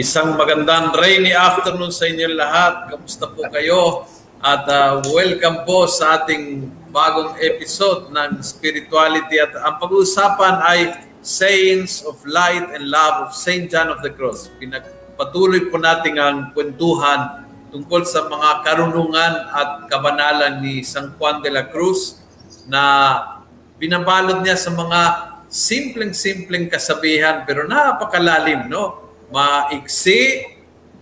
Isang 0.00 0.32
magandang 0.32 0.96
rainy 0.96 1.36
afternoon 1.36 1.92
sa 1.92 2.08
inyo 2.08 2.32
lahat. 2.32 2.88
Kamusta 2.88 3.28
po 3.28 3.44
kayo? 3.52 4.08
At 4.40 4.64
uh, 4.64 5.04
welcome 5.12 5.68
po 5.68 5.84
sa 5.84 6.16
ating 6.16 6.72
bagong 6.88 7.36
episode 7.36 8.08
ng 8.08 8.40
Spirituality. 8.40 9.36
At 9.36 9.52
ang 9.60 9.76
pag-uusapan 9.76 10.56
ay 10.64 10.80
Sayings 11.20 12.00
of 12.08 12.16
Light 12.24 12.72
and 12.72 12.88
Love 12.88 13.28
of 13.28 13.36
St. 13.36 13.68
John 13.68 13.92
of 13.92 14.00
the 14.00 14.08
Cross. 14.08 14.48
Pinagpatuloy 14.56 15.68
po 15.68 15.76
natin 15.76 16.16
ang 16.16 16.56
kwentuhan 16.56 17.44
tungkol 17.68 18.00
sa 18.08 18.24
mga 18.24 18.64
karunungan 18.64 19.52
at 19.52 19.84
kabanalan 19.92 20.64
ni 20.64 20.80
San 20.80 21.12
Juan 21.20 21.44
de 21.44 21.52
la 21.52 21.68
Cruz 21.68 22.16
na 22.64 23.20
binabalot 23.76 24.40
niya 24.40 24.56
sa 24.56 24.72
mga 24.72 25.00
simpleng-simpleng 25.52 26.72
kasabihan 26.72 27.44
pero 27.44 27.68
napakalalim, 27.68 28.64
no? 28.64 29.09
Maiksi, 29.30 30.46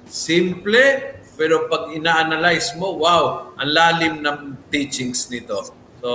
simple, 0.09 1.17
pero 1.37 1.69
pag 1.69 1.93
ina-analyze 1.93 2.77
mo, 2.77 2.97
wow, 3.01 3.55
ang 3.57 3.71
lalim 3.71 4.15
ng 4.21 4.69
teachings 4.69 5.29
nito. 5.33 5.71
So, 6.03 6.11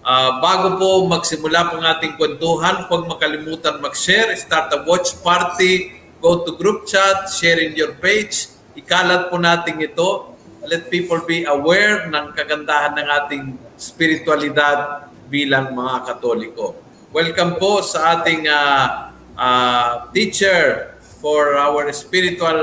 uh, 0.00 0.30
bago 0.40 0.80
po 0.80 0.88
magsimula 1.06 1.70
po 1.70 1.80
ng 1.80 1.86
ating 1.86 2.14
kwentuhan, 2.16 2.86
huwag 2.88 3.06
makalimutan 3.06 3.78
mag-share, 3.82 4.32
start 4.36 4.72
a 4.74 4.82
watch 4.88 5.16
party, 5.20 6.00
go 6.22 6.44
to 6.44 6.56
group 6.56 6.86
chat, 6.86 7.28
share 7.32 7.60
in 7.60 7.76
your 7.76 7.96
page, 7.98 8.52
ikalat 8.76 9.28
po 9.28 9.36
natin 9.40 9.80
ito. 9.80 10.36
Let 10.60 10.92
people 10.92 11.24
be 11.24 11.48
aware 11.48 12.04
ng 12.12 12.36
kagandahan 12.36 12.92
ng 12.92 13.08
ating 13.08 13.44
spiritualidad 13.80 15.08
bilang 15.32 15.72
mga 15.72 16.04
Katoliko. 16.04 16.76
Welcome 17.10 17.56
po 17.56 17.80
sa 17.80 18.20
ating 18.20 18.44
uh, 18.44 19.08
uh, 19.34 20.12
teacher, 20.12 20.94
for 21.20 21.52
our 21.54 21.84
spiritual 21.92 22.56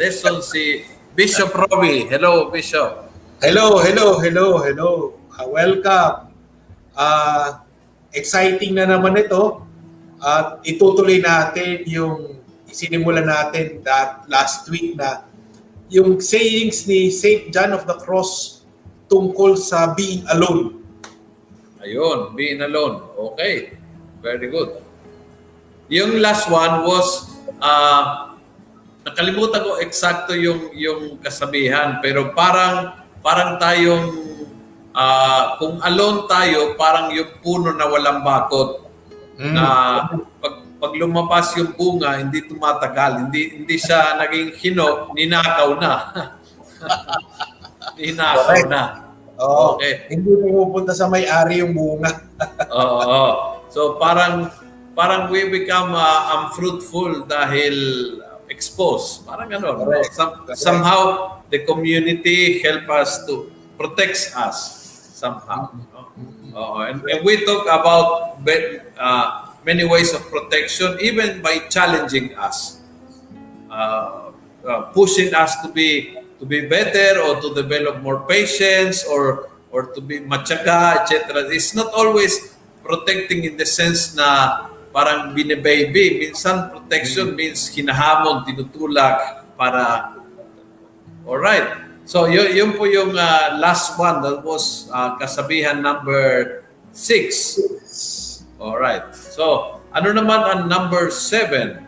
lesson 0.00 0.40
si 0.40 0.88
Bishop 1.12 1.52
Robbie. 1.52 2.08
Hello, 2.08 2.48
Bishop. 2.48 3.12
Hello, 3.44 3.84
hello, 3.84 4.16
hello, 4.16 4.64
hello. 4.64 4.90
Uh, 5.28 5.46
welcome. 5.52 6.32
Uh, 6.96 7.60
exciting 8.16 8.80
na 8.80 8.88
naman 8.88 9.20
ito. 9.20 9.60
At 10.24 10.64
uh, 10.64 10.64
itutuloy 10.64 11.20
natin 11.20 11.84
yung 11.84 12.40
isinimula 12.64 13.20
natin 13.20 13.84
that 13.84 14.24
last 14.24 14.64
week 14.72 14.96
na 14.96 15.28
yung 15.92 16.16
sayings 16.24 16.88
ni 16.88 17.12
St. 17.12 17.52
John 17.52 17.76
of 17.76 17.84
the 17.84 18.00
Cross 18.00 18.64
tungkol 19.12 19.60
sa 19.60 19.92
being 19.92 20.24
alone. 20.32 20.80
Ayun, 21.84 22.32
being 22.32 22.64
alone. 22.64 23.04
Okay. 23.36 23.76
Very 24.24 24.48
good. 24.48 24.80
Yung 25.92 26.22
last 26.22 26.48
one 26.48 26.88
was 26.88 27.31
uh, 27.60 28.02
nakalimutan 29.02 29.62
ko 29.62 29.70
eksakto 29.82 30.32
yung 30.38 30.70
yung 30.78 31.18
kasabihan 31.18 31.98
pero 31.98 32.30
parang 32.34 33.02
parang 33.22 33.58
tayong 33.58 34.06
uh, 34.94 35.58
kung 35.58 35.82
alone 35.82 36.26
tayo 36.30 36.78
parang 36.78 37.10
yung 37.10 37.30
puno 37.42 37.74
na 37.74 37.86
walang 37.90 38.22
bakot 38.22 38.86
mm. 39.38 39.52
na 39.54 39.66
pag 40.38 40.54
pag 40.82 40.92
lumabas 40.98 41.54
yung 41.58 41.74
bunga 41.78 42.18
hindi 42.18 42.42
tumatagal 42.46 43.26
hindi 43.26 43.62
hindi 43.62 43.76
siya 43.78 44.18
naging 44.18 44.54
hinog 44.58 45.14
ninakaw 45.14 45.78
na 45.78 45.92
ninakaw 47.98 48.60
na 48.66 49.02
Oo. 49.42 49.78
Okay. 49.78 50.06
Hindi 50.12 50.30
pumupunta 50.38 50.94
sa 50.94 51.10
may-ari 51.10 51.66
yung 51.66 51.74
bunga. 51.74 52.10
Oo. 52.70 53.22
So 53.72 53.98
parang 53.98 54.46
parang 54.94 55.32
we 55.32 55.48
become 55.48 55.92
uh, 55.96 56.48
unfruitful 56.48 57.24
dahil 57.28 57.76
exposed. 58.52 59.24
Parang 59.24 59.48
ano. 59.48 59.80
Some, 60.12 60.52
somehow 60.52 61.00
the 61.48 61.64
community 61.64 62.60
help 62.60 62.88
us 62.92 63.24
to 63.26 63.48
protect 63.80 64.36
us 64.36 64.56
somehow. 65.16 65.72
Mm-hmm. 65.72 66.52
Uh, 66.52 66.88
and, 66.92 67.00
and 67.08 67.20
we 67.24 67.44
talk 67.48 67.64
about 67.64 68.36
uh, 69.00 69.26
many 69.64 69.84
ways 69.84 70.12
of 70.12 70.20
protection, 70.28 70.98
even 71.00 71.40
by 71.40 71.64
challenging 71.72 72.36
us, 72.36 72.80
uh, 73.70 74.32
uh, 74.66 74.80
pushing 74.92 75.32
us 75.34 75.56
to 75.62 75.72
be 75.72 76.18
to 76.38 76.44
be 76.44 76.66
better 76.66 77.22
or 77.22 77.40
to 77.40 77.54
develop 77.54 78.02
more 78.02 78.26
patience 78.26 79.06
or 79.06 79.48
or 79.70 79.94
to 79.94 80.00
be 80.02 80.20
matyaga, 80.20 81.00
etc. 81.00 81.48
It's 81.48 81.72
not 81.72 81.94
always 81.94 82.52
protecting 82.84 83.44
in 83.44 83.56
the 83.56 83.64
sense 83.64 84.12
na 84.12 84.68
parang 84.92 85.32
bine-baby. 85.32 86.28
Minsan 86.28 86.70
protection 86.70 87.32
mm. 87.32 87.36
means 87.36 87.66
hinahamon, 87.72 88.44
tinutulak 88.44 89.48
para 89.56 90.14
Alright. 91.22 91.66
So 92.04 92.26
yun, 92.26 92.50
yun 92.50 92.70
po 92.74 92.84
yung 92.84 93.14
uh, 93.14 93.56
last 93.62 93.94
one 93.94 94.20
that 94.26 94.42
was 94.42 94.90
uh, 94.90 95.14
kasabihan 95.16 95.78
number 95.78 96.60
six. 96.90 97.56
Alright. 98.60 99.14
So 99.14 99.78
ano 99.94 100.10
naman 100.10 100.40
ang 100.44 100.60
number 100.66 101.08
seven? 101.14 101.78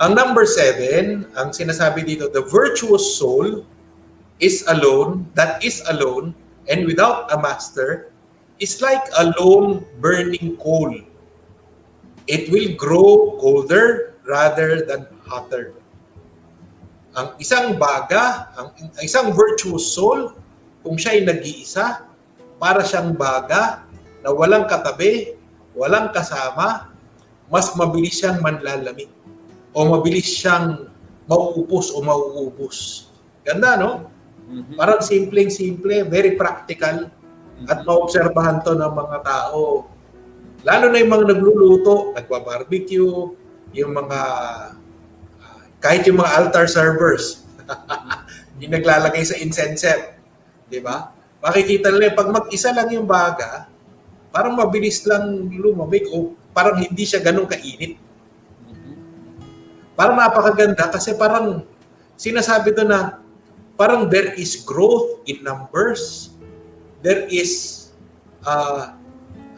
Ang 0.00 0.16
number 0.16 0.48
seven, 0.48 1.28
ang 1.36 1.52
sinasabi 1.52 2.08
dito, 2.08 2.32
the 2.32 2.46
virtuous 2.48 3.20
soul 3.20 3.68
is 4.40 4.64
alone, 4.64 5.28
that 5.36 5.60
is 5.60 5.84
alone, 5.92 6.32
and 6.72 6.88
without 6.88 7.28
a 7.28 7.36
master, 7.36 8.08
is 8.56 8.80
like 8.80 9.04
a 9.20 9.28
lone 9.36 9.84
burning 10.00 10.56
coal 10.56 10.88
it 12.26 12.52
will 12.52 12.76
grow 12.76 13.38
colder 13.40 14.16
rather 14.26 14.84
than 14.84 15.06
hotter. 15.24 15.72
Ang 17.16 17.34
isang 17.42 17.74
baga, 17.76 18.54
ang, 18.54 18.70
ang 18.76 19.04
isang 19.04 19.34
virtuous 19.34 19.92
soul, 19.92 20.34
kung 20.80 20.96
siya 20.96 21.18
ay 21.18 21.22
nag-iisa, 21.26 22.06
para 22.60 22.84
siyang 22.84 23.16
baga 23.16 23.82
na 24.20 24.30
walang 24.30 24.68
katabi, 24.68 25.34
walang 25.72 26.12
kasama, 26.12 26.92
mas 27.50 27.72
mabilis 27.74 28.20
siyang 28.20 28.38
manlalamig 28.38 29.10
o 29.74 29.78
mabilis 29.90 30.28
siyang 30.28 30.86
mauupos 31.26 31.90
o 31.94 31.98
mauubos. 32.04 33.10
Ganda, 33.42 33.74
no? 33.74 34.06
Mm-hmm. 34.50 34.76
Parang 34.78 35.00
simpleng-simple, 35.02 36.06
very 36.06 36.34
practical 36.38 37.10
at 37.68 37.78
maobserbahan 37.84 38.62
to 38.64 38.72
ng 38.72 38.92
mga 38.92 39.18
tao 39.22 39.84
Lalo 40.60 40.92
na 40.92 41.00
yung 41.00 41.12
mga 41.12 41.24
nagluluto, 41.32 42.12
nagba-barbecue, 42.12 43.32
yung 43.72 43.92
mga 43.96 44.20
kahit 45.80 46.04
yung 46.04 46.20
mga 46.20 46.32
altar 46.36 46.68
servers, 46.68 47.40
yung 48.60 48.76
naglalagay 48.76 49.24
sa 49.24 49.40
incense, 49.40 49.88
di 50.68 50.78
ba? 50.84 51.08
Makikita 51.40 51.88
nila 51.88 52.12
pag 52.12 52.28
mag-isa 52.28 52.68
lang 52.76 52.92
yung 52.92 53.08
baga, 53.08 53.64
parang 54.28 54.52
mabilis 54.52 55.00
lang 55.08 55.48
lumamig 55.48 56.04
o 56.12 56.36
parang 56.52 56.76
hindi 56.76 57.08
siya 57.08 57.24
ganun 57.24 57.48
kainit. 57.48 57.96
Parang 59.96 60.20
napakaganda 60.20 60.92
kasi 60.92 61.16
parang 61.16 61.64
sinasabi 62.20 62.76
to 62.76 62.84
na 62.84 63.20
parang 63.80 64.12
there 64.12 64.36
is 64.36 64.60
growth 64.60 65.24
in 65.24 65.40
numbers. 65.40 66.28
There 67.00 67.24
is 67.32 67.88
uh, 68.44 68.99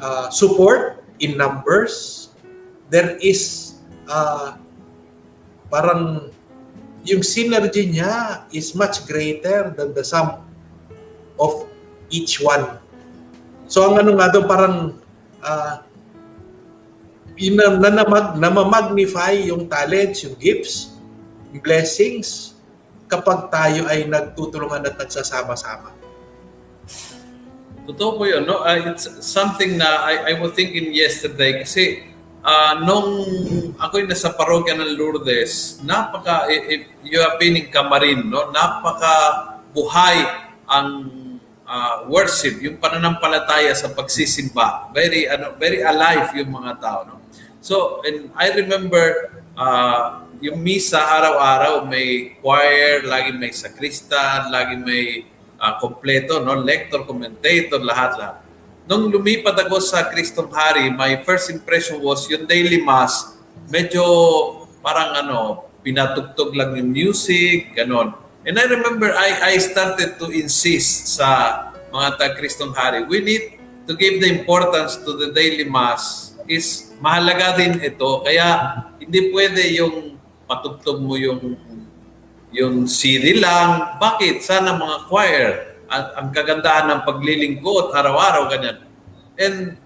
uh, 0.03 0.27
support 0.35 1.07
in 1.23 1.39
numbers. 1.39 2.29
There 2.91 3.15
is 3.23 3.73
uh, 4.11 4.59
parang 5.71 6.29
yung 7.07 7.23
synergy 7.23 7.89
niya 7.89 8.45
is 8.51 8.75
much 8.75 9.07
greater 9.07 9.71
than 9.73 9.95
the 9.95 10.03
sum 10.03 10.43
of 11.39 11.71
each 12.11 12.43
one. 12.43 12.83
So 13.71 13.89
ang 13.89 14.03
ano 14.03 14.19
nga 14.19 14.29
doon 14.29 14.47
parang 14.51 14.77
uh, 15.41 15.75
nanamag, 17.41 18.37
namamagnify 18.37 19.49
yung 19.49 19.67
talents, 19.67 20.23
yung 20.23 20.37
gifts, 20.37 20.93
yung 21.51 21.65
blessings 21.65 22.53
kapag 23.09 23.49
tayo 23.49 23.89
ay 23.89 24.05
nagtutulungan 24.07 24.85
at 24.87 24.95
nagsasama-sama. 25.01 26.02
Totoo 27.83 28.19
po 28.19 28.23
yun. 28.25 28.47
No? 28.47 28.63
Uh, 28.63 28.95
it's 28.95 29.11
something 29.27 29.75
na 29.75 30.07
I, 30.07 30.15
I 30.31 30.33
was 30.39 30.55
thinking 30.55 30.95
yesterday 30.95 31.59
kasi 31.63 32.07
uh, 32.47 32.79
nung 32.83 33.27
ako'y 33.79 34.07
nasa 34.07 34.31
parokya 34.35 34.79
ng 34.79 34.95
Lourdes, 34.95 35.83
napaka, 35.83 36.47
if 36.51 36.87
you 37.03 37.19
have 37.19 37.39
been 37.43 37.59
in 37.59 37.67
Camarin, 37.71 38.31
no? 38.31 38.55
napaka 38.55 39.59
buhay 39.75 40.23
ang 40.71 41.11
uh, 41.67 42.07
worship, 42.07 42.61
yung 42.61 42.79
pananampalataya 42.79 43.73
sa 43.75 43.91
pagsisimba. 43.91 44.93
Very 44.95 45.27
ano, 45.27 45.57
very 45.57 45.81
alive 45.81 46.31
yung 46.37 46.53
mga 46.53 46.73
tao, 46.79 47.01
no? 47.09 47.17
So, 47.63 48.03
and 48.03 48.35
I 48.35 48.51
remember 48.53 49.31
uh, 49.55 50.27
yung 50.43 50.59
misa 50.59 50.99
araw-araw 50.99 51.87
may 51.87 52.35
choir, 52.43 53.07
lagi 53.07 53.31
may 53.39 53.55
sakristan, 53.55 54.51
lagi 54.51 54.75
may 54.75 55.23
uh, 55.63 55.79
kompleto, 55.79 56.43
no? 56.43 56.59
lector, 56.59 57.07
commentator, 57.07 57.79
lahat-lahat. 57.79 58.43
Nung 58.91 59.07
lumipat 59.15 59.55
ako 59.63 59.79
sa 59.79 60.11
Kristong 60.11 60.51
Hari, 60.51 60.91
my 60.91 61.23
first 61.23 61.55
impression 61.55 62.03
was 62.03 62.27
yung 62.27 62.51
daily 62.51 62.83
mass, 62.83 63.39
medyo 63.71 64.03
parang 64.83 65.15
ano, 65.23 65.71
pinatugtog 65.87 66.51
lang 66.59 66.75
yung 66.75 66.91
music, 66.91 67.79
ganon. 67.79 68.11
And 68.43 68.59
I 68.59 68.67
remember 68.67 69.15
I, 69.15 69.55
I 69.55 69.63
started 69.63 70.19
to 70.19 70.35
insist 70.35 71.15
sa 71.15 71.71
mga 71.95 72.19
taga-Kristong 72.19 72.75
Hari, 72.75 73.07
we 73.07 73.23
need 73.23 73.63
to 73.87 73.95
give 73.95 74.19
the 74.19 74.27
importance 74.27 74.99
to 74.99 75.15
the 75.15 75.31
daily 75.31 75.67
mass 75.67 76.35
is 76.51 76.91
mahalaga 76.99 77.55
din 77.59 77.79
ito. 77.79 78.23
Kaya 78.27 78.83
hindi 78.99 79.31
pwede 79.31 79.63
yung 79.79 80.19
patugtog 80.47 80.99
mo 80.99 81.15
yung 81.15 81.55
yung 82.53 82.85
CD 82.85 83.41
lang. 83.41 83.97
Bakit? 83.97 84.45
Sana 84.45 84.77
mga 84.77 84.97
choir. 85.09 85.49
Ang, 85.89 86.05
ang 86.17 86.29
kagandahan 86.33 86.87
ng 86.93 87.01
paglilingkod, 87.09 87.97
araw-araw, 87.97 88.49
ganyan. 88.53 88.79
And 89.41 89.81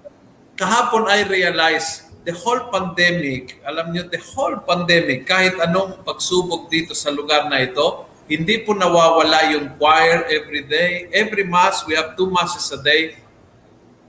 kahapon 0.58 1.06
I 1.06 1.26
realized 1.26 2.10
the 2.26 2.34
whole 2.34 2.66
pandemic, 2.74 3.62
alam 3.62 3.94
niyo, 3.94 4.10
the 4.10 4.18
whole 4.34 4.58
pandemic, 4.66 5.30
kahit 5.30 5.54
anong 5.62 6.02
pagsubok 6.02 6.66
dito 6.66 6.90
sa 6.90 7.14
lugar 7.14 7.46
na 7.46 7.62
ito, 7.62 8.10
hindi 8.26 8.58
po 8.66 8.74
nawawala 8.74 9.54
yung 9.54 9.78
choir 9.78 10.26
every 10.26 10.66
day. 10.66 11.06
Every 11.14 11.46
mass, 11.46 11.86
we 11.86 11.94
have 11.94 12.18
two 12.18 12.26
masses 12.26 12.66
a 12.74 12.82
day. 12.82 13.14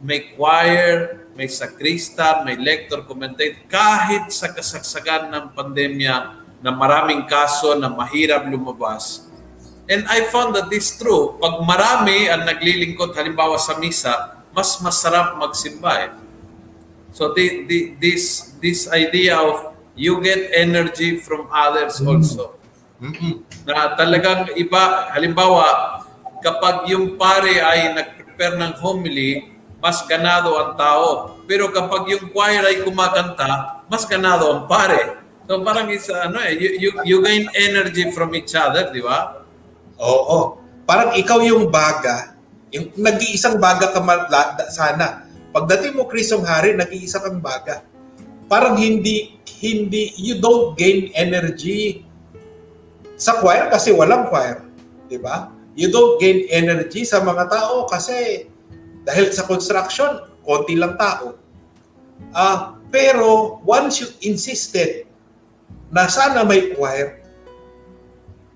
May 0.02 0.34
choir, 0.34 1.30
may 1.38 1.46
sakristan, 1.46 2.42
may 2.42 2.58
lector, 2.58 3.06
commentator. 3.06 3.62
Kahit 3.70 4.34
sa 4.34 4.50
kasagsagan 4.50 5.30
ng 5.30 5.46
pandemya 5.54 6.47
na 6.68 6.76
maraming 6.76 7.24
kaso 7.24 7.80
na 7.80 7.88
mahirap 7.88 8.44
lumabas. 8.44 9.24
And 9.88 10.04
I 10.12 10.28
found 10.28 10.52
that 10.60 10.68
this 10.68 11.00
true. 11.00 11.40
Pag 11.40 11.64
marami 11.64 12.28
ang 12.28 12.44
naglilingkod, 12.44 13.16
halimbawa 13.16 13.56
sa 13.56 13.80
misa, 13.80 14.44
mas 14.52 14.76
masarap 14.84 15.40
magsimba 15.40 16.12
eh. 16.12 16.12
So 17.16 17.32
the, 17.32 17.64
the, 17.72 17.96
this, 18.04 18.52
this 18.60 18.92
idea 18.92 19.40
of 19.40 19.72
you 19.96 20.20
get 20.20 20.52
energy 20.52 21.24
from 21.24 21.48
others 21.48 22.04
mm. 22.04 22.12
also. 22.12 22.60
Mm-hmm. 23.00 23.48
Na 23.64 23.96
talagang 23.96 24.52
iba, 24.60 25.08
halimbawa, 25.16 26.04
kapag 26.44 26.92
yung 26.92 27.16
pare 27.16 27.64
ay 27.64 27.96
nag-prepare 27.96 28.60
ng 28.60 28.74
homily, 28.84 29.56
mas 29.80 30.04
ganado 30.04 30.52
ang 30.60 30.76
tao. 30.76 31.40
Pero 31.48 31.72
kapag 31.72 32.12
yung 32.12 32.28
choir 32.36 32.60
ay 32.60 32.84
kumakanta, 32.84 33.80
mas 33.88 34.04
ganado 34.04 34.52
ang 34.52 34.62
pare. 34.68 35.27
So 35.48 35.64
parang 35.64 35.88
is 35.88 36.12
ano 36.12 36.44
eh, 36.44 36.60
you, 36.60 36.70
you, 36.76 36.90
you 37.08 37.18
gain 37.24 37.48
energy 37.56 38.12
from 38.12 38.36
each 38.36 38.52
other, 38.52 38.92
di 38.92 39.00
ba? 39.00 39.48
Oo. 39.96 40.60
Parang 40.84 41.16
ikaw 41.16 41.40
yung 41.40 41.72
baga, 41.72 42.36
yung 42.76 42.92
nag-iisang 43.00 43.56
baga 43.56 43.96
ka 43.96 44.04
sana. 44.68 45.24
Pagdating 45.56 45.96
mo 45.96 46.04
Krisong 46.04 46.44
Hari, 46.44 46.76
nag-iisa 46.76 47.24
kang 47.24 47.40
baga. 47.40 47.80
Parang 48.52 48.76
hindi 48.76 49.40
hindi 49.64 50.12
you 50.20 50.38
don't 50.44 50.76
gain 50.76 51.16
energy 51.16 52.04
sa 53.16 53.40
choir 53.40 53.72
kasi 53.72 53.96
walang 53.96 54.28
choir, 54.28 54.68
di 55.08 55.16
ba? 55.18 55.50
You 55.80 55.88
don't 55.90 56.20
gain 56.20 56.44
energy 56.52 57.08
sa 57.08 57.24
mga 57.24 57.48
tao 57.48 57.88
kasi 57.88 58.46
dahil 59.08 59.32
sa 59.32 59.48
construction, 59.48 60.28
konti 60.44 60.76
lang 60.76 61.00
tao. 61.00 61.40
Uh, 62.36 62.76
pero 62.92 63.60
once 63.64 64.04
you 64.04 64.08
insisted 64.28 65.07
na 65.92 66.08
sana 66.12 66.44
may 66.44 66.76
choir, 66.76 67.24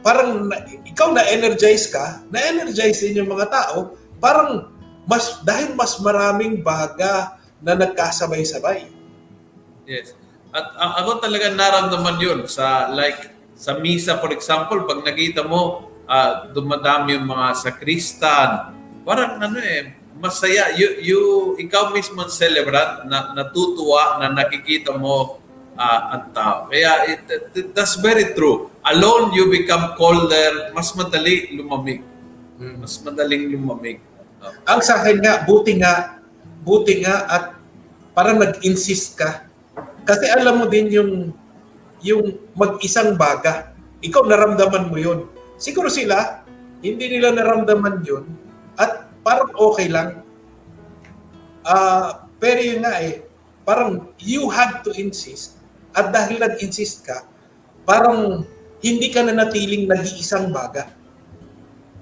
parang 0.03 0.49
na, 0.49 0.57
ikaw 0.83 1.13
na-energize 1.13 1.87
ka, 1.89 2.25
na-energize 2.27 3.05
din 3.05 3.23
yung 3.23 3.31
mga 3.31 3.47
tao, 3.47 3.95
parang 4.19 4.69
mas 5.05 5.41
dahil 5.41 5.73
mas 5.73 5.97
maraming 5.97 6.61
baga 6.61 7.39
na 7.61 7.77
nagkasabay-sabay. 7.77 8.89
Yes. 9.85 10.13
At 10.51 10.75
uh, 10.75 10.93
ako 11.01 11.23
talaga 11.23 11.47
naramdaman 11.53 12.17
yun 12.19 12.39
sa 12.45 12.91
like 12.91 13.31
sa 13.55 13.77
misa 13.79 14.19
for 14.19 14.33
example, 14.33 14.83
pag 14.83 15.05
nakita 15.05 15.45
mo 15.45 15.91
uh, 16.09 16.49
dumadami 16.51 17.15
yung 17.15 17.29
mga 17.29 17.47
sakristan, 17.55 18.73
parang 19.07 19.39
ano 19.39 19.57
eh, 19.61 19.95
masaya. 20.21 20.73
You, 20.77 20.89
you, 21.01 21.21
ikaw 21.57 21.89
mismo 21.89 22.21
celebrant 22.29 23.09
na 23.09 23.33
natutuwa 23.33 24.21
na 24.21 24.29
nakikita 24.29 24.93
mo 24.93 25.40
uh, 25.81 25.99
ang 26.13 26.23
tao. 26.31 26.57
Kaya 26.69 27.09
it, 27.09 27.21
it, 27.57 27.73
that's 27.73 27.97
very 27.97 28.37
true. 28.37 28.69
Alone, 28.85 29.33
you 29.33 29.49
become 29.49 29.97
colder, 29.97 30.73
mas 30.77 30.93
madali 30.93 31.57
lumamig. 31.57 32.05
Hmm. 32.61 32.85
Mas 32.85 33.01
madaling 33.01 33.49
lumamig. 33.49 33.97
Uh, 34.37 34.53
ang 34.69 34.81
sa 34.85 35.01
akin 35.01 35.17
nga, 35.17 35.41
buti 35.45 35.81
nga, 35.81 36.21
buti 36.61 37.01
nga 37.01 37.25
at 37.25 37.43
parang 38.13 38.37
nag-insist 38.37 39.17
ka. 39.17 39.49
Kasi 40.05 40.29
alam 40.29 40.61
mo 40.61 40.65
din 40.69 40.89
yung 40.93 41.11
yung 42.01 42.37
mag-isang 42.57 43.13
baga. 43.17 43.73
Ikaw 44.01 44.25
naramdaman 44.25 44.89
mo 44.89 44.97
yun. 44.97 45.29
Siguro 45.61 45.89
sila, 45.89 46.41
hindi 46.81 47.05
nila 47.05 47.33
naramdaman 47.33 48.01
yun. 48.01 48.25
At 48.73 49.05
parang 49.21 49.53
okay 49.53 49.85
lang. 49.85 50.25
Uh, 51.61 52.25
pero 52.41 52.57
yun 52.57 52.81
nga 52.81 52.97
eh, 52.97 53.21
parang 53.61 54.09
you 54.17 54.49
had 54.49 54.81
to 54.81 54.89
insist. 54.97 55.60
At 55.91 56.11
dahil 56.11 56.39
nag-insist 56.39 57.03
ka, 57.03 57.27
parang 57.83 58.47
hindi 58.81 59.07
ka 59.13 59.21
na 59.27 59.45
natiling 59.45 59.85
nag-iisang 59.85 60.49
baga. 60.49 60.89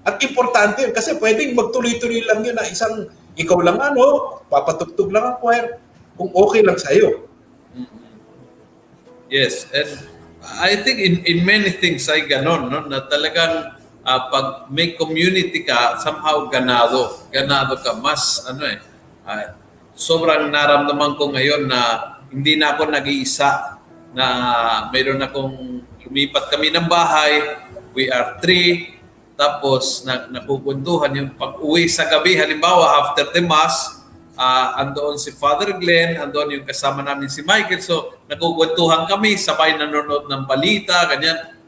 At 0.08 0.22
importante 0.24 0.86
yun, 0.86 0.94
kasi 0.96 1.18
pwedeng 1.20 1.54
magtuloy-tuloy 1.54 2.24
lang 2.24 2.40
yun 2.42 2.56
na 2.56 2.66
isang, 2.70 3.10
ikaw 3.36 3.60
lang 3.60 3.78
ano, 3.78 4.40
papatugtog 4.48 5.12
lang 5.12 5.36
ang 5.36 5.38
choir, 5.44 5.78
kung 6.16 6.32
okay 6.32 6.62
lang 6.64 6.80
sa'yo. 6.80 7.28
Yes, 9.30 9.70
and 9.70 10.10
I 10.42 10.80
think 10.82 10.98
in, 10.98 11.22
in 11.28 11.46
many 11.46 11.70
things 11.78 12.10
ay 12.10 12.26
ganon, 12.26 12.72
no? 12.72 12.88
na 12.90 13.06
talagang 13.06 13.76
uh, 14.02 14.22
pag 14.32 14.72
may 14.74 14.98
community 14.98 15.62
ka, 15.68 16.00
somehow 16.02 16.48
ganado. 16.50 17.22
Ganado 17.30 17.78
ka. 17.78 17.94
Mas, 17.94 18.42
ano 18.48 18.66
eh, 18.66 18.80
uh, 19.28 19.54
sobrang 19.94 20.48
naramdaman 20.50 21.20
ko 21.20 21.30
ngayon 21.30 21.68
na 21.68 22.16
hindi 22.32 22.56
na 22.56 22.74
ako 22.74 22.90
nag-iisa 22.90 23.79
na 24.14 24.28
mayroon 24.90 25.22
akong 25.22 25.84
lumipat 26.06 26.50
kami 26.50 26.74
ng 26.74 26.88
bahay. 26.90 27.62
We 27.94 28.10
are 28.10 28.42
three. 28.42 28.98
Tapos 29.40 30.04
na, 30.04 30.28
napupuntuhan 30.28 31.16
yung 31.16 31.32
pag-uwi 31.38 31.88
sa 31.88 32.10
gabi. 32.10 32.36
Halimbawa, 32.36 33.08
after 33.08 33.32
the 33.32 33.40
mass, 33.46 34.04
uh, 34.36 34.80
andoon 34.84 35.16
si 35.16 35.32
Father 35.32 35.76
Glenn, 35.80 36.20
andoon 36.20 36.60
yung 36.60 36.66
kasama 36.68 37.00
namin 37.06 37.32
si 37.32 37.44
Michael. 37.44 37.80
So, 37.80 38.20
nagkukwentuhan 38.28 39.08
kami, 39.08 39.40
sabay 39.40 39.80
nanonood 39.80 40.28
ng 40.28 40.44
balita, 40.44 41.08
ganyan 41.08 41.60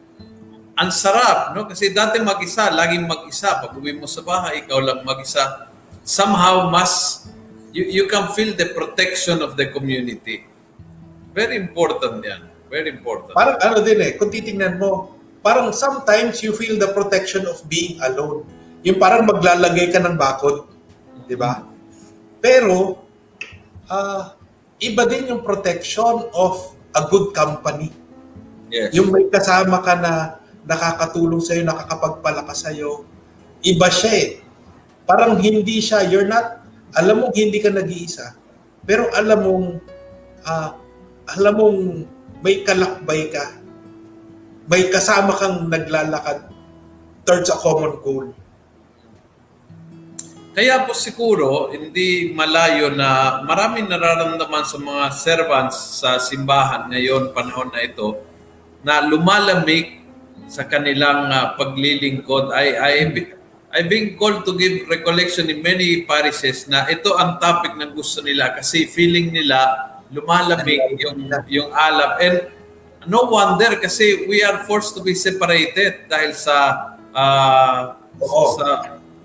ang 0.82 0.90
sarap, 0.90 1.54
no? 1.54 1.70
Kasi 1.70 1.94
dati 1.94 2.18
mag-isa, 2.24 2.72
laging 2.72 3.06
mag-isa. 3.06 3.60
Pag 3.60 3.76
uwi 3.78 3.94
mo 3.94 4.10
sa 4.10 4.26
bahay, 4.26 4.66
ikaw 4.66 4.82
lang 4.82 5.06
mag-isa. 5.06 5.70
Somehow, 6.02 6.72
mas, 6.72 7.24
you, 7.70 7.86
you 8.02 8.06
can 8.10 8.32
feel 8.34 8.56
the 8.58 8.72
protection 8.74 9.46
of 9.46 9.54
the 9.60 9.70
community. 9.70 10.48
Very 11.32 11.56
important 11.56 12.20
yan. 12.24 12.52
Very 12.72 12.92
important. 12.92 13.36
Parang 13.36 13.60
ano 13.60 13.84
din 13.84 14.00
eh, 14.00 14.16
kung 14.16 14.32
titingnan 14.32 14.80
mo, 14.80 15.16
parang 15.44 15.76
sometimes 15.76 16.40
you 16.40 16.56
feel 16.56 16.80
the 16.80 16.92
protection 16.96 17.44
of 17.48 17.60
being 17.68 18.00
alone. 18.04 18.48
Yung 18.88 18.96
parang 18.98 19.28
maglalagay 19.28 19.92
ka 19.92 20.00
ng 20.00 20.16
bakod, 20.16 20.72
di 21.28 21.36
ba? 21.36 21.68
Pero, 22.40 23.04
uh, 23.92 24.34
iba 24.82 25.04
din 25.06 25.36
yung 25.36 25.42
protection 25.46 26.26
of 26.34 26.74
a 26.96 27.06
good 27.12 27.36
company. 27.36 27.94
Yes. 28.72 28.96
Yung 28.96 29.12
may 29.12 29.28
kasama 29.28 29.84
ka 29.84 30.00
na 30.00 30.42
nakakatulong 30.66 31.44
sa'yo, 31.44 31.68
nakakapagpalakas 31.68 32.66
sa'yo, 32.66 33.04
iba 33.62 33.88
siya 33.92 34.14
eh. 34.16 34.30
Parang 35.06 35.36
hindi 35.38 35.84
siya, 35.84 36.08
you're 36.08 36.26
not, 36.26 36.64
alam 36.96 37.22
mong 37.22 37.36
hindi 37.36 37.60
ka 37.60 37.70
nag-iisa, 37.70 38.34
pero 38.88 39.12
alam 39.14 39.40
mong, 39.44 39.68
uh, 40.48 40.81
alam 41.38 41.54
mong 41.56 41.80
may 42.42 42.66
kalakbay 42.66 43.30
ka, 43.32 43.58
may 44.68 44.90
kasama 44.90 45.36
kang 45.38 45.70
naglalakad 45.70 46.48
towards 47.24 47.50
a 47.50 47.58
common 47.60 47.94
goal. 48.02 48.28
Kaya 50.52 50.84
po 50.84 50.92
siguro, 50.92 51.72
hindi 51.72 52.36
malayo 52.36 52.92
na 52.92 53.40
maraming 53.48 53.88
nararamdaman 53.88 54.68
sa 54.68 54.76
mga 54.76 55.04
servants 55.16 56.04
sa 56.04 56.20
simbahan 56.20 56.92
ngayon, 56.92 57.32
panahon 57.32 57.72
na 57.72 57.88
ito, 57.88 58.20
na 58.84 59.00
lumalamig 59.00 60.04
sa 60.52 60.68
kanilang 60.68 61.32
uh, 61.32 61.56
paglilingkod. 61.56 62.52
I, 62.52 62.68
I, 62.76 62.92
I've 63.72 63.88
been 63.88 64.20
called 64.20 64.44
to 64.44 64.52
give 64.60 64.92
recollection 64.92 65.48
in 65.48 65.64
many 65.64 66.04
parishes 66.04 66.68
na 66.68 66.84
ito 66.92 67.16
ang 67.16 67.40
topic 67.40 67.80
na 67.80 67.88
gusto 67.88 68.20
nila 68.20 68.52
kasi 68.52 68.84
feeling 68.92 69.32
nila 69.32 69.92
lumalamig 70.12 71.00
yung, 71.00 71.18
yung 71.48 71.70
alap. 71.72 72.20
And 72.20 72.38
no 73.08 73.26
wonder 73.32 73.80
kasi 73.80 74.28
we 74.28 74.44
are 74.44 74.62
forced 74.68 74.94
to 74.94 75.02
be 75.02 75.16
separated 75.16 76.06
dahil 76.12 76.36
sa 76.36 76.58
uh, 77.16 77.98
Oo. 78.22 78.60
sa 78.60 78.68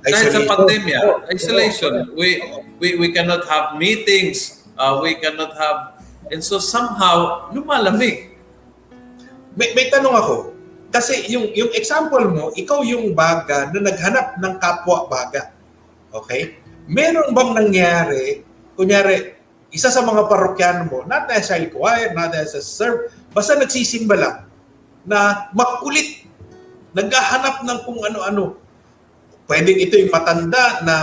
dahil 0.07 0.27
sa 0.31 0.41
pandemya, 0.47 1.27
isolation. 1.35 2.15
We 2.15 2.39
we 2.79 2.95
we 2.97 3.09
cannot 3.11 3.45
have 3.51 3.75
meetings. 3.77 4.65
Uh, 4.79 5.03
we 5.03 5.19
cannot 5.19 5.57
have 5.59 5.99
and 6.31 6.41
so 6.41 6.63
somehow 6.63 7.51
lumalamig. 7.51 8.39
May, 9.57 9.73
may 9.73 9.89
tanong 9.89 10.15
ako. 10.15 10.37
Kasi 10.93 11.27
yung 11.33 11.51
yung 11.53 11.73
example 11.75 12.25
mo, 12.31 12.45
ikaw 12.55 12.85
yung 12.87 13.13
baga 13.13 13.73
na 13.75 13.91
naghanap 13.91 14.39
ng 14.39 14.55
kapwa 14.63 15.11
baga. 15.11 15.51
Okay? 16.13 16.61
Meron 16.87 17.35
bang 17.35 17.51
nangyari, 17.53 18.47
kunyari, 18.79 19.36
isa 19.77 19.93
sa 19.93 20.01
mga 20.01 20.25
parokyan 20.25 20.89
mo, 20.89 21.05
not 21.05 21.29
necessarily 21.29 21.69
choir, 21.69 22.17
not 22.17 22.33
necessarily 22.33 22.65
serve, 22.65 22.99
basta 23.37 23.61
nagsisimba 23.61 24.17
lang, 24.17 24.37
na 25.05 25.53
makulit, 25.53 26.25
naghahanap 26.97 27.61
ng 27.69 27.81
kung 27.85 28.01
ano-ano, 28.01 28.57
pwedeng 29.45 29.77
ito 29.77 30.01
yung 30.01 30.09
matanda 30.09 30.81
na 30.81 30.97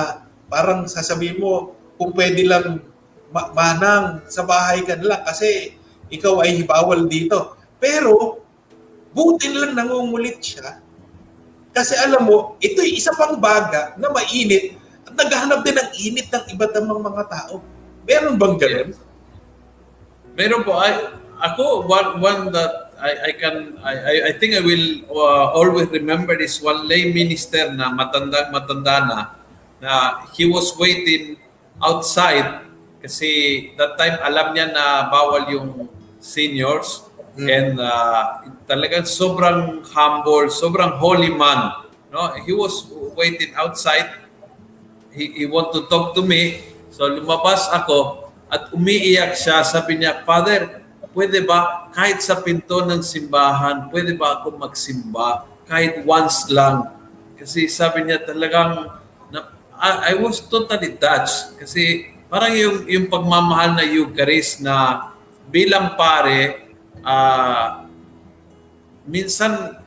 parang 0.50 0.90
sasabihin 0.90 1.38
mo, 1.38 1.78
kung 2.02 2.12
pwede 2.18 2.42
lang 2.50 2.82
ma- 3.30 3.54
manang 3.54 4.26
sa 4.26 4.42
bahay 4.42 4.82
ka 4.82 4.98
na 4.98 5.22
kasi 5.22 5.78
ikaw 6.10 6.42
ay 6.42 6.66
bawal 6.66 7.06
dito. 7.06 7.58
Pero, 7.78 8.42
buti 9.14 9.54
lang 9.54 9.78
nangungulit 9.78 10.42
siya. 10.42 10.82
Kasi 11.74 11.98
alam 11.98 12.26
mo, 12.26 12.58
ito'y 12.62 12.98
isa 12.98 13.14
pang 13.18 13.38
baga 13.38 13.98
na 13.98 14.14
mainit 14.14 14.78
at 15.10 15.14
naghahanap 15.18 15.66
din 15.66 15.78
ng 15.78 15.90
init 16.06 16.28
ng 16.30 16.44
iba't 16.54 16.74
ibang 16.78 17.02
mga 17.02 17.26
tao. 17.30 17.73
Meron 18.04 18.36
bang 18.36 18.56
ganun? 18.60 18.90
Meron 20.36 20.62
po. 20.66 20.76
I, 20.76 20.92
ako, 21.44 21.88
one, 21.88 22.20
one 22.20 22.42
that 22.56 22.96
I, 23.04 23.12
I 23.28 23.32
can, 23.36 23.78
I, 23.84 23.94
I 24.30 24.32
think 24.40 24.56
I 24.56 24.64
will 24.64 25.04
uh, 25.12 25.52
always 25.52 25.92
remember 25.92 26.36
is 26.40 26.62
one 26.64 26.88
lay 26.88 27.12
minister 27.12 27.72
na 27.76 27.92
matandang 27.92 28.52
matanda 28.56 28.96
na, 29.04 29.20
na 29.84 29.92
he 30.32 30.48
was 30.48 30.72
waiting 30.80 31.36
outside 31.84 32.64
kasi 33.04 33.72
that 33.76 34.00
time 34.00 34.16
alam 34.24 34.56
niya 34.56 34.72
na 34.72 35.12
bawal 35.12 35.44
yung 35.52 35.92
seniors 36.24 37.04
mm. 37.36 37.48
and 37.52 37.76
uh, 37.76 38.40
talagang 38.64 39.04
sobrang 39.04 39.84
humble, 39.92 40.48
sobrang 40.48 40.96
holy 40.96 41.28
man. 41.28 41.84
No, 42.08 42.32
he 42.48 42.56
was 42.56 42.88
waiting 43.20 43.52
outside. 43.60 44.16
He, 45.12 45.34
he 45.34 45.46
want 45.46 45.76
to 45.76 45.84
talk 45.92 46.16
to 46.16 46.24
me. 46.24 46.73
So 46.94 47.10
lumabas 47.10 47.74
ako 47.74 48.30
at 48.54 48.70
umiiyak 48.70 49.34
siya. 49.34 49.66
Sabi 49.66 49.98
niya, 49.98 50.22
Father, 50.22 50.86
pwede 51.18 51.42
ba 51.42 51.90
kahit 51.90 52.22
sa 52.22 52.38
pinto 52.38 52.86
ng 52.86 53.02
simbahan, 53.02 53.90
pwede 53.90 54.14
ba 54.14 54.38
ako 54.38 54.62
magsimba 54.62 55.50
kahit 55.66 56.06
once 56.06 56.54
lang? 56.54 56.94
Kasi 57.34 57.66
sabi 57.66 58.06
niya 58.06 58.22
talagang, 58.22 58.94
na, 59.34 59.40
I, 59.74 60.14
I 60.14 60.22
was 60.22 60.38
totally 60.46 60.94
touched. 61.02 61.58
Kasi 61.58 62.14
parang 62.30 62.54
yung, 62.54 62.78
yung 62.86 63.06
pagmamahal 63.10 63.74
na 63.74 63.86
Eucharist 63.90 64.62
na 64.62 65.10
bilang 65.50 65.98
pare, 65.98 66.70
uh, 67.02 67.90
minsan 69.10 69.82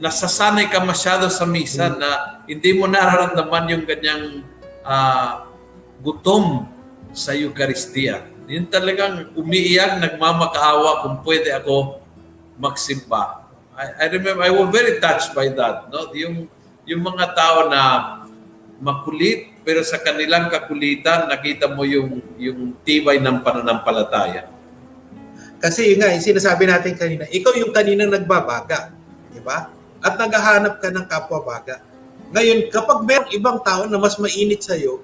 nasasanay 0.00 0.72
ka 0.72 0.80
masyado 0.80 1.28
sa 1.28 1.44
misa 1.44 1.88
mm. 1.88 1.96
na 2.00 2.10
hindi 2.44 2.70
mo 2.76 2.84
nararamdaman 2.88 3.76
yung 3.76 3.84
ganyang 3.88 4.44
uh, 4.84 5.45
gutom 6.00 6.68
sa 7.16 7.32
Eucharistia. 7.32 8.24
Yun 8.46 8.68
talagang 8.68 9.32
umiiyak, 9.34 9.98
nagmamakaawa 9.98 11.02
kung 11.02 11.16
pwede 11.26 11.50
ako 11.56 11.98
magsimba. 12.60 13.42
I, 13.76 14.04
I 14.04 14.06
remember, 14.12 14.42
I 14.44 14.52
was 14.54 14.68
very 14.72 15.02
touched 15.02 15.34
by 15.34 15.50
that. 15.52 15.90
No? 15.90 16.12
Yung, 16.14 16.46
yung 16.86 17.02
mga 17.02 17.34
tao 17.34 17.68
na 17.68 17.80
makulit, 18.78 19.56
pero 19.66 19.82
sa 19.82 19.98
kanilang 19.98 20.46
kakulitan, 20.46 21.26
nakita 21.26 21.66
mo 21.72 21.82
yung, 21.82 22.22
yung 22.38 22.76
tibay 22.86 23.18
ng 23.18 23.42
pananampalataya. 23.42 24.46
Kasi 25.58 25.96
yun 25.96 26.04
nga, 26.04 26.12
yung 26.12 26.22
sinasabi 26.22 26.68
natin 26.68 26.94
kanina, 26.94 27.24
ikaw 27.32 27.50
yung 27.56 27.72
kaninang 27.72 28.12
nagbabaga. 28.12 28.92
Di 29.32 29.42
ba? 29.42 29.72
At 30.04 30.14
naghahanap 30.20 30.78
ka 30.78 30.88
ng 30.92 31.06
kapwa-baga. 31.08 31.82
Ngayon, 32.30 32.70
kapag 32.70 33.02
mayroong 33.02 33.32
ibang 33.34 33.58
tao 33.64 33.88
na 33.88 33.98
mas 33.98 34.14
mainit 34.20 34.62
sa'yo, 34.62 35.02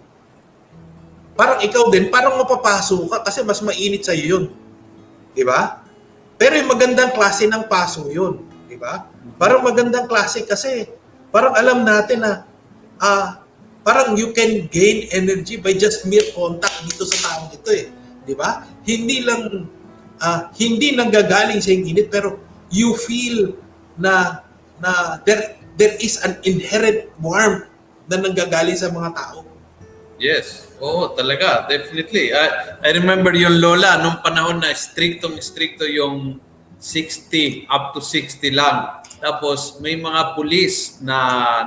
parang 1.32 1.58
ikaw 1.64 1.88
din, 1.88 2.12
parang 2.12 2.36
mapapaso 2.36 2.98
ka 3.08 3.24
kasi 3.24 3.40
mas 3.44 3.60
mainit 3.64 4.04
sa'yo 4.04 4.24
yun. 4.38 4.44
Di 5.32 5.42
ba? 5.44 5.80
Pero 6.36 6.58
yung 6.58 6.70
magandang 6.70 7.14
klase 7.14 7.48
ng 7.48 7.64
paso 7.70 8.08
yun. 8.10 8.42
Di 8.68 8.76
ba? 8.76 9.06
Parang 9.38 9.64
magandang 9.64 10.10
klase 10.10 10.44
kasi 10.44 10.90
parang 11.32 11.56
alam 11.56 11.86
natin 11.86 12.18
na 12.20 12.32
uh, 13.00 13.40
parang 13.82 14.14
you 14.14 14.30
can 14.36 14.66
gain 14.68 15.08
energy 15.10 15.58
by 15.58 15.74
just 15.74 16.04
mere 16.06 16.24
contact 16.36 16.82
dito 16.86 17.06
sa 17.08 17.16
taong 17.30 17.50
ito 17.54 17.70
eh. 17.72 17.86
Di 18.26 18.34
ba? 18.36 18.66
Hindi 18.84 19.22
lang 19.24 19.70
uh, 20.22 20.40
hindi 20.58 20.94
nanggagaling 20.94 21.58
sa 21.58 21.72
init 21.74 22.10
pero 22.12 22.38
you 22.70 22.94
feel 22.94 23.56
na 23.98 24.44
na 24.78 25.20
there 25.22 25.58
there 25.76 25.94
is 26.00 26.20
an 26.22 26.38
inherent 26.42 27.08
warmth 27.18 27.68
na 28.06 28.18
nanggagaling 28.18 28.76
sa 28.76 28.90
mga 28.90 29.14
tao. 29.14 29.46
Yes. 30.22 30.71
Oo, 30.82 31.14
talaga. 31.14 31.70
Definitely. 31.70 32.34
I, 32.34 32.46
I 32.82 32.90
remember 32.98 33.30
yung 33.38 33.62
lola 33.62 34.02
nung 34.02 34.18
panahon 34.18 34.58
na 34.58 34.74
striktong-strikto 34.74 35.86
yung 35.86 36.42
60 36.82 37.70
up 37.70 37.94
to 37.94 38.02
60 38.02 38.50
lang. 38.50 38.98
Tapos 39.22 39.78
may 39.78 39.94
mga 39.94 40.34
pulis 40.34 40.98
na 40.98 41.16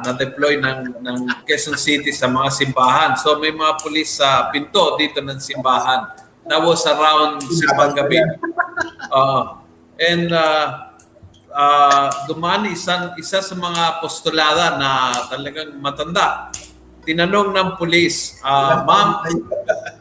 na-deploy 0.04 0.60
ng 0.60 1.00
ng 1.00 1.20
Quezon 1.48 1.80
City 1.80 2.12
sa 2.12 2.28
mga 2.28 2.52
simbahan. 2.52 3.16
So 3.16 3.40
may 3.40 3.56
mga 3.56 3.80
pulis 3.80 4.20
sa 4.20 4.52
pinto 4.52 5.00
dito 5.00 5.24
ng 5.24 5.40
simbahan. 5.40 6.12
That 6.52 6.60
was 6.60 6.84
around 6.84 7.40
simbang 7.48 7.96
gabi. 7.96 8.20
Uh, 9.08 9.64
and 9.96 10.36
uh, 10.36 10.92
uh, 11.56 12.12
dumani 12.28 12.76
isang, 12.76 13.16
isa 13.16 13.40
sa 13.40 13.56
mga 13.56 14.04
postulada 14.04 14.76
na 14.76 15.16
talagang 15.32 15.80
matanda. 15.80 16.52
Tinanong 17.06 17.54
ng 17.54 17.70
pulis, 17.78 18.42
uh, 18.42 18.82
ma'am, 18.82 19.22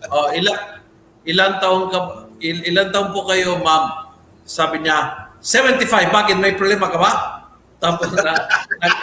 uh, 0.09 0.29
ilan, 0.41 0.59
ilan 1.29 1.53
taong 1.61 1.93
ka, 1.93 2.01
il, 2.41 2.65
ilan 2.65 2.89
taong 2.89 3.13
po 3.13 3.29
kayo, 3.29 3.61
ma'am? 3.61 4.09
Sabi 4.49 4.81
niya, 4.81 5.29
75, 5.45 6.09
bakit 6.09 6.41
may 6.41 6.57
problema 6.57 6.89
ka 6.89 6.97
ba? 6.97 7.13
Tapos 7.77 8.09
na, 8.17 8.33
nag, 8.81 8.95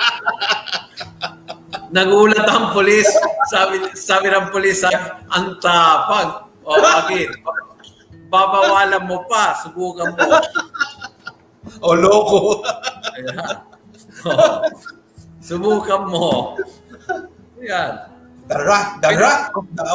nagulat 2.01 2.45
ang 2.49 2.73
pulis. 2.73 3.05
Sabi, 3.53 3.93
sabi 3.93 4.33
ng 4.33 4.49
pulis, 4.49 4.81
ang 5.29 5.61
tapag. 5.61 6.49
O, 6.65 6.81
bakit? 6.81 7.29
Babawalan 8.33 9.05
mo 9.05 9.21
pa, 9.29 9.53
subukan 9.61 10.17
mo. 10.17 10.25
O, 11.81 11.93
loko. 11.93 12.65
Ayan. 13.13 13.61
Oh, 14.25 14.65
subukan 15.45 16.09
mo. 16.09 16.57
Yan. 17.61 17.93
The 18.49 18.57
rat, 18.57 18.87
the 18.99 19.11
rat 19.15 19.41
of 19.55 19.65
the, 19.71 19.85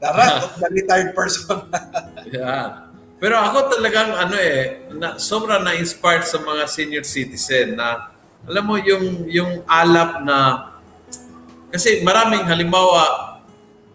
the 0.00 0.10
rat 0.10 0.34
of 0.42 0.52
the 0.58 0.68
retired 0.72 1.12
person. 1.14 1.60
Yan. 2.36 2.90
Pero 3.20 3.36
ako 3.36 3.68
talagang 3.76 4.16
ano 4.16 4.36
eh, 4.40 4.88
na, 4.96 5.20
sobrang 5.20 5.60
na-inspired 5.60 6.24
sa 6.24 6.40
mga 6.40 6.64
senior 6.66 7.04
citizen 7.04 7.76
na 7.76 8.10
Alam 8.48 8.64
mo 8.64 8.76
yung 8.80 9.28
yung 9.28 9.60
alap 9.68 10.24
na 10.24 10.36
kasi 11.68 12.00
maraming 12.00 12.48
halimbawa 12.48 13.36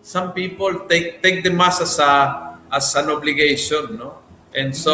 some 0.06 0.30
people 0.38 0.86
take 0.86 1.18
take 1.26 1.42
the 1.42 1.50
mass 1.50 1.82
as 1.82 1.98
a 1.98 2.14
as 2.70 2.94
an 2.94 3.10
obligation, 3.10 3.98
no? 3.98 4.22
And 4.54 4.70
so 4.70 4.94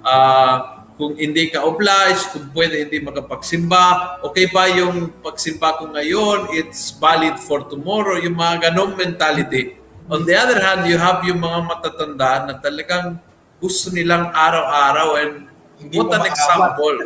uh, 0.00 0.75
kung 0.96 1.12
hindi 1.12 1.52
ka 1.52 1.60
obliged, 1.68 2.32
kung 2.32 2.48
pwede 2.56 2.88
hindi 2.88 3.04
makapagsimba, 3.04 4.18
okay 4.24 4.48
ba 4.48 4.64
yung 4.72 5.12
pagsimba 5.20 5.76
ko 5.76 5.92
ngayon, 5.92 6.56
it's 6.56 6.96
valid 6.96 7.36
for 7.36 7.68
tomorrow, 7.68 8.16
yung 8.16 8.36
mga 8.36 8.72
ganong 8.72 8.96
mentality. 8.96 9.76
On 10.08 10.24
the 10.24 10.32
other 10.32 10.56
hand, 10.56 10.88
you 10.88 10.96
have 10.96 11.20
yung 11.28 11.38
mga 11.38 11.68
matatanda 11.68 12.48
na 12.48 12.54
talagang 12.56 13.20
gusto 13.60 13.92
nilang 13.92 14.32
araw-araw 14.32 15.08
and 15.20 15.32
Hindi 15.76 16.00
what 16.00 16.08
an 16.16 16.24
example. 16.24 16.96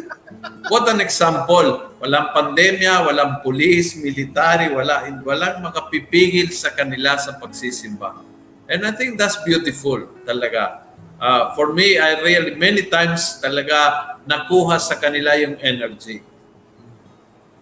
What 0.70 0.86
an 0.86 1.00
example. 1.02 1.68
Walang 1.98 2.30
pandemya, 2.30 3.02
walang 3.02 3.42
pulis, 3.42 3.98
military, 3.98 4.70
wala, 4.70 5.10
walang 5.26 5.58
makapipigil 5.58 6.54
sa 6.54 6.70
kanila 6.70 7.18
sa 7.18 7.34
pagsisimba. 7.34 8.22
And 8.70 8.86
I 8.86 8.94
think 8.94 9.18
that's 9.18 9.42
beautiful 9.42 10.06
talaga. 10.22 10.86
Uh, 11.20 11.52
for 11.52 11.76
me, 11.76 12.00
I 12.00 12.16
really, 12.24 12.56
many 12.56 12.88
times 12.88 13.44
talaga 13.44 14.16
nakuha 14.24 14.80
sa 14.80 14.96
kanila 14.96 15.36
yung 15.36 15.60
energy. 15.60 16.24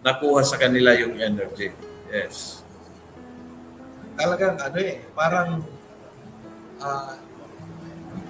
Nakuha 0.07 0.47
sa 0.47 0.55
kanila 0.55 0.95
yung 0.95 1.19
energy. 1.19 1.75
Yes. 2.09 2.63
talagang 4.19 4.59
ano 4.59 4.79
eh, 4.83 4.99
parang 5.15 5.63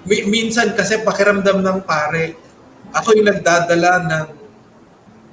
mi- 0.05 0.27
minsan 0.29 0.77
kasi 0.77 1.01
pakiramdam 1.01 1.65
ng 1.65 1.79
pare, 1.81 2.37
ako 2.93 3.17
yung 3.17 3.27
nagdadala 3.33 3.91
ng 4.05 4.27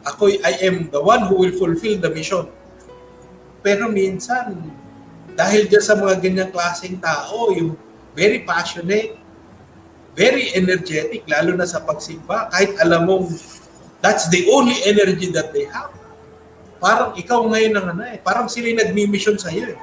ako 0.06 0.32
I 0.32 0.54
am 0.64 0.88
the 0.88 1.02
one 1.02 1.28
who 1.28 1.44
will 1.44 1.54
fulfill 1.58 1.98
the 2.00 2.08
mission. 2.08 2.48
Pero 3.60 3.90
minsan, 3.90 4.54
dahil 5.34 5.66
dyan 5.66 5.84
sa 5.84 5.98
mga 5.98 6.22
ganyang 6.22 6.50
klaseng 6.54 6.96
tao, 7.02 7.50
yung 7.50 7.74
very 8.14 8.46
passionate, 8.46 9.18
very 10.16 10.50
energetic, 10.56 11.28
lalo 11.28 11.52
na 11.54 11.68
sa 11.68 11.85
pagsimba, 11.85 12.49
kahit 12.49 12.73
alam 12.80 13.04
mong 13.04 13.28
that's 14.00 14.26
the 14.32 14.49
only 14.49 14.76
energy 14.88 15.28
that 15.30 15.52
they 15.52 15.68
have. 15.68 15.92
Parang 16.80 17.12
ikaw 17.20 17.44
ngayon 17.44 17.73
ang 17.76 17.87
ano 17.92 18.02
eh, 18.08 18.18
parang 18.20 18.49
sila 18.49 18.73
yung 18.73 18.80
nagmi-mission 18.80 19.37
sa'yo 19.37 19.76
eh. 19.76 19.78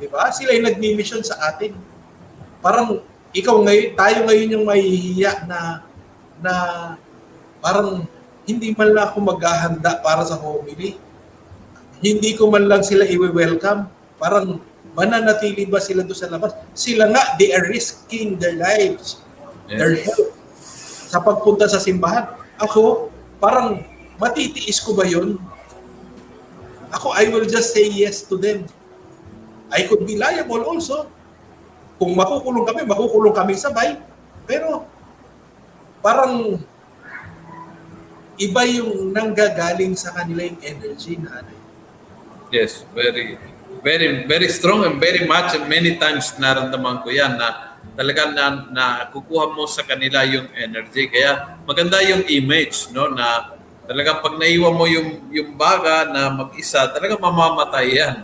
Di 0.00 0.08
ba? 0.08 0.28
Sila 0.32 0.56
yung 0.56 0.68
nagmi-mission 0.68 1.20
sa 1.24 1.36
atin. 1.52 1.76
Parang 2.64 3.04
ikaw 3.32 3.60
ngayon, 3.64 3.96
tayo 3.96 4.18
ngayon 4.28 4.48
yung 4.56 4.64
mahihiya 4.68 5.48
na 5.48 5.84
na 6.42 6.52
parang 7.60 8.04
hindi 8.44 8.74
man 8.74 8.90
lang 8.92 9.12
ako 9.12 9.18
maghahanda 9.22 10.02
para 10.02 10.26
sa 10.26 10.36
homily. 10.40 10.98
Hindi 12.02 12.34
ko 12.34 12.50
man 12.50 12.66
lang 12.66 12.82
sila 12.82 13.06
i-welcome. 13.06 13.86
Parang 14.18 14.58
mananatili 14.92 15.64
ba 15.70 15.78
sila 15.78 16.02
doon 16.04 16.18
sa 16.18 16.28
labas? 16.28 16.52
Sila 16.74 17.08
nga, 17.08 17.38
they 17.38 17.54
are 17.54 17.64
risking 17.70 18.36
their 18.36 18.58
lives, 18.58 19.22
Yes. 19.70 20.08
sa 21.12 21.20
pagpunta 21.20 21.68
sa 21.68 21.76
simbahan. 21.76 22.24
Ako, 22.56 23.12
parang 23.36 23.84
matitiis 24.16 24.80
ko 24.80 24.96
ba 24.96 25.04
yun? 25.04 25.36
Ako, 26.88 27.12
I 27.12 27.28
will 27.28 27.44
just 27.44 27.76
say 27.76 27.84
yes 27.84 28.24
to 28.32 28.40
them. 28.40 28.64
I 29.68 29.84
could 29.84 30.08
be 30.08 30.16
liable 30.16 30.64
also. 30.64 31.08
Kung 32.00 32.16
makukulong 32.16 32.64
kami, 32.64 32.80
makukulong 32.88 33.36
kami 33.36 33.52
sabay. 33.60 34.00
Pero 34.48 34.88
parang 36.00 36.56
iba 38.40 38.62
yung 38.64 39.12
nanggagaling 39.12 39.92
sa 39.94 40.16
kanila 40.16 40.48
yung 40.48 40.60
energy 40.64 41.20
na 41.20 41.44
ano. 41.44 41.52
Yes, 42.52 42.84
very 42.92 43.36
very 43.82 44.28
very 44.28 44.48
strong 44.52 44.84
and 44.84 45.00
very 45.00 45.24
much 45.24 45.56
and 45.56 45.66
many 45.66 45.96
times 45.96 46.36
naramdaman 46.38 47.02
ko 47.02 47.08
yan 47.10 47.34
na 47.40 47.71
talaga 47.92 48.32
na, 48.32 48.44
na 48.72 48.84
kukuha 49.12 49.52
mo 49.52 49.68
sa 49.68 49.84
kanila 49.84 50.24
yung 50.24 50.48
energy. 50.56 51.08
Kaya 51.12 51.60
maganda 51.68 52.00
yung 52.00 52.24
image, 52.28 52.88
no, 52.92 53.12
na 53.12 53.52
talagang 53.84 54.24
pag 54.24 54.34
naiwan 54.40 54.74
mo 54.74 54.84
yung 54.88 55.28
yung 55.28 55.52
baga 55.58 56.08
na 56.08 56.32
mag-isa, 56.32 56.88
talagang 56.88 57.20
mamamatay 57.20 57.86
yan. 57.92 58.16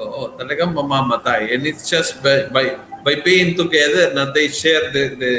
Oo, 0.00 0.32
talagang 0.40 0.72
mamamatay. 0.72 1.52
And 1.52 1.68
it's 1.68 1.84
just 1.84 2.24
by 2.24 2.48
by, 2.48 2.80
by 3.04 3.14
being 3.20 3.52
together 3.52 4.16
na 4.16 4.32
they 4.32 4.48
share 4.48 4.88
the, 4.88 5.04
the 5.20 5.32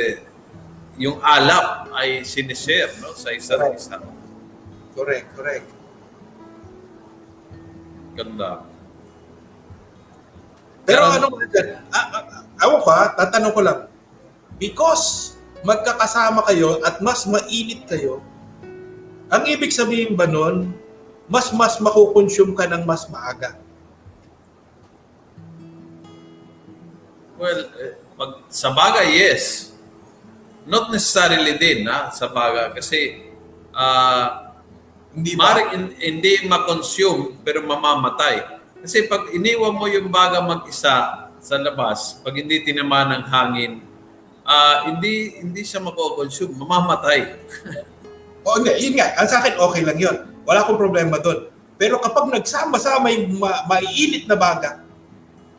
yung 1.01 1.17
alap 1.25 1.89
ay 1.97 2.21
sinishare 2.21 2.93
no 3.01 3.17
sa 3.17 3.33
isa't 3.33 3.73
isa. 3.73 3.97
Correct, 4.93 5.27
correct. 5.33 5.67
Ganda. 8.13 8.70
Pero 10.85 11.05
ano 11.05 11.29
nga 11.29 11.45
dyan, 11.47 11.67
ah, 11.89 12.07
ah, 12.09 12.23
ah, 12.25 12.43
ako 12.61 12.75
pa, 12.81 13.13
tatanong 13.17 13.53
ko 13.53 13.61
lang, 13.61 13.79
because 14.57 15.37
magkakasama 15.61 16.41
kayo 16.49 16.81
at 16.81 16.97
mas 16.99 17.25
mainit 17.29 17.85
kayo, 17.85 18.21
ang 19.29 19.45
ibig 19.47 19.71
sabihin 19.71 20.17
ba 20.17 20.25
nun, 20.25 20.73
mas 21.31 21.53
mas 21.55 21.79
makukonsume 21.79 22.57
ka 22.57 22.67
ng 22.67 22.83
mas 22.83 23.07
maaga? 23.07 23.55
Well, 27.41 27.61
eh, 27.81 27.97
pag, 28.13 28.31
sa 28.53 28.69
bagay, 28.69 29.17
yes. 29.17 29.73
Not 30.61 30.93
necessarily 30.93 31.57
din, 31.57 31.89
ha, 31.89 32.13
sa 32.13 32.29
bagay. 32.29 32.77
Kasi, 32.77 32.99
ah, 33.73 34.53
Hindi 35.11 35.33
ba? 35.33 35.49
maaaring 35.49 35.69
hin- 35.73 35.95
hindi 35.97 36.33
ma-consume, 36.45 37.41
pero 37.41 37.65
mamamatay. 37.65 38.60
Kasi 38.81 39.05
pag 39.05 39.29
iniwan 39.29 39.77
mo 39.77 39.85
yung 39.85 40.09
baga 40.09 40.41
mag-isa 40.41 41.29
sa 41.37 41.55
labas, 41.57 42.17
pag 42.21 42.33
hindi 42.33 42.65
tinamaan 42.65 43.21
ng 43.21 43.23
hangin, 43.29 43.71
ah, 44.41 44.89
hindi 44.89 45.37
hindi 45.37 45.61
siya 45.61 45.81
mako-consume, 45.81 46.57
mamamatay. 46.57 47.19
O 48.41 48.57
hindi, 48.57 48.73
yun 48.81 48.97
nga, 48.97 49.13
ang 49.21 49.29
sa 49.29 49.37
akin 49.37 49.53
okay 49.53 49.85
lang 49.85 50.01
yun. 50.01 50.17
Wala 50.49 50.65
akong 50.65 50.81
problema 50.81 51.21
doon. 51.21 51.45
Pero 51.77 52.01
kapag 52.01 52.25
nagsama-sama 52.25 53.13
yung 53.13 53.37
ma- 53.37 53.69
maiinit 53.69 54.25
na 54.25 54.33
baga, 54.33 54.81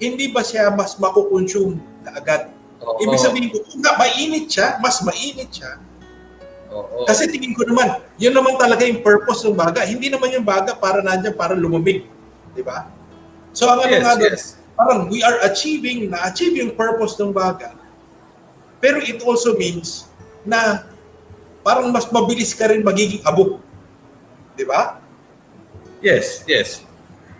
hindi 0.02 0.26
ba 0.35 0.42
siya 0.42 0.66
mas 0.74 0.98
makukonsume 0.98 1.78
na 2.02 2.18
agad? 2.18 2.50
Ibig 2.82 3.22
sabihin 3.22 3.54
ko, 3.54 3.62
kung 3.62 3.78
nga 3.87 3.94
mainit 3.94 4.50
siya, 4.50 4.82
mas 4.82 4.98
mainit 5.06 5.46
siya. 5.54 5.78
Oo. 6.74 7.06
Kasi 7.06 7.30
tingin 7.30 7.54
ko 7.54 7.62
naman, 7.70 8.02
yun 8.18 8.35
naman 8.35 8.58
talaga 8.58 8.82
yung 8.82 8.98
purpose 8.98 9.46
ng 9.46 9.54
baga. 9.54 9.87
Hindi 9.87 10.11
naman 10.11 10.35
yung 10.35 10.42
baga 10.42 10.74
para 10.74 10.98
nandiyan 10.98 11.38
para 11.38 11.54
lumamig. 11.54 12.02
Di 12.50 12.66
ba? 12.66 12.90
So 13.52 13.68
ang 13.68 13.84
ano 13.84 13.92
yes, 13.92 14.02
nga 14.02 14.14
doon, 14.16 14.32
yes. 14.32 14.42
parang 14.74 15.00
we 15.12 15.20
are 15.20 15.38
achieving, 15.44 16.08
na-achieve 16.08 16.56
yung 16.56 16.72
purpose 16.72 17.16
ng 17.20 17.32
baga. 17.32 17.76
Pero 18.80 18.98
it 18.98 19.20
also 19.22 19.54
means 19.54 20.08
na 20.42 20.82
parang 21.62 21.92
mas 21.92 22.08
mabilis 22.10 22.50
ka 22.56 22.66
rin 22.66 22.82
magiging 22.82 23.22
abo. 23.22 23.62
Di 24.58 24.66
ba? 24.66 24.98
Yes, 26.02 26.42
yes. 26.50 26.82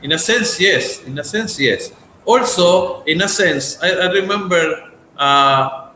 In 0.05 0.15
a 0.15 0.21
sense, 0.21 0.59
yes. 0.63 1.03
In 1.03 1.19
a 1.19 1.27
sense, 1.27 1.59
yes. 1.59 1.91
Also, 2.23 3.03
in 3.11 3.19
a 3.23 3.27
sense, 3.27 3.83
I, 3.83 4.07
I 4.07 4.07
remember 4.15 4.95
uh, 5.19 5.91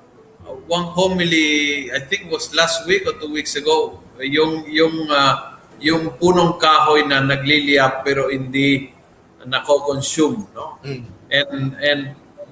one 0.66 0.90
homily, 0.90 1.90
I 1.94 2.02
think 2.02 2.30
was 2.30 2.50
last 2.50 2.86
week 2.90 3.06
or 3.06 3.14
two 3.14 3.30
weeks 3.30 3.54
ago, 3.54 4.02
yung 4.18 4.66
yung 4.66 5.06
uh, 5.06 5.54
yung 5.78 6.10
punong 6.18 6.58
kahoy 6.58 7.04
na 7.06 7.20
nagliliyap 7.22 8.02
pero 8.02 8.32
hindi 8.32 8.95
nako-consume, 9.46 10.46
no? 10.52 10.76
And 11.30 11.78
and 11.78 12.00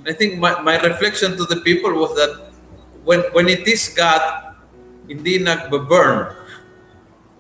I 0.07 0.13
think 0.15 0.39
my, 0.39 0.59
my 0.63 0.79
reflection 0.81 1.37
to 1.37 1.45
the 1.45 1.61
people 1.67 1.93
was 1.95 2.15
that 2.15 2.51
when 3.03 3.21
when 3.35 3.51
it 3.51 3.67
is 3.67 3.91
God, 3.91 4.55
hindi 5.11 5.43
nagbe-burn. 5.43 6.39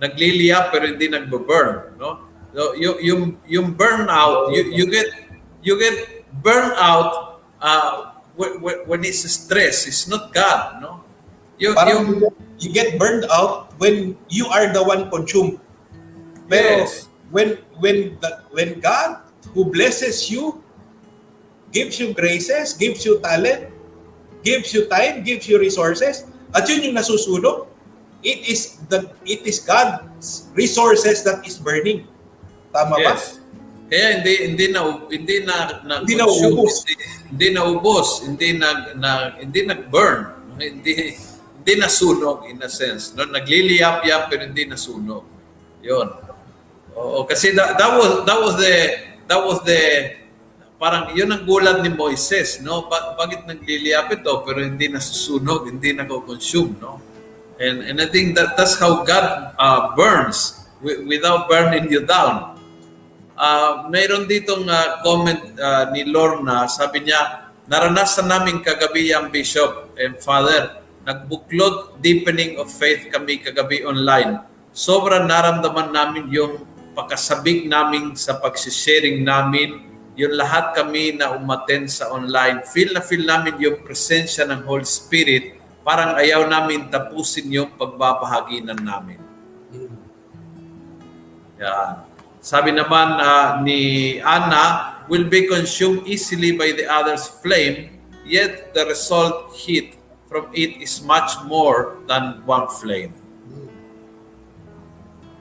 Nagliliyap 0.02 0.74
pero 0.74 0.90
hindi 0.90 1.06
nagbe-burn, 1.06 1.96
no? 1.96 2.20
So 2.54 2.74
yung 2.78 2.98
yung 3.00 3.22
yung 3.46 3.66
burnout, 3.74 4.54
you 4.54 4.62
you 4.74 4.84
get 4.90 5.06
you 5.62 5.78
get 5.78 6.26
burnout 6.42 7.40
uh 7.62 8.14
when, 8.34 8.82
when, 8.86 9.00
it's 9.06 9.22
stress, 9.30 9.86
it's 9.86 10.06
not 10.10 10.34
God, 10.34 10.82
no? 10.82 11.06
Yung 11.58 11.74
Parang 11.74 12.18
you 12.58 12.70
get 12.74 12.98
burned 12.98 13.26
out 13.30 13.70
when 13.78 14.18
you 14.26 14.46
are 14.50 14.70
the 14.74 14.82
one 14.82 15.10
consumed. 15.10 15.62
Pero 16.50 16.82
Yes. 16.82 17.06
when 17.30 17.58
when 17.78 18.18
the, 18.18 18.30
when 18.50 18.78
God 18.82 19.23
who 19.54 19.70
blesses 19.70 20.28
you 20.28 20.60
gives 21.74 21.98
you 21.98 22.14
graces, 22.14 22.78
gives 22.78 23.02
you 23.02 23.18
talent, 23.18 23.66
gives 24.46 24.70
you 24.70 24.86
time, 24.86 25.26
gives 25.26 25.50
you 25.50 25.58
resources, 25.58 26.22
at 26.54 26.62
yun 26.70 26.86
yung 26.86 26.94
nasusunog, 26.94 27.66
it 28.22 28.46
is 28.46 28.78
the 28.86 29.10
it 29.26 29.42
is 29.42 29.58
God's 29.58 30.46
resources 30.54 31.26
that 31.26 31.42
is 31.42 31.58
burning. 31.58 32.06
Tama 32.70 32.94
ba? 33.02 33.18
Yes. 33.18 33.42
Kaya 33.90 34.22
hindi 34.22 34.34
hindi 34.54 34.66
na 34.70 34.80
hindi 35.10 35.36
na, 35.42 35.54
na 35.82 35.94
Hindi 36.06 36.14
na 36.14 36.24
uubos. 36.30 36.86
hindi, 36.86 36.94
hindi 37.28 37.48
na 37.52 37.62
ubos, 37.66 38.08
hindi 38.22 38.48
na, 38.56 38.68
na 38.96 39.10
hindi 39.36 39.60
nag-burn, 39.66 40.20
hindi 40.56 40.94
hindi 41.60 41.72
nasunog 41.76 42.48
in 42.48 42.62
a 42.62 42.70
sense. 42.70 43.12
No, 43.12 43.26
nagliliyap-yap 43.26 44.30
pero 44.30 44.46
hindi 44.46 44.64
nasunog. 44.64 45.26
Yun. 45.84 46.08
Oo, 46.94 47.26
kasi 47.26 47.50
that, 47.52 47.74
that 47.76 47.92
was 47.98 48.22
that 48.24 48.38
was 48.38 48.54
the 48.56 48.74
that 49.28 49.40
was 49.40 49.60
the 49.64 49.80
parang 50.76 51.14
yun 51.16 51.30
ang 51.32 51.48
gulat 51.48 51.80
ni 51.80 51.88
Moises, 51.88 52.60
no? 52.60 52.90
Ba- 52.90 53.16
bakit 53.16 53.46
nagliliyap 53.48 54.12
ito 54.12 54.32
pero 54.44 54.60
hindi 54.60 54.90
nasusunog, 54.90 55.70
hindi 55.70 55.96
nako-consume, 55.96 56.76
no? 56.76 57.00
And 57.56 57.86
and 57.86 57.96
I 58.02 58.10
think 58.10 58.34
that 58.34 58.58
that's 58.58 58.76
how 58.82 59.06
God 59.06 59.54
uh, 59.54 59.94
burns 59.94 60.66
wi- 60.82 61.06
without 61.06 61.46
burning 61.46 61.86
you 61.88 62.02
down. 62.02 62.58
Uh, 63.34 63.90
mayroon 63.90 64.30
ditong 64.30 64.66
uh, 64.66 65.02
comment 65.02 65.42
uh, 65.58 65.90
ni 65.90 66.06
Lorna, 66.06 66.70
sabi 66.70 67.02
niya, 67.06 67.50
naranasan 67.66 68.30
namin 68.30 68.62
kagabi 68.62 69.10
ang 69.10 69.30
Bishop 69.30 69.94
and 69.98 70.18
Father, 70.22 70.82
nagbuklod 71.02 71.98
deepening 71.98 72.60
of 72.60 72.70
faith 72.70 73.10
kami 73.10 73.42
kagabi 73.42 73.82
online. 73.82 74.38
Sobrang 74.74 75.26
naramdaman 75.26 75.94
namin 75.94 76.30
yung 76.30 76.73
pakasabik 76.94 77.66
namin 77.66 78.14
sa 78.14 78.38
pagsisharing 78.38 79.26
namin, 79.26 79.82
yung 80.14 80.38
lahat 80.38 80.78
kami 80.78 81.18
na 81.18 81.34
umaten 81.34 81.90
sa 81.90 82.14
online. 82.14 82.62
Feel 82.70 82.94
na 82.94 83.02
feel 83.02 83.26
namin 83.26 83.58
yung 83.58 83.82
presensya 83.82 84.46
ng 84.46 84.62
Holy 84.62 84.86
Spirit, 84.86 85.58
parang 85.82 86.14
ayaw 86.14 86.46
namin 86.46 86.86
tapusin 86.88 87.50
yung 87.50 87.74
pagbabahaginan 87.74 88.78
namin. 88.78 89.18
Yan. 91.58 92.06
Sabi 92.38 92.70
naman 92.70 93.18
uh, 93.18 93.58
ni 93.66 94.16
Anna, 94.22 94.94
will 95.08 95.28
be 95.28 95.48
consumed 95.50 96.06
easily 96.06 96.56
by 96.56 96.72
the 96.72 96.86
other's 96.88 97.28
flame, 97.42 97.92
yet 98.24 98.72
the 98.72 98.84
result 98.88 99.52
heat 99.52 99.96
from 100.28 100.48
it 100.52 100.80
is 100.80 101.04
much 101.04 101.40
more 101.44 102.00
than 102.08 102.40
one 102.48 102.68
flame. 102.68 103.23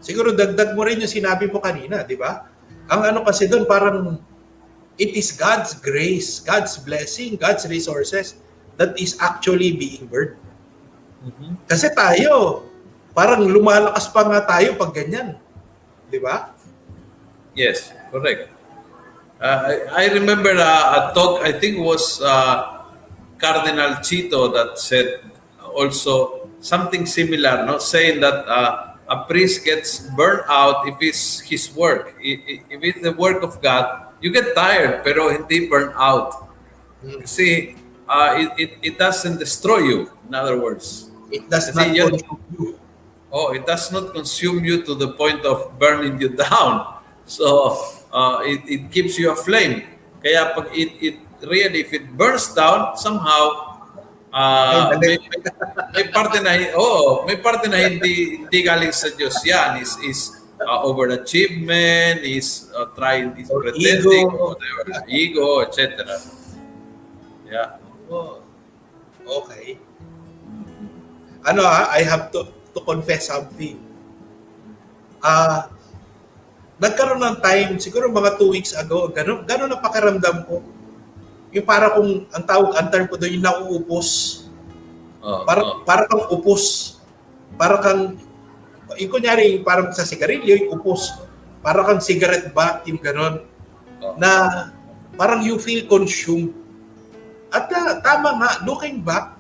Siguro 0.03 0.35
dagdag 0.35 0.75
mo 0.75 0.83
rin 0.83 0.99
yung 0.99 1.09
sinabi 1.09 1.47
mo 1.47 1.63
kanina, 1.63 2.03
di 2.03 2.19
ba? 2.19 2.43
Ang 2.91 3.01
ano 3.07 3.19
kasi 3.23 3.47
doon 3.47 3.63
parang 3.63 4.19
it 4.99 5.15
is 5.15 5.31
God's 5.31 5.79
grace, 5.79 6.43
God's 6.43 6.75
blessing, 6.83 7.39
God's 7.39 7.63
resources 7.71 8.35
that 8.75 8.93
is 8.99 9.15
actually 9.23 9.73
being 9.79 10.05
burned. 10.11 10.35
Kasi 11.71 11.87
tayo, 11.95 12.67
parang 13.15 13.47
lumalakas 13.47 14.11
pa 14.11 14.27
nga 14.27 14.43
tayo 14.43 14.75
pag 14.75 14.91
ganyan. 14.91 15.39
Di 16.11 16.19
ba? 16.19 16.51
Yes, 17.55 17.95
correct. 18.11 18.51
Uh, 19.39 19.87
I, 19.95 20.11
remember 20.11 20.51
uh, 20.55 20.85
a 20.97 20.99
talk, 21.15 21.43
I 21.43 21.55
think 21.55 21.79
was 21.79 22.19
uh, 22.19 22.83
Cardinal 23.39 24.03
Chito 24.03 24.51
that 24.51 24.79
said 24.79 25.23
also 25.63 26.47
something 26.59 27.05
similar, 27.05 27.65
no? 27.65 27.77
saying 27.79 28.19
that 28.19 28.45
uh, 28.47 28.92
a 29.13 29.30
priest 29.30 29.62
gets 29.62 30.10
burned 30.17 30.41
out 30.49 30.89
if 30.89 30.97
it's 30.99 31.39
his 31.45 31.69
work. 31.78 32.17
If 32.17 32.82
it's 32.82 33.02
the 33.06 33.13
work 33.13 33.45
of 33.45 33.62
God, 33.62 34.10
you 34.17 34.34
get 34.34 34.58
tired 34.58 35.06
pero 35.06 35.30
hindi 35.30 35.69
burn 35.69 35.93
out. 35.93 36.49
Kasi 37.21 37.78
uh, 38.10 38.41
it, 38.41 38.49
it, 38.58 38.71
it 38.82 38.95
doesn't 38.97 39.38
destroy 39.38 39.86
you, 39.86 39.99
in 40.28 40.34
other 40.34 40.58
words. 40.58 41.12
It 41.30 41.45
does 41.49 41.69
Kasi 41.69 41.78
not 41.78 41.89
yun- 41.93 42.10
consume 42.17 42.41
you. 42.58 42.80
Oh, 43.34 43.49
it 43.54 43.65
does 43.65 43.89
not 43.91 44.13
consume 44.13 44.62
you 44.63 44.86
to 44.86 44.93
the 44.93 45.10
point 45.17 45.41
of 45.45 45.78
burning 45.82 46.21
you 46.21 46.30
down. 46.49 47.02
So, 47.26 47.78
uh, 48.13 48.41
it, 48.45 48.62
it 48.69 48.82
keeps 48.91 49.17
you 49.17 49.32
aflame. 49.34 49.89
Kaya 50.21 50.54
pag 50.54 50.69
it, 50.71 50.91
it 51.02 51.15
really, 51.41 51.82
if 51.82 51.91
it 51.91 52.13
burns 52.15 52.54
down, 52.54 52.95
somehow, 52.95 53.72
uh, 54.33 54.97
may, 54.97 55.15
may, 55.21 55.41
may 55.93 56.05
parte 56.09 56.41
na, 56.41 56.57
oh, 56.73 57.23
may 57.29 57.37
parte 57.37 57.69
na 57.69 57.77
hindi, 57.77 58.41
hindi 58.41 58.59
galing 58.65 58.91
sa 58.91 59.13
Diyos 59.13 59.37
yan. 59.45 59.77
Is, 59.79 59.93
is 60.01 60.19
uh, 60.59 60.83
overachievement, 60.83 62.25
is 62.25 62.73
uh, 62.73 62.89
trying, 62.97 63.37
is 63.37 63.47
pretending, 63.47 64.27
ego. 64.27 64.57
whatever, 64.57 64.83
ego, 65.07 65.47
etc. 65.61 66.03
Yeah. 67.47 67.77
Oh, 68.09 68.41
okay. 69.45 69.77
Ano 71.43 71.67
ah, 71.67 71.91
I 71.91 72.01
have 72.07 72.31
to 72.31 72.47
to 72.73 72.79
confess 72.81 73.29
something. 73.29 73.77
Ah, 75.23 75.69
nagkaroon 76.81 77.21
ng 77.21 77.37
time, 77.39 77.71
siguro 77.79 78.11
mga 78.11 78.35
two 78.35 78.51
weeks 78.51 78.75
ago, 78.75 79.07
gano'n, 79.07 79.47
gano'n 79.47 79.71
na 79.71 79.79
pakiramdam 79.79 80.43
ko. 80.49 80.59
Yung 81.53 81.65
para 81.69 81.93
kung, 81.93 82.25
ang 82.33 82.43
tawag, 82.43 82.73
ang 82.75 82.87
term 82.89 83.05
ko 83.05 83.15
doon, 83.15 83.37
yung 83.37 83.45
nauupos. 83.45 84.09
Oh, 85.23 85.45
Para, 85.45 85.61
oh. 85.61 85.85
para 85.85 86.03
kang 86.09 86.25
upos. 86.33 86.97
Para 87.55 87.77
kang, 87.79 88.17
yung 88.97 89.11
kunyari, 89.13 89.61
parang 89.61 89.93
sa 89.93 90.03
sigarilyo, 90.03 90.65
yung 90.65 90.81
upos. 90.81 91.13
Para 91.61 91.85
kang 91.85 92.01
cigarette 92.01 92.51
butt, 92.51 92.83
yung 92.89 92.99
gano'n. 92.99 93.45
Oh. 94.01 94.17
Na 94.17 94.73
parang 95.13 95.45
you 95.45 95.61
feel 95.61 95.85
consumed. 95.85 96.51
At 97.53 97.69
ah, 97.69 98.01
tama 98.01 98.41
nga, 98.41 98.51
looking 98.65 99.05
back, 99.05 99.37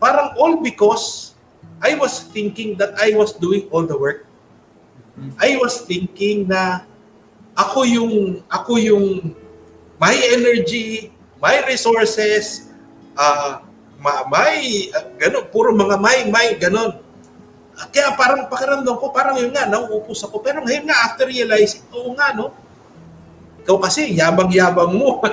parang 0.00 0.32
all 0.40 0.64
because 0.64 1.36
I 1.84 1.94
was 1.94 2.24
thinking 2.32 2.74
that 2.80 2.96
I 2.96 3.12
was 3.12 3.36
doing 3.36 3.68
all 3.68 3.84
the 3.84 3.94
work. 3.94 4.24
I 5.36 5.58
was 5.58 5.82
thinking 5.82 6.46
na 6.46 6.86
ako 7.58 7.82
yung 7.82 8.14
ako 8.46 8.78
yung 8.78 9.06
my 9.98 10.14
energy, 10.14 11.10
my 11.38 11.62
resources, 11.66 12.70
ma, 13.98 14.22
may 14.30 14.86
ah, 14.94 15.10
ganun, 15.18 15.44
puro 15.50 15.74
mga 15.74 15.98
may 15.98 16.30
may 16.30 16.54
ganun. 16.54 17.02
Ah, 17.78 17.86
Kaya 17.90 18.14
parang 18.18 18.50
pakiramdam 18.50 18.98
ko, 18.98 19.14
parang 19.14 19.38
yun 19.38 19.54
nga, 19.54 19.70
nauupos 19.70 20.22
ako. 20.26 20.42
Pero 20.42 20.66
ngayon 20.66 20.86
nga, 20.86 20.98
after 21.06 21.30
realizing, 21.30 21.86
oo 21.94 22.10
nga, 22.14 22.34
no? 22.34 22.50
Ikaw 23.62 23.76
kasi, 23.78 24.18
yabang-yabang 24.18 24.98
mo. 24.98 25.22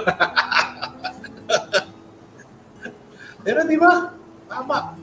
Pero 3.46 3.66
di 3.66 3.78
ba? 3.78 4.14
Tama. 4.46 4.94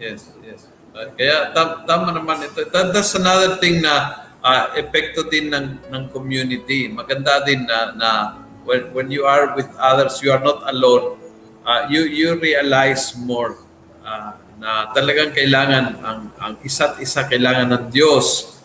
Yes, 0.00 0.32
yes. 0.44 0.68
Uh, 0.96 1.08
kaya 1.16 1.52
tam, 1.52 1.84
tama 1.84 2.12
naman 2.12 2.44
ito. 2.44 2.64
That, 2.72 2.92
that's 2.92 3.14
another 3.16 3.56
thing 3.60 3.84
na 3.84 4.24
uh, 4.40 4.72
epekto 4.76 5.28
din 5.28 5.52
ng, 5.52 5.78
ng 5.88 6.04
community. 6.12 6.88
Maganda 6.88 7.44
din 7.44 7.64
na, 7.64 7.92
na 7.92 8.10
when, 8.66 8.92
when 8.92 9.08
you 9.10 9.24
are 9.24 9.54
with 9.54 9.70
others, 9.78 10.20
you 10.20 10.34
are 10.34 10.42
not 10.42 10.66
alone. 10.68 11.16
Uh, 11.66 11.86
you 11.90 12.06
you 12.06 12.38
realize 12.38 13.16
more 13.16 13.58
uh, 14.02 14.34
na 14.58 14.90
talagang 14.94 15.34
kailangan 15.34 15.98
ang, 16.02 16.20
ang 16.38 16.54
isa't 16.66 16.98
isa 16.98 17.24
kailangan 17.26 17.72
ng 17.72 17.84
Diyos. 17.90 18.58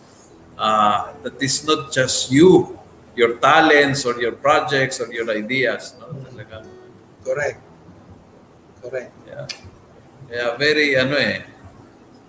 Uh, 0.58 1.10
that 1.26 1.38
is 1.42 1.64
not 1.66 1.90
just 1.90 2.30
you, 2.30 2.78
your 3.18 3.40
talents 3.42 4.06
or 4.06 4.20
your 4.22 4.36
projects 4.36 5.02
or 5.02 5.10
your 5.10 5.26
ideas. 5.32 5.96
No? 5.98 6.14
Talagang, 6.30 6.66
Correct. 7.22 7.60
Correct. 8.82 9.10
yeah. 9.26 9.46
Kaya 10.30 10.46
very 10.58 10.94
ano 10.94 11.16
eh. 11.18 11.44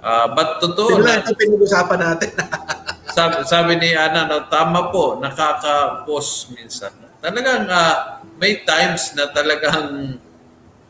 Ah, 0.04 0.28
but 0.36 0.60
totoo 0.60 1.00
Siguro 1.00 1.08
na, 1.08 1.24
ito 1.24 1.32
pinag-usapan 1.32 2.00
natin. 2.04 2.30
sabi, 3.16 3.36
sabi 3.48 3.72
ni 3.80 3.96
Ana 3.96 4.28
na 4.28 4.44
tama 4.52 4.92
po, 4.92 5.16
nakaka-pause 5.24 6.52
minsan. 6.52 6.92
Talagang 7.24 7.72
ah, 7.72 8.20
may 8.36 8.68
times 8.68 9.16
na 9.16 9.32
talagang 9.32 10.20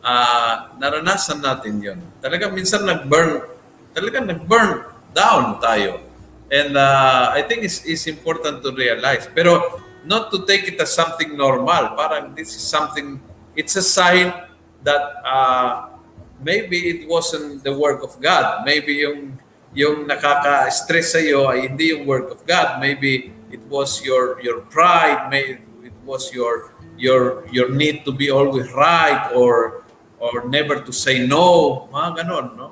ah, 0.02 0.74
naranasan 0.82 1.38
natin 1.38 1.78
yon. 1.78 2.00
Talagang 2.18 2.58
minsan 2.58 2.82
nag-burn, 2.82 3.46
talagang 3.94 4.26
nag-burn 4.26 4.90
down 5.14 5.62
tayo. 5.62 6.02
And 6.50 6.74
ah, 6.74 7.38
I 7.38 7.46
think 7.46 7.62
it's, 7.62 7.86
it's 7.86 8.10
important 8.10 8.66
to 8.66 8.74
realize. 8.74 9.30
Pero 9.30 9.78
not 10.10 10.34
to 10.34 10.42
take 10.50 10.66
it 10.74 10.82
as 10.82 10.90
something 10.90 11.38
normal. 11.38 11.94
Parang 11.94 12.34
this 12.34 12.50
is 12.58 12.66
something, 12.66 13.22
it's 13.54 13.78
a 13.78 13.86
sign 13.86 14.34
that 14.82 15.22
uh, 15.22 15.94
maybe 16.42 16.90
it 16.90 17.08
wasn't 17.08 17.64
the 17.64 17.72
work 17.78 18.04
of 18.04 18.18
God. 18.20 18.66
Maybe 18.66 19.06
yung 19.06 19.38
yung 19.74 20.06
nakaka-stress 20.06 21.18
sa 21.18 21.20
iyo 21.22 21.50
ay 21.50 21.66
hindi 21.66 21.94
yung 21.94 22.06
work 22.06 22.30
of 22.30 22.42
God. 22.46 22.78
Maybe 22.78 23.34
it 23.50 23.64
was 23.70 24.02
your 24.06 24.38
your 24.42 24.62
pride, 24.70 25.30
maybe 25.30 25.62
was 26.06 26.32
your 26.36 26.76
your 27.00 27.48
your 27.52 27.72
need 27.72 28.04
to 28.06 28.12
be 28.12 28.30
always 28.30 28.72
right 28.76 29.32
or 29.36 29.84
or 30.20 30.48
never 30.48 30.80
to 30.80 30.92
say 30.92 31.28
no. 31.28 31.88
Mga 31.92 32.24
ganon, 32.24 32.48
no? 32.56 32.68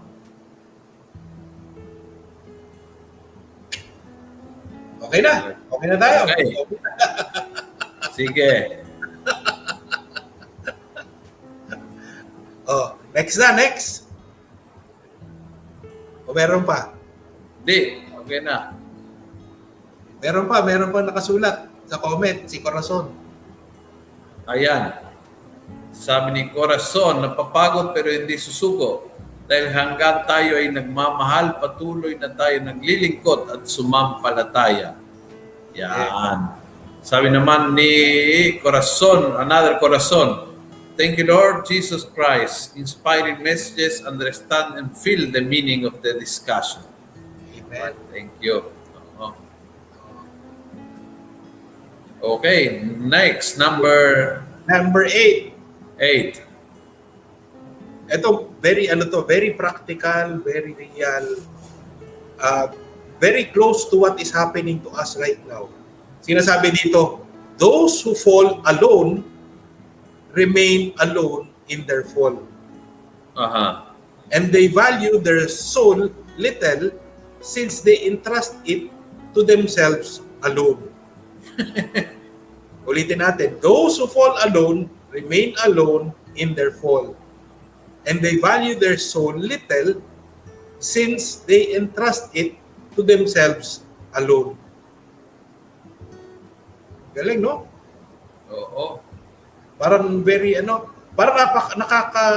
Okay 5.11 5.19
na. 5.19 5.51
Okay 5.67 5.87
na 5.91 5.97
tayo. 5.99 6.17
Okay. 6.23 6.45
Sige. 8.15 8.51
Oh, 12.71 12.95
next 13.11 13.35
na, 13.35 13.51
next. 13.51 14.07
O 16.23 16.31
meron 16.31 16.63
pa. 16.63 16.95
Di, 17.67 17.99
okay 18.15 18.39
na. 18.39 18.71
Meron 20.23 20.47
pa, 20.47 20.63
meron 20.63 20.87
pa 20.95 21.03
nakasulat 21.03 21.67
sa 21.91 21.99
comment, 21.99 22.47
si 22.47 22.63
Corazon. 22.63 23.11
Ayan. 24.49 24.97
Sabi 25.91 26.33
ni 26.33 26.43
Corazon, 26.49 27.21
napapagod 27.21 27.93
pero 27.93 28.09
hindi 28.09 28.39
susuko. 28.39 29.11
dahil 29.51 29.67
hanggang 29.75 30.23
tayo 30.23 30.55
ay 30.55 30.71
nagmamahal, 30.71 31.59
patuloy 31.59 32.15
na 32.15 32.31
tayo 32.31 32.63
naglilingkod 32.63 33.51
at 33.51 33.67
sumampalataya. 33.67 34.95
Yan. 35.75 36.55
Sabi 37.03 37.27
naman 37.27 37.75
ni 37.75 37.91
Corazon, 38.63 39.35
another 39.35 39.75
Corazon, 39.75 40.47
Thank 40.95 41.17
you, 41.17 41.25
Lord 41.25 41.65
Jesus 41.65 42.03
Christ. 42.03 42.75
Inspiring 42.77 43.41
messages, 43.41 44.03
understand 44.03 44.75
and 44.77 44.91
feel 44.91 45.31
the 45.31 45.41
meaning 45.41 45.87
of 45.87 45.97
the 46.03 46.19
discussion. 46.19 46.83
Amen. 47.57 47.95
Thank 48.11 48.31
you. 48.43 48.69
Okay, 52.21 52.85
next, 52.85 53.57
number 53.57 54.45
Number 54.69 55.09
eight. 55.09 55.57
eight. 55.97 56.41
Ito, 58.13 58.53
very, 58.61 58.89
ano 58.93 59.09
to, 59.09 59.25
very 59.25 59.57
practical, 59.57 60.37
very 60.45 60.77
real, 60.77 61.41
uh, 62.37 62.69
very 63.17 63.49
close 63.49 63.89
to 63.89 63.97
what 63.97 64.21
is 64.21 64.29
happening 64.29 64.83
to 64.85 64.89
us 64.93 65.17
right 65.17 65.39
now. 65.49 65.69
Sinasabi 66.21 66.77
dito, 66.77 67.25
those 67.57 68.01
who 68.05 68.13
fall 68.13 68.61
alone 68.69 69.25
remain 70.37 70.93
alone 71.01 71.49
in 71.73 71.87
their 71.89 72.03
fall. 72.03 72.37
Aha. 73.33 73.95
And 74.29 74.53
they 74.53 74.67
value 74.67 75.17
their 75.17 75.47
soul 75.47 76.11
little 76.37 76.91
since 77.41 77.81
they 77.81 78.05
entrust 78.05 78.55
it 78.65 78.91
to 79.33 79.41
themselves 79.41 80.21
alone. 80.43 80.90
Ulitin 82.89 83.21
natin, 83.21 83.57
those 83.61 83.97
who 83.97 84.07
fall 84.09 84.35
alone 84.43 84.89
remain 85.13 85.53
alone 85.67 86.11
in 86.35 86.55
their 86.55 86.71
fall. 86.71 87.13
And 88.09 88.17
they 88.17 88.41
value 88.41 88.73
their 88.73 88.97
soul 88.97 89.37
little 89.37 90.01
since 90.81 91.45
they 91.45 91.77
entrust 91.77 92.33
it 92.33 92.57
to 92.97 93.05
themselves 93.05 93.85
alone. 94.17 94.57
Galing, 97.13 97.43
no? 97.43 97.69
Oo. 98.49 98.97
Parang 99.77 100.25
very 100.25 100.57
ano, 100.57 100.89
parang 101.13 101.37
napak, 101.37 101.77
nakaka 101.77 102.27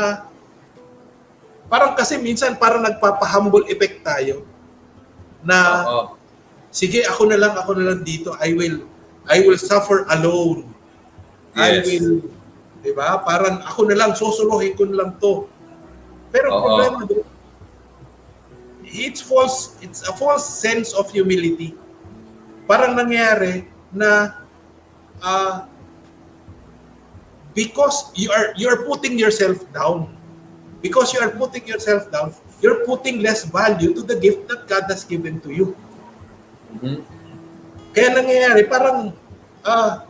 parang 1.68 1.96
kasi 1.96 2.20
minsan 2.20 2.54
parang 2.54 2.84
nagpapa-humble 2.84 3.66
effect 3.72 4.04
tayo 4.04 4.44
na 5.44 5.84
Oo. 5.84 6.04
sige 6.68 7.04
ako 7.04 7.28
na 7.28 7.38
lang 7.40 7.54
ako 7.56 7.70
na 7.76 7.92
lang 7.92 8.00
dito 8.04 8.36
I 8.40 8.52
will 8.52 8.84
I 9.28 9.40
will 9.44 9.56
suffer 9.56 10.04
alone. 10.12 10.68
I 11.56 11.80
Yes. 11.80 11.86
will 11.88 12.20
'di 12.84 12.92
ba? 12.92 13.16
Parang 13.24 13.64
ako 13.64 13.88
na 13.88 13.96
lang 13.96 14.12
susuluhin 14.12 14.76
ko 14.76 14.84
na 14.84 15.04
lang 15.04 15.10
to. 15.16 15.48
Pero 16.28 16.52
Oo. 16.52 16.60
problema 16.60 17.00
doon 17.08 17.24
it's 18.94 19.18
false 19.18 19.74
it's 19.82 20.06
a 20.06 20.12
false 20.14 20.44
sense 20.46 20.92
of 20.94 21.08
humility. 21.10 21.74
Parang 22.68 22.94
nangyari 22.94 23.66
na 23.90 24.36
ah 25.18 25.66
because 27.56 28.12
you 28.14 28.28
are 28.30 28.52
you 28.58 28.68
are 28.68 28.84
putting 28.84 29.16
yourself 29.18 29.58
down. 29.72 30.10
Because 30.84 31.16
you 31.16 31.20
are 31.24 31.32
putting 31.32 31.64
yourself 31.64 32.12
down, 32.12 32.36
you're 32.60 32.84
putting 32.84 33.24
less 33.24 33.48
value 33.48 33.96
to 33.96 34.04
the 34.04 34.20
gift 34.20 34.44
that 34.52 34.68
God 34.68 34.84
has 34.92 35.00
given 35.00 35.40
to 35.40 35.48
you. 35.48 35.72
Mhm. 36.76 37.00
Kaya 37.94 38.10
nangyayari, 38.10 38.66
parang 38.66 39.14
ah 39.62 40.02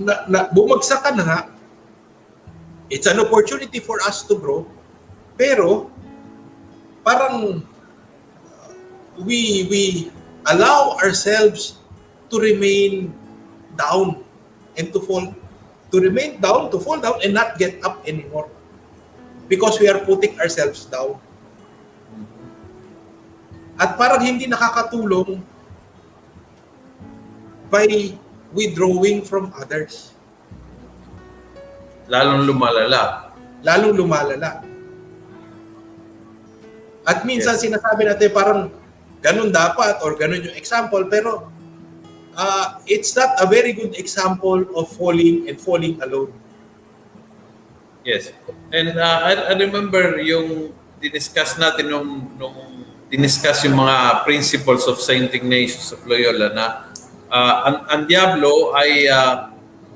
na, 0.00 0.24
na, 0.26 0.40
bumagsak 0.48 1.04
ka 1.04 1.12
na 1.12 1.22
nga. 1.22 1.40
It's 2.88 3.04
an 3.04 3.20
opportunity 3.20 3.78
for 3.78 4.00
us 4.08 4.24
to 4.26 4.34
grow. 4.40 4.64
Pero, 5.36 5.92
parang 7.04 7.60
uh, 7.60 8.70
we 9.20 9.68
we 9.68 9.82
allow 10.48 10.96
ourselves 10.96 11.76
to 12.32 12.40
remain 12.40 13.12
down 13.76 14.24
and 14.80 14.88
to 14.96 15.04
fall 15.04 15.28
to 15.92 15.96
remain 16.00 16.40
down, 16.40 16.72
to 16.72 16.80
fall 16.80 16.98
down 16.98 17.20
and 17.20 17.36
not 17.36 17.60
get 17.60 17.76
up 17.84 18.00
anymore. 18.08 18.48
Because 19.44 19.76
we 19.76 19.92
are 19.92 20.00
putting 20.00 20.40
ourselves 20.40 20.88
down. 20.88 21.20
At 23.76 24.00
parang 24.00 24.24
hindi 24.24 24.48
nakakatulong 24.48 25.44
by 27.70 28.14
withdrawing 28.54 29.22
from 29.24 29.50
others. 29.58 30.14
Lalong 32.06 32.44
lumalala. 32.44 33.32
Lalong 33.64 33.94
lumalala. 33.96 34.60
At 37.04 37.24
minsan 37.28 37.56
Yes. 37.56 37.64
sinasabi 37.68 38.08
natin 38.08 38.28
parang 38.32 38.60
ganun 39.20 39.52
dapat 39.52 40.00
or 40.04 40.16
ganun 40.16 40.44
yung 40.44 40.56
example 40.56 41.04
pero 41.08 41.48
uh, 42.36 42.66
it's 42.84 43.16
not 43.16 43.36
a 43.40 43.46
very 43.48 43.72
good 43.72 43.96
example 43.96 44.64
of 44.76 44.88
falling 44.92 45.48
and 45.48 45.56
falling 45.60 45.96
alone. 46.04 46.32
Yes. 48.04 48.32
And 48.68 49.00
uh, 49.00 49.20
I, 49.24 49.32
I 49.48 49.54
remember 49.56 50.20
yung 50.20 50.76
diniscuss 51.00 51.56
natin 51.56 51.88
nung, 51.88 52.36
nung 52.36 52.56
diniscuss 53.08 53.64
yung 53.64 53.80
mga 53.80 54.28
principles 54.28 54.84
of 54.84 55.00
Saint 55.00 55.32
Ignatius 55.32 55.92
of 55.92 56.04
Loyola 56.04 56.52
na 56.52 56.66
uh, 57.34 57.54
ang, 57.66 57.76
ang 57.90 58.02
Diablo 58.06 58.70
ay 58.78 59.10
uh, 59.10 59.50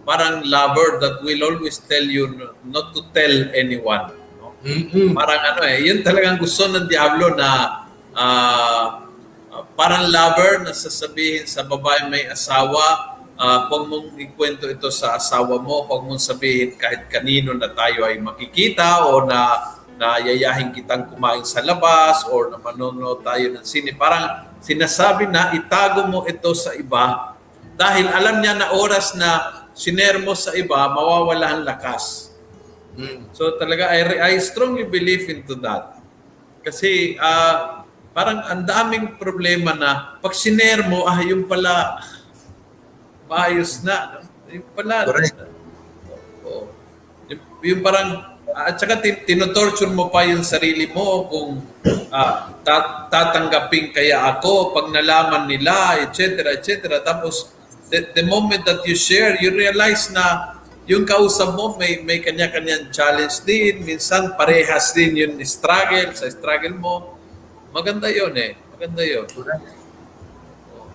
parang 0.09 0.41
lover 0.43 0.99
that 0.99 1.21
will 1.21 1.39
always 1.45 1.79
tell 1.85 2.03
you 2.03 2.27
not 2.67 2.97
to 2.97 3.05
tell 3.13 3.35
anyone. 3.53 4.09
No? 4.41 4.57
Mm-mm. 4.65 5.13
Parang 5.13 5.55
ano 5.55 5.61
eh, 5.69 5.85
yun 5.85 6.01
talagang 6.01 6.41
gusto 6.41 6.65
ng 6.65 6.89
Diablo 6.89 7.37
na 7.37 7.85
ah, 8.17 9.05
parang 9.77 10.09
lover 10.09 10.65
na 10.65 10.73
sasabihin 10.73 11.45
sa 11.45 11.61
babae 11.61 12.09
may 12.09 12.25
asawa, 12.25 13.21
ah, 13.37 13.69
huwag 13.69 13.85
mong 13.85 14.17
ikwento 14.17 14.65
ito 14.65 14.89
sa 14.89 15.21
asawa 15.21 15.61
mo, 15.61 15.85
huwag 15.85 16.09
mong 16.09 16.25
sabihin 16.25 16.81
kahit 16.81 17.13
kanino 17.13 17.53
na 17.53 17.69
tayo 17.69 18.09
ay 18.09 18.17
makikita 18.17 19.13
o 19.13 19.29
na 19.29 19.77
na 19.99 20.23
yayahin 20.23 20.71
kitang 20.71 21.11
kumain 21.11 21.43
sa 21.43 21.59
labas 21.59 22.23
or 22.33 22.49
na 22.49 22.57
manonood 22.57 23.21
tayo 23.21 23.51
ng 23.51 23.67
sine. 23.67 23.93
Parang 23.93 24.48
sinasabi 24.63 25.31
na 25.31 25.55
itago 25.55 26.07
mo 26.07 26.27
ito 26.27 26.51
sa 26.55 26.75
iba 26.75 27.37
dahil 27.79 28.11
alam 28.11 28.43
niya 28.43 28.59
na 28.59 28.75
oras 28.75 29.15
na 29.15 29.63
sinermo 29.71 30.35
sa 30.35 30.51
iba, 30.59 30.91
mawawala 30.91 31.55
ang 31.55 31.63
lakas. 31.63 32.35
Mm. 32.99 33.31
So 33.31 33.55
talaga 33.55 33.95
I 33.95 34.35
I 34.35 34.43
strongly 34.43 34.83
believe 34.83 35.31
into 35.31 35.55
that. 35.63 36.03
Kasi 36.67 37.15
ah, 37.23 37.87
parang 38.11 38.43
ang 38.43 38.67
daming 38.67 39.15
problema 39.15 39.71
na 39.79 40.19
pag 40.19 40.35
siner 40.35 40.83
mo 40.91 41.07
ah 41.07 41.23
yung 41.23 41.47
pala 41.47 42.03
maayos 43.31 43.87
na. 43.87 44.27
Yung 44.51 44.67
pala 44.75 45.07
Correct. 45.07 45.39
Oo. 46.43 46.67
Yung, 47.31 47.43
yung 47.63 47.81
parang 47.87 48.38
at 48.57 48.81
saka 48.81 49.01
tin- 49.01 49.23
tinotorture 49.29 49.93
mo 49.93 50.09
pa 50.09 50.25
yung 50.25 50.41
sarili 50.41 50.89
mo 50.89 51.29
kung 51.29 51.61
ah, 52.09 52.53
ta- 52.65 53.09
tatanggapin 53.13 53.93
kaya 53.93 54.25
ako 54.37 54.73
pag 54.73 54.89
nalaman 54.89 55.45
nila, 55.49 56.01
etc. 56.05 56.57
etc. 56.57 57.01
Tapos 57.05 57.53
the, 57.93 58.09
the 58.17 58.25
moment 58.25 58.65
that 58.65 58.81
you 58.89 58.97
share, 58.97 59.37
you 59.41 59.53
realize 59.53 60.09
na 60.13 60.57
yung 60.89 61.05
kausap 61.05 61.53
mo 61.53 61.77
may 61.77 62.01
may 62.01 62.25
kanya-kanyang 62.25 62.89
challenge 62.89 63.45
din, 63.45 63.85
minsan 63.85 64.33
parehas 64.41 64.97
din 64.97 65.21
yung 65.21 65.35
struggle 65.45 66.17
sa 66.17 66.33
struggle 66.33 66.77
mo. 66.81 66.95
Maganda 67.77 68.09
'yon 68.09 68.33
eh. 68.33 68.57
Maganda 68.73 69.05
'yon. 69.05 69.29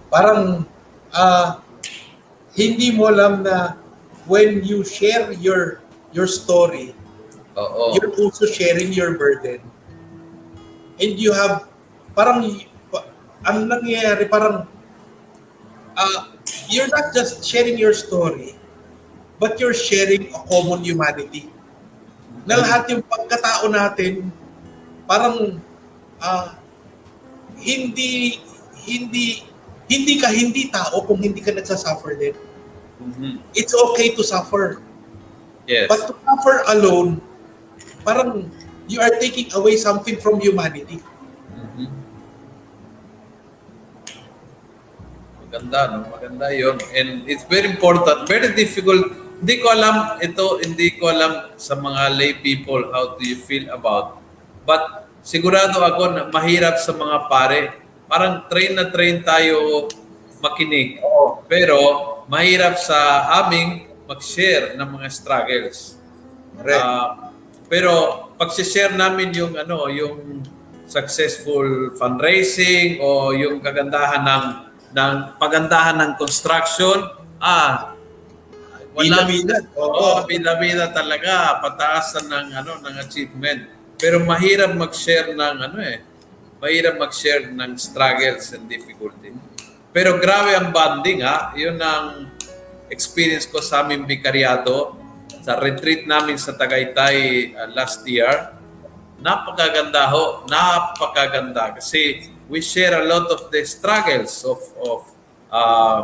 Parang 0.10 0.66
ah, 1.14 1.62
hindi 2.58 2.90
mo 2.94 3.10
alam 3.10 3.46
na 3.46 3.78
when 4.26 4.66
you 4.66 4.82
share 4.82 5.30
your 5.38 5.82
your 6.10 6.26
story, 6.26 6.98
Oo. 7.54 7.94
you're 7.94 8.14
also 8.18 8.50
sharing 8.50 8.90
your 8.90 9.14
burden. 9.18 9.62
And 10.98 11.18
you 11.18 11.34
have, 11.34 11.70
parang, 12.18 12.62
pa- 12.90 13.06
ang 13.46 13.70
nangyayari, 13.70 14.26
parang, 14.26 14.66
uh, 15.94 16.20
you're 16.70 16.90
not 16.90 17.14
just 17.14 17.46
sharing 17.46 17.78
your 17.78 17.94
story, 17.94 18.58
but 19.38 19.62
you're 19.62 19.78
sharing 19.78 20.34
a 20.34 20.40
common 20.50 20.82
humanity. 20.82 21.50
Na 22.50 22.58
lahat 22.58 22.90
yung 22.90 23.06
pagkatao 23.06 23.70
natin, 23.70 24.34
parang, 25.06 25.62
ah, 26.18 26.58
hindi, 27.62 28.42
hindi, 28.84 29.46
hindi 29.88 30.14
ka 30.18 30.32
hindi 30.34 30.74
tao 30.74 31.06
kung 31.06 31.22
hindi 31.22 31.40
ka 31.40 31.54
nagsasuffer 31.54 32.18
din. 32.18 32.36
Mhm. 32.98 33.34
It's 33.54 33.76
okay 33.76 34.16
to 34.16 34.24
suffer. 34.24 34.80
Yes. 35.68 35.88
But 35.88 36.12
to 36.12 36.14
suffer 36.24 36.64
alone, 36.72 37.22
parang 38.04 38.52
you 38.92 39.00
are 39.00 39.16
taking 39.18 39.48
away 39.56 39.80
something 39.80 40.20
from 40.20 40.40
humanity. 40.44 41.00
Mhm. 41.56 41.88
Maganda, 45.48 45.80
no? 45.92 45.98
Maganda 46.12 46.48
yon 46.52 46.78
And 46.92 47.24
it's 47.26 47.48
very 47.48 47.72
important, 47.72 48.28
very 48.28 48.52
difficult. 48.54 49.10
Hindi 49.44 49.56
ko 49.60 49.72
alam, 49.76 50.20
ito, 50.24 50.60
hindi 50.64 50.96
ko 50.96 51.12
alam 51.12 51.52
sa 51.60 51.76
mga 51.76 52.16
lay 52.16 52.32
people, 52.40 52.92
how 52.96 53.16
do 53.20 53.24
you 53.28 53.36
feel 53.36 53.68
about 53.72 54.24
But 54.64 55.12
sigurado 55.24 55.80
ako 55.84 56.04
na 56.16 56.22
mahirap 56.32 56.80
sa 56.80 56.96
mga 56.96 57.28
pare. 57.28 57.62
Parang 58.08 58.48
train 58.48 58.76
na 58.76 58.88
train 58.88 59.20
tayo 59.24 59.88
makinig. 60.40 61.04
Oo. 61.04 61.44
Pero 61.48 61.78
mahirap 62.32 62.80
sa 62.80 63.28
aming 63.44 63.88
mag-share 64.08 64.76
ng 64.80 64.88
mga 64.88 65.08
struggles. 65.12 66.00
Correct. 66.60 66.84
Ah, 66.84 67.33
pero 67.74 67.92
pag 68.38 68.54
share 68.54 68.94
namin 68.94 69.34
yung 69.34 69.58
ano, 69.58 69.90
yung 69.90 70.46
successful 70.86 71.90
fundraising 71.98 73.02
o 73.02 73.34
yung 73.34 73.58
kagandahan 73.66 74.22
ng 74.22 74.46
ng 74.94 75.14
pagandahan 75.42 75.98
ng 75.98 76.12
construction, 76.22 77.02
ah 77.42 77.94
Bida-bida. 78.94 79.74
Oo, 79.74 79.90
Oo. 79.90 80.30
bida-bida 80.30 80.94
talaga 80.94 81.58
pataasan 81.66 82.30
ng 82.30 82.48
ano 82.62 82.78
ng 82.78 82.96
achievement. 83.02 83.66
Pero 83.98 84.22
mahirap 84.22 84.70
mag-share 84.78 85.34
ng 85.34 85.56
ano 85.66 85.82
eh. 85.82 85.98
Mahirap 86.62 87.02
mag-share 87.02 87.50
ng 87.50 87.74
struggles 87.74 88.54
and 88.54 88.70
difficulty. 88.70 89.34
Pero 89.90 90.22
grabe 90.22 90.54
ang 90.54 90.70
bonding 90.70 91.26
ha. 91.26 91.58
Yun 91.58 91.82
ang 91.82 92.30
experience 92.94 93.50
ko 93.50 93.58
sa 93.66 93.82
aming 93.82 94.06
bikaryado 94.06 95.03
sa 95.44 95.60
retreat 95.60 96.08
namin 96.08 96.40
sa 96.40 96.56
Tagaytay 96.56 97.52
uh, 97.52 97.68
last 97.76 98.00
year. 98.08 98.56
Napakaganda 99.20 100.08
ho, 100.08 100.48
napakaganda 100.48 101.76
kasi 101.76 102.32
we 102.48 102.64
share 102.64 102.96
a 102.96 103.04
lot 103.04 103.28
of 103.28 103.52
the 103.52 103.60
struggles 103.68 104.44
of 104.48 104.60
of 104.84 105.00
um, 105.52 106.04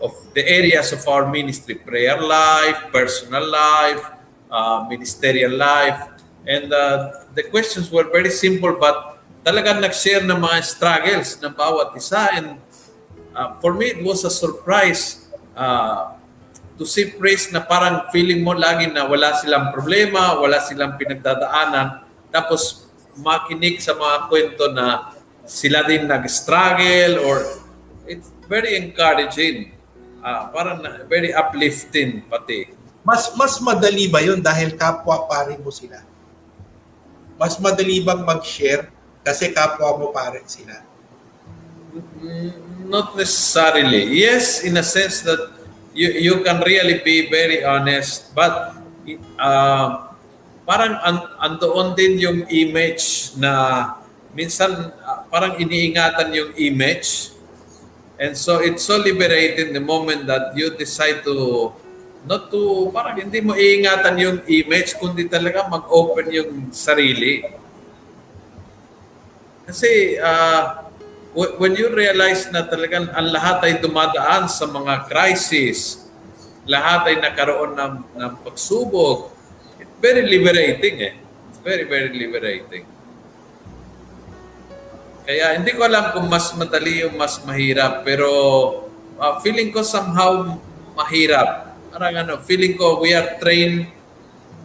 of 0.00 0.14
the 0.32 0.42
areas 0.46 0.94
of 0.94 1.02
our 1.10 1.28
ministry, 1.28 1.76
prayer 1.76 2.16
life, 2.16 2.88
personal 2.88 3.44
life, 3.44 4.02
uh, 4.48 4.86
ministerial 4.88 5.52
life. 5.52 6.08
And 6.48 6.72
uh, 6.72 7.28
the 7.36 7.44
questions 7.52 7.92
were 7.92 8.08
very 8.08 8.32
simple 8.32 8.74
but 8.80 9.20
talagang 9.44 9.84
nag-share 9.84 10.24
ng 10.24 10.40
mga 10.40 10.58
struggles 10.64 11.36
ng 11.42 11.52
bawat 11.52 11.92
isa. 11.94 12.32
And 12.32 12.56
uh, 13.36 13.60
for 13.60 13.76
me, 13.76 13.92
it 13.92 14.00
was 14.00 14.24
a 14.24 14.32
surprise 14.32 15.28
uh, 15.52 16.16
to 16.80 16.88
see 16.88 17.12
praise 17.12 17.52
na 17.52 17.60
parang 17.60 18.08
feeling 18.08 18.40
mo 18.40 18.56
lagi 18.56 18.88
na 18.88 19.04
wala 19.04 19.36
silang 19.36 19.68
problema, 19.68 20.40
wala 20.40 20.56
silang 20.64 20.96
pinagdadaanan. 20.96 22.08
Tapos 22.32 22.88
makinig 23.20 23.84
sa 23.84 23.92
mga 23.92 24.16
kwento 24.32 24.64
na 24.72 25.12
sila 25.44 25.84
din 25.84 26.08
nag-struggle 26.08 27.20
or 27.20 27.44
it's 28.08 28.32
very 28.48 28.80
encouraging. 28.80 29.76
Ah, 30.24 30.48
parang 30.48 30.80
na- 30.80 31.04
very 31.04 31.36
uplifting 31.36 32.24
pati. 32.24 32.72
Mas 33.04 33.28
mas 33.36 33.60
madali 33.60 34.08
ba 34.08 34.24
'yun 34.24 34.40
dahil 34.40 34.72
kapwa 34.72 35.28
pare 35.28 35.60
mo 35.60 35.68
sila? 35.68 36.00
Mas 37.36 37.60
madali 37.60 38.00
bang 38.00 38.24
mag-share 38.24 38.88
kasi 39.20 39.52
kapwa 39.52 40.00
mo 40.00 40.06
pare 40.16 40.40
sila? 40.48 40.80
Mm, 41.92 42.88
Not 42.88 43.14
necessarily. 43.14 44.02
Yes, 44.16 44.64
in 44.66 44.74
a 44.80 44.82
sense 44.82 45.22
that 45.22 45.59
you 45.94 46.08
you 46.10 46.34
can 46.46 46.62
really 46.62 47.02
be 47.02 47.26
very 47.26 47.62
honest, 47.66 48.30
but 48.34 48.78
uh, 49.38 50.10
parang 50.66 50.94
an, 51.02 51.16
andoon 51.42 51.98
din 51.98 52.14
yung 52.20 52.38
image 52.46 53.34
na 53.38 53.94
minsan 54.34 54.94
ah, 55.02 55.26
parang 55.26 55.58
iniingatan 55.58 56.30
yung 56.30 56.52
image. 56.54 57.34
And 58.20 58.36
so 58.36 58.60
it's 58.60 58.84
so 58.84 59.00
liberating 59.00 59.72
the 59.72 59.80
moment 59.80 60.28
that 60.28 60.52
you 60.52 60.76
decide 60.76 61.24
to 61.24 61.72
not 62.28 62.52
to 62.52 62.92
parang 62.92 63.16
hindi 63.16 63.40
mo 63.40 63.56
iingatan 63.56 64.14
yung 64.20 64.38
image 64.44 64.92
kundi 65.00 65.24
talaga 65.24 65.64
mag-open 65.72 66.28
yung 66.28 66.52
sarili. 66.68 67.48
Kasi 69.64 70.20
uh, 70.20 70.89
when 71.34 71.78
you 71.78 71.90
realize 71.94 72.50
na 72.50 72.66
talagang 72.66 73.06
ang 73.14 73.30
lahat 73.30 73.58
ay 73.66 73.72
dumadaan 73.78 74.50
sa 74.50 74.66
mga 74.66 75.06
crisis, 75.06 76.06
lahat 76.66 77.06
ay 77.06 77.16
nakaroon 77.22 77.78
ng, 77.78 77.94
ng 78.18 78.32
pagsubok, 78.42 79.30
it's 79.78 79.96
very 80.02 80.26
liberating 80.26 80.96
eh. 80.98 81.14
It's 81.50 81.62
very, 81.62 81.86
very 81.86 82.10
liberating. 82.10 82.84
Kaya 85.22 85.54
hindi 85.54 85.70
ko 85.78 85.86
alam 85.86 86.10
kung 86.10 86.26
mas 86.26 86.50
madali 86.58 87.06
o 87.06 87.14
mas 87.14 87.38
mahirap, 87.46 88.02
pero 88.02 88.26
uh, 89.14 89.38
feeling 89.38 89.70
ko 89.70 89.86
somehow 89.86 90.58
mahirap. 90.98 91.78
Parang 91.94 92.14
ano, 92.26 92.34
feeling 92.42 92.74
ko 92.74 92.98
we 92.98 93.14
are 93.14 93.38
trained 93.38 93.86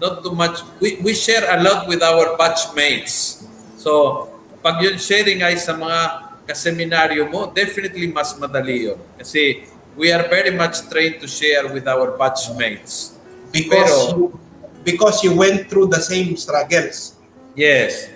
not 0.01 0.25
too 0.25 0.33
much. 0.33 0.65
We, 0.81 0.97
we 1.05 1.13
share 1.13 1.45
a 1.45 1.61
lot 1.61 1.85
with 1.85 2.01
our 2.01 2.33
batchmates. 2.35 3.45
So, 3.77 4.25
pag 4.65 4.81
yun 4.81 4.97
sharing 4.97 5.45
ay 5.45 5.61
sa 5.61 5.77
mga 5.77 6.24
kaseminaryo 6.45 7.25
mo, 7.27 7.49
definitely 7.49 8.07
mas 8.07 8.37
madali 8.37 8.89
yun. 8.89 8.99
Kasi 9.17 9.65
we 9.97 10.13
are 10.13 10.29
very 10.29 10.53
much 10.53 10.85
trained 10.87 11.17
to 11.19 11.27
share 11.27 11.67
with 11.73 11.85
our 11.89 12.13
batchmates. 12.15 13.17
Because 13.49 13.89
Pero- 13.89 14.13
you, 14.13 14.25
because 14.85 15.25
you 15.25 15.33
went 15.33 15.65
through 15.67 15.89
the 15.89 15.99
same 15.99 16.37
struggles. 16.37 17.17
Yes. 17.57 18.13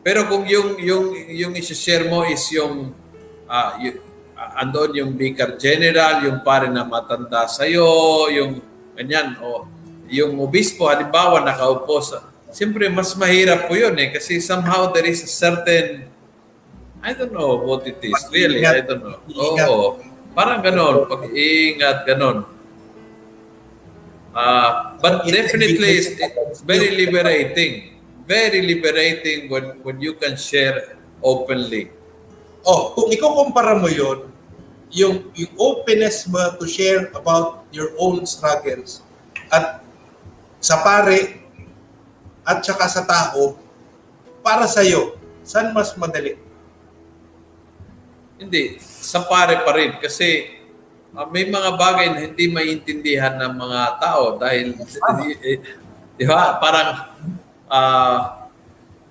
Pero 0.00 0.24
kung 0.30 0.46
yung 0.46 0.78
yung 0.78 1.04
yung 1.28 1.52
i-share 1.58 2.06
mo 2.06 2.22
is 2.24 2.46
yung 2.54 2.94
ah 3.50 3.76
y- 3.82 3.98
ah, 4.38 4.62
andon 4.62 4.94
yung 4.94 5.12
vicar 5.18 5.58
general, 5.58 6.22
yung 6.22 6.40
pare 6.46 6.70
na 6.70 6.86
matanda 6.86 7.50
sa 7.50 7.66
yung 7.66 8.62
ganyan 8.94 9.36
o 9.42 9.66
yung 10.06 10.38
obispo 10.38 10.86
halimbawa 10.86 11.42
nakaupo 11.42 11.98
sa 12.00 12.22
Siyempre 12.56 12.88
mas 12.88 13.12
mahirap 13.18 13.68
po 13.68 13.76
yun 13.76 13.92
eh 14.00 14.14
kasi 14.14 14.40
somehow 14.40 14.88
there 14.94 15.04
is 15.04 15.20
a 15.20 15.28
certain 15.28 16.08
I 17.06 17.14
don't 17.14 17.30
know 17.30 17.54
what 17.62 17.86
it 17.86 18.02
is. 18.02 18.18
Really, 18.34 18.66
I 18.66 18.82
don't 18.82 18.98
know. 18.98 19.22
Oo. 19.30 20.02
Parang 20.34 20.58
ganon, 20.58 21.06
pag-iingat, 21.06 22.02
ganon. 22.02 22.42
Ah, 24.34 24.98
but 24.98 25.22
definitely 25.30 26.02
it's, 26.02 26.18
it's 26.18 26.60
very 26.66 26.90
liberating. 26.98 27.94
Very 28.26 28.58
liberating 28.66 29.46
when 29.46 29.78
when 29.86 30.02
you 30.02 30.18
can 30.18 30.34
share 30.34 30.98
openly. 31.22 31.94
Oh, 32.66 32.90
kung 32.98 33.14
ikukumpara 33.14 33.78
mo 33.78 33.86
yon, 33.86 34.26
yung, 34.90 35.30
yung 35.38 35.52
openness 35.62 36.26
mo 36.26 36.42
to 36.58 36.66
share 36.66 37.14
about 37.14 37.62
your 37.70 37.94
own 38.02 38.26
struggles 38.26 39.06
at 39.54 39.78
sa 40.58 40.82
pare 40.82 41.38
at 42.42 42.66
saka 42.66 42.90
sa 42.90 43.02
tao, 43.06 43.54
para 44.42 44.66
sa'yo, 44.66 45.14
saan 45.46 45.70
mas 45.70 45.94
madali? 45.94 46.45
Hindi, 48.36 48.76
sa 48.80 49.24
pare 49.24 49.64
pa 49.64 49.72
rin. 49.72 49.96
Kasi 49.96 50.60
ah, 51.16 51.24
may 51.28 51.48
mga 51.48 51.70
bagay 51.76 52.06
na 52.12 52.20
hindi 52.28 52.46
maintindihan 52.52 53.40
ng 53.40 53.52
mga 53.56 53.80
tao 53.96 54.36
dahil 54.36 54.76
eh, 55.40 55.58
di 56.16 56.24
ba? 56.28 56.60
Parang 56.60 56.88
ah, 57.72 58.46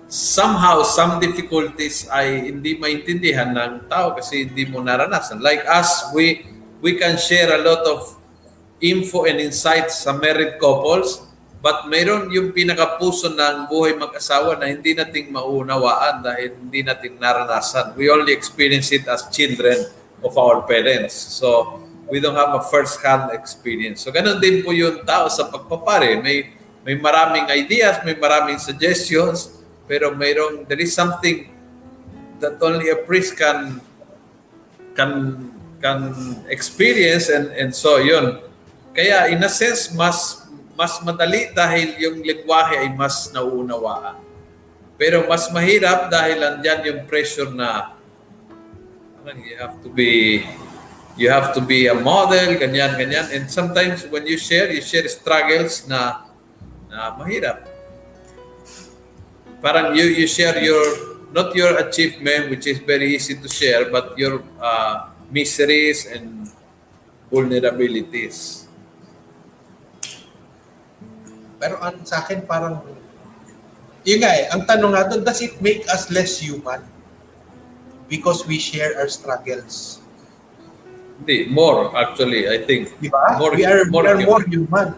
somehow 0.06 0.86
some 0.86 1.18
difficulties 1.18 2.06
ay 2.14 2.54
hindi 2.54 2.78
maintindihan 2.78 3.50
ng 3.50 3.90
tao 3.90 4.14
kasi 4.14 4.46
hindi 4.46 4.62
mo 4.70 4.78
naranasan. 4.78 5.42
Like 5.42 5.66
us, 5.66 6.14
we 6.14 6.46
we 6.78 6.94
can 6.94 7.18
share 7.18 7.50
a 7.50 7.60
lot 7.62 7.82
of 7.90 8.14
info 8.78 9.26
and 9.26 9.42
insights 9.42 10.06
sa 10.06 10.14
married 10.14 10.60
couples 10.62 11.26
but 11.66 11.90
mayroon 11.90 12.30
yung 12.30 12.54
pinakapuso 12.54 13.26
ng 13.34 13.66
buhay 13.66 13.98
mag-asawa 13.98 14.54
na 14.54 14.70
hindi 14.70 14.94
nating 14.94 15.34
maunawaan 15.34 16.22
dahil 16.22 16.54
hindi 16.62 16.86
natin 16.86 17.18
naranasan. 17.18 17.90
We 17.98 18.06
only 18.06 18.30
experience 18.30 18.94
it 18.94 19.02
as 19.10 19.26
children 19.34 19.90
of 20.22 20.38
our 20.38 20.62
parents. 20.62 21.18
So, 21.18 21.82
we 22.06 22.22
don't 22.22 22.38
have 22.38 22.54
a 22.54 22.62
first-hand 22.70 23.34
experience. 23.34 24.06
So, 24.06 24.14
ganun 24.14 24.38
din 24.38 24.62
po 24.62 24.70
yung 24.70 25.02
tao 25.02 25.26
sa 25.26 25.50
pagpapare. 25.50 26.22
May, 26.22 26.54
may 26.86 26.94
maraming 26.94 27.50
ideas, 27.50 27.98
may 28.06 28.14
maraming 28.14 28.62
suggestions, 28.62 29.50
pero 29.90 30.14
mayroong, 30.14 30.70
there 30.70 30.78
is 30.78 30.94
something 30.94 31.50
that 32.38 32.62
only 32.62 32.94
a 32.94 32.98
priest 33.02 33.34
can 33.34 33.82
can 34.94 35.10
can 35.82 36.14
experience 36.46 37.26
and 37.26 37.50
and 37.58 37.74
so 37.74 37.98
yun. 37.98 38.38
Kaya 38.94 39.34
in 39.34 39.42
a 39.42 39.50
sense 39.50 39.90
mas 39.90 40.45
mas 40.76 41.00
madali 41.00 41.50
dahil 41.56 41.96
yung 41.96 42.20
lingwahe 42.20 42.84
ay 42.84 42.92
mas 42.92 43.32
nauunawaan. 43.32 44.20
Pero 45.00 45.24
mas 45.24 45.48
mahirap 45.48 46.12
dahil 46.12 46.36
andyan 46.40 46.80
yung 46.84 47.00
pressure 47.08 47.48
na 47.52 47.96
you 49.26 49.56
have 49.58 49.76
to 49.82 49.90
be 49.90 50.44
you 51.16 51.32
have 51.32 51.56
to 51.56 51.64
be 51.64 51.88
a 51.88 51.96
model, 51.96 52.54
ganyan, 52.60 52.94
ganyan. 53.00 53.26
And 53.32 53.48
sometimes 53.48 54.04
when 54.06 54.28
you 54.28 54.36
share, 54.36 54.68
you 54.68 54.84
share 54.84 55.08
struggles 55.08 55.88
na 55.88 56.28
na 56.92 57.16
mahirap. 57.16 57.64
Parang 59.64 59.96
you 59.96 60.04
you 60.12 60.28
share 60.28 60.60
your 60.60 60.84
not 61.32 61.56
your 61.56 61.80
achievement 61.80 62.52
which 62.52 62.68
is 62.68 62.78
very 62.84 63.16
easy 63.16 63.34
to 63.34 63.48
share 63.48 63.88
but 63.88 64.12
your 64.20 64.44
uh, 64.60 65.10
miseries 65.32 66.04
and 66.06 66.52
vulnerabilities. 67.32 68.65
Pero 71.56 71.80
an, 71.80 72.04
sa 72.04 72.24
akin 72.24 72.44
parang 72.44 72.80
Yun 74.06 74.22
nga 74.22 74.30
eh, 74.38 74.46
ang 74.54 74.62
tanong 74.62 74.94
nga 74.94 75.02
doon, 75.10 75.26
does 75.26 75.42
it 75.42 75.58
make 75.58 75.82
us 75.90 76.14
less 76.14 76.38
human? 76.38 76.78
Because 78.06 78.46
we 78.46 78.62
share 78.62 78.94
our 79.02 79.10
struggles. 79.10 79.98
Hindi, 81.18 81.50
more 81.50 81.90
actually, 81.90 82.46
I 82.46 82.62
think. 82.62 82.94
Di 83.02 83.10
ba? 83.10 83.34
More- 83.34 83.58
we 83.58 83.66
are, 83.66 83.82
more 83.90 84.06
we 84.06 84.14
are 84.14 84.20
human. 84.22 84.30
more 84.30 84.44
human. 84.46 84.88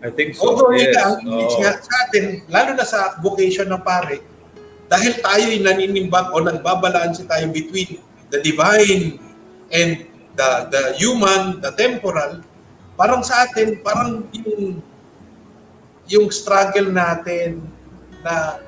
I 0.00 0.08
think 0.14 0.32
so. 0.32 0.48
Although 0.48 0.72
yes. 0.72 0.94
ika, 0.94 1.00
ang 1.04 1.16
image 1.28 1.54
Oo. 1.58 1.60
nga 1.60 1.72
sa 1.76 1.94
atin, 2.08 2.24
lalo 2.48 2.70
na 2.72 2.86
sa 2.86 3.00
vocation 3.20 3.68
ng 3.68 3.82
pare, 3.84 4.22
dahil 4.88 5.12
tayo'y 5.20 5.60
naninimbang 5.60 6.32
o 6.32 6.40
nagbabalanse 6.40 7.28
tayo 7.28 7.52
between 7.52 8.00
the 8.32 8.40
divine 8.40 9.20
and 9.68 10.08
the 10.38 10.50
the 10.72 10.82
human, 10.96 11.60
the 11.60 11.74
temporal, 11.76 12.40
parang 12.96 13.20
sa 13.20 13.44
atin, 13.44 13.82
parang 13.84 14.24
yung 14.32 14.80
yung 16.08 16.32
struggle 16.32 16.88
natin 16.88 17.60
na 18.24 18.58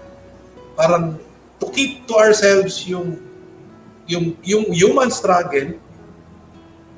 parang 0.77 1.17
to 1.57 1.67
keep 1.73 2.05
to 2.05 2.15
ourselves 2.17 2.85
yung 2.85 3.17
yung 4.05 4.37
yung 4.45 4.69
human 4.73 5.09
struggle 5.09 5.77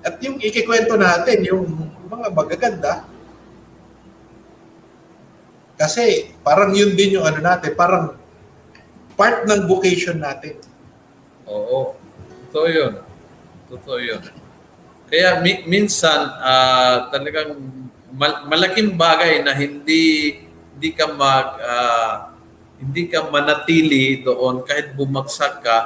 at 0.03 0.19
yung 0.23 0.39
ikikwento 0.43 0.99
natin 0.99 1.47
yung 1.47 1.67
mga 2.11 2.27
magaganda 2.35 3.07
kasi 5.83 6.31
parang 6.47 6.71
yun 6.71 6.95
din 6.95 7.19
yung 7.19 7.27
ano 7.27 7.43
natin, 7.43 7.75
parang 7.75 8.15
part 9.19 9.43
ng 9.51 9.67
vocation 9.67 10.15
natin. 10.15 10.55
Oo. 11.51 11.99
Totoo 12.55 12.67
yun. 12.71 12.93
Totoo 13.67 13.99
yun. 13.99 14.23
Kaya 15.11 15.43
mi- 15.43 15.67
minsan, 15.67 16.39
ah, 16.39 17.11
talagang 17.11 17.59
mal- 18.23 18.47
malaking 18.47 18.95
bagay 18.95 19.43
na 19.43 19.51
hindi 19.51 20.39
hindi 20.79 20.91
ka 20.95 21.11
mag 21.11 21.49
ah, 21.59 22.15
hindi 22.79 23.11
ka 23.11 23.27
manatili 23.27 24.23
doon. 24.23 24.63
Kahit 24.63 24.95
bumagsak 24.95 25.59
ka 25.59 25.79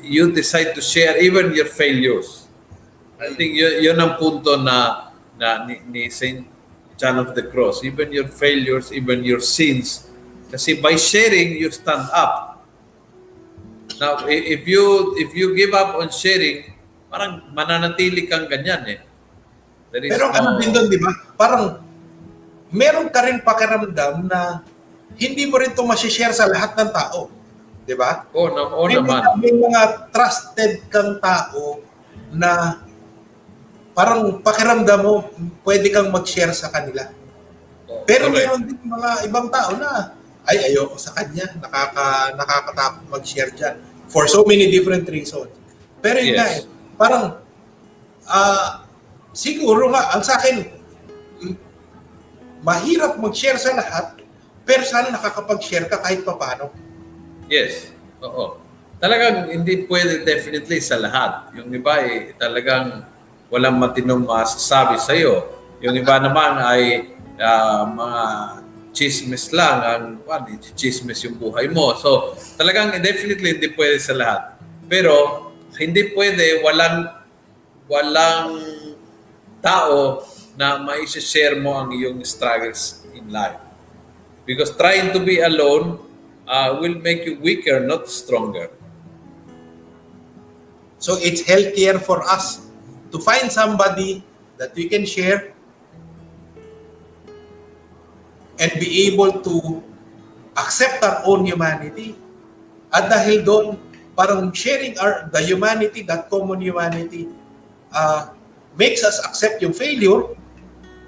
you 0.00 0.32
decide 0.32 0.72
to 0.72 0.80
share 0.80 1.20
even 1.20 1.52
your 1.52 1.68
failures. 1.68 2.48
I 3.20 3.36
think 3.36 3.52
yun, 3.52 3.84
yun 3.84 3.96
ang 4.00 4.16
punto 4.16 4.56
na 4.56 5.12
na 5.36 5.68
ni, 5.68 5.76
ni 5.92 6.02
Saint 6.08 6.48
John 6.96 7.20
of 7.20 7.36
the 7.36 7.44
Cross. 7.44 7.84
Even 7.84 8.08
your 8.08 8.28
failures 8.32 8.88
even 8.88 9.20
your 9.20 9.44
sins. 9.44 10.08
Kasi 10.48 10.80
by 10.80 10.96
sharing 10.96 11.60
you 11.60 11.68
stand 11.68 12.08
up. 12.10 12.64
Now, 14.00 14.24
if 14.24 14.64
you 14.64 15.12
if 15.20 15.36
you 15.36 15.52
give 15.52 15.76
up 15.76 16.00
on 16.00 16.08
sharing, 16.08 16.72
parang 17.12 17.52
mananatili 17.52 18.24
kang 18.24 18.48
ganyan 18.48 18.96
eh. 18.96 19.00
There 19.90 20.02
is 20.02 20.10
Pero 20.10 20.30
no- 20.30 20.34
ano 20.34 20.48
din 20.56 20.70
doon, 20.70 20.86
di 20.86 20.98
ba? 20.98 21.10
Parang 21.34 21.82
meron 22.70 23.10
ka 23.10 23.26
rin 23.26 23.42
pakiramdam 23.42 24.24
na 24.24 24.62
hindi 25.18 25.44
mo 25.44 25.58
rin 25.58 25.74
ito 25.74 25.82
masishare 25.82 26.30
sa 26.30 26.46
lahat 26.46 26.78
ng 26.78 26.90
tao. 26.90 27.26
Di 27.82 27.98
ba? 27.98 28.22
Oh, 28.30 28.46
no, 28.46 28.70
oh 28.72 28.86
may, 28.86 28.94
naman. 28.96 29.10
mga, 29.10 29.28
may 29.36 29.52
mga 29.52 29.82
trusted 30.14 30.86
kang 30.86 31.18
tao 31.18 31.82
na 32.30 32.78
parang 33.90 34.38
pakiramdam 34.38 35.00
mo, 35.02 35.14
pwede 35.66 35.90
kang 35.90 36.08
mag-share 36.08 36.54
sa 36.54 36.70
kanila. 36.70 37.10
Oh, 37.90 38.06
Pero 38.06 38.30
correct. 38.30 38.38
meron 38.38 38.60
din 38.64 38.78
mga 38.80 39.10
ibang 39.26 39.50
tao 39.50 39.74
na 39.74 40.14
ay 40.46 40.70
ayoko 40.70 40.94
sa 40.96 41.10
kanya, 41.12 41.50
nakaka 41.58 42.06
nakakatakot 42.32 43.04
mag-share 43.10 43.50
diyan 43.50 43.76
for 44.06 44.24
so 44.26 44.46
many 44.46 44.70
different 44.70 45.04
reasons. 45.06 45.50
Pero 45.98 46.16
yun 46.16 46.32
Yes. 46.32 46.38
nga 46.38 46.46
eh, 46.48 46.62
parang 46.94 47.24
ah 48.24 48.86
siguro 49.32 49.90
nga 49.90 50.14
ang 50.14 50.22
sa 50.22 50.38
akin 50.38 50.66
mahirap 52.60 53.16
mag-share 53.16 53.56
sa 53.56 53.72
lahat 53.72 54.20
pero 54.64 54.84
sana 54.84 55.10
nakakapag-share 55.10 55.90
ka 55.90 55.98
kahit 55.98 56.22
papaano. 56.22 56.70
Yes. 57.50 57.90
Oo. 58.22 58.60
Talagang 59.00 59.48
hindi 59.48 59.88
pwede 59.88 60.22
definitely 60.22 60.78
sa 60.78 61.00
lahat. 61.00 61.50
Yung 61.56 61.72
iba 61.72 62.04
eh, 62.04 62.36
talagang 62.36 63.02
walang 63.50 63.80
matinong 63.80 64.28
masasabi 64.28 65.00
sa 65.00 65.16
iyo. 65.16 65.48
Yung 65.80 65.96
iba 65.96 66.20
naman 66.20 66.60
ay 66.60 67.10
ah, 67.40 67.88
mga 67.88 68.22
chismis 68.92 69.50
lang 69.56 69.76
ang 69.80 70.04
well, 70.28 70.44
chismis 70.76 71.24
yung 71.24 71.40
buhay 71.40 71.66
mo. 71.72 71.96
So, 71.96 72.36
talagang 72.60 72.94
definitely 73.00 73.56
hindi 73.56 73.72
pwede 73.74 73.96
sa 73.98 74.14
lahat. 74.14 74.60
Pero 74.86 75.48
hindi 75.80 76.12
pwede 76.12 76.60
walang 76.60 77.08
walang 77.88 78.54
tao 79.60 80.24
na 80.56 80.80
mai-share 80.80 81.56
mo 81.60 81.76
ang 81.76 81.92
iyong 81.92 82.20
struggles 82.24 83.04
in 83.16 83.28
life. 83.32 83.60
Because 84.44 84.74
trying 84.74 85.12
to 85.14 85.20
be 85.20 85.40
alone 85.40 86.00
uh, 86.48 86.76
will 86.80 86.98
make 86.98 87.24
you 87.24 87.38
weaker, 87.38 87.80
not 87.80 88.08
stronger. 88.08 88.68
So 90.98 91.16
it's 91.16 91.46
healthier 91.46 91.96
for 91.96 92.20
us 92.26 92.60
to 93.12 93.18
find 93.20 93.48
somebody 93.48 94.20
that 94.58 94.74
we 94.76 94.88
can 94.88 95.06
share 95.06 95.54
and 98.60 98.70
be 98.76 99.08
able 99.08 99.40
to 99.40 99.80
accept 100.60 101.00
our 101.00 101.24
own 101.24 101.48
humanity. 101.48 102.12
At 102.92 103.08
dahil 103.08 103.46
doon, 103.46 103.66
parang 104.12 104.52
sharing 104.52 104.98
our 105.00 105.30
the 105.32 105.40
humanity, 105.40 106.04
that 106.04 106.28
common 106.28 106.60
humanity, 106.60 107.30
uh, 107.94 108.36
makes 108.80 109.04
us 109.04 109.20
accept 109.28 109.60
yung 109.60 109.76
failure 109.76 110.32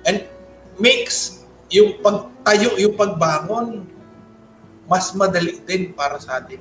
and 0.05 0.29
makes 0.77 1.41
yung 1.73 1.97
pagtayo, 2.05 2.77
yung 2.77 2.93
pagbangon, 2.93 3.89
mas 4.85 5.09
madali 5.17 5.57
din 5.65 5.97
para 5.97 6.21
sa 6.21 6.37
atin. 6.37 6.61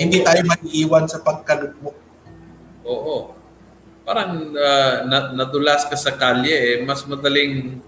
Hindi 0.00 0.24
Oo. 0.24 0.26
tayo 0.26 0.40
maiiwan 0.48 1.04
sa 1.04 1.20
pagkalugmok. 1.20 1.96
Oo. 2.88 3.36
Parang 4.08 4.48
uh, 4.56 4.96
na- 5.04 5.32
nadulas 5.36 5.84
ka 5.84 5.96
sa 5.96 6.16
kalye, 6.16 6.56
eh, 6.56 6.76
mas 6.88 7.04
madaling 7.04 7.84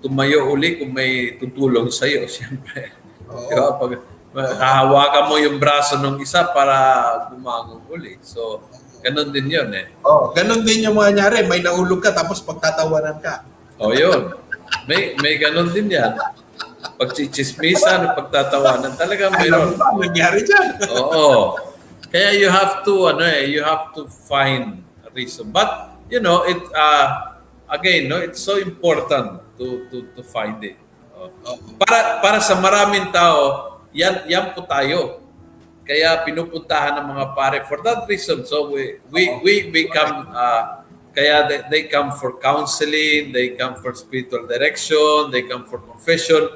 tumayo 0.00 0.48
uli 0.48 0.80
kung 0.80 0.96
may 0.96 1.36
tutulong 1.36 1.92
sa 1.92 2.08
iyo, 2.08 2.24
siyempre. 2.34 2.88
Oo. 3.28 3.52
Di 3.52 3.56
ba? 3.60 3.76
Pag 3.76 3.92
hahawakan 4.34 5.24
mo 5.30 5.36
yung 5.38 5.56
braso 5.62 6.00
ng 6.00 6.18
isa 6.24 6.42
para 6.50 6.76
bumangon 7.30 7.84
uli. 7.92 8.16
So, 8.24 8.64
ganun 9.04 9.28
din 9.28 9.46
yun 9.52 9.68
eh. 9.76 9.92
Oh, 10.00 10.32
ganun 10.32 10.64
din 10.64 10.88
yung 10.88 10.96
mga 10.96 11.12
nyari. 11.12 11.38
May 11.44 11.60
nahulog 11.60 12.00
ka 12.00 12.16
tapos 12.16 12.40
pagtatawanan 12.40 13.20
ka. 13.20 13.44
O 13.76 13.92
yun. 13.92 14.32
May, 14.88 15.12
may 15.20 15.36
ganun 15.36 15.68
din 15.76 15.92
yan. 15.92 16.16
Pagchichismisan, 16.96 18.16
pagtatawanan, 18.16 18.96
talagang 18.96 19.36
Alam 19.36 19.40
mo 19.40 19.44
mayroon. 19.44 19.72
ba 19.76 19.84
ang 19.92 19.98
nangyari 20.00 20.40
dyan? 20.40 20.68
Oo. 20.96 21.58
Kaya 22.08 22.30
you 22.38 22.46
have 22.46 22.86
to 22.86 23.10
ano 23.10 23.26
eh, 23.26 23.50
you 23.50 23.60
have 23.60 23.90
to 23.90 24.06
find 24.06 24.78
a 25.02 25.10
reason. 25.10 25.50
But 25.50 25.98
you 26.06 26.22
know, 26.22 26.46
it 26.46 26.62
uh, 26.70 27.34
again, 27.66 28.06
no, 28.06 28.22
it's 28.22 28.38
so 28.38 28.54
important 28.54 29.42
to 29.58 29.90
to 29.90 29.96
to 30.14 30.22
find 30.22 30.62
it. 30.62 30.78
Oh. 31.18 31.58
Para 31.82 32.22
para 32.22 32.38
sa 32.38 32.54
maraming 32.54 33.10
tao, 33.10 33.82
yan 33.90 34.30
yan 34.30 34.54
po 34.54 34.62
tayo. 34.62 35.23
Kaya 35.84 36.24
pinupuntahan 36.24 36.96
ng 36.96 37.06
mga 37.12 37.26
pare 37.36 37.60
for 37.68 37.84
that 37.84 38.08
reason. 38.08 38.48
So 38.48 38.72
we 38.72 39.04
we 39.12 39.22
we 39.44 39.54
become 39.68 40.32
uh, 40.32 40.84
kaya 41.14 41.46
they, 41.46 41.60
they 41.70 41.82
come 41.86 42.10
for 42.10 42.40
counseling, 42.40 43.30
they 43.30 43.54
come 43.54 43.76
for 43.78 43.94
spiritual 43.94 44.50
direction, 44.50 45.30
they 45.30 45.46
come 45.46 45.68
for 45.68 45.78
confession. 45.78 46.50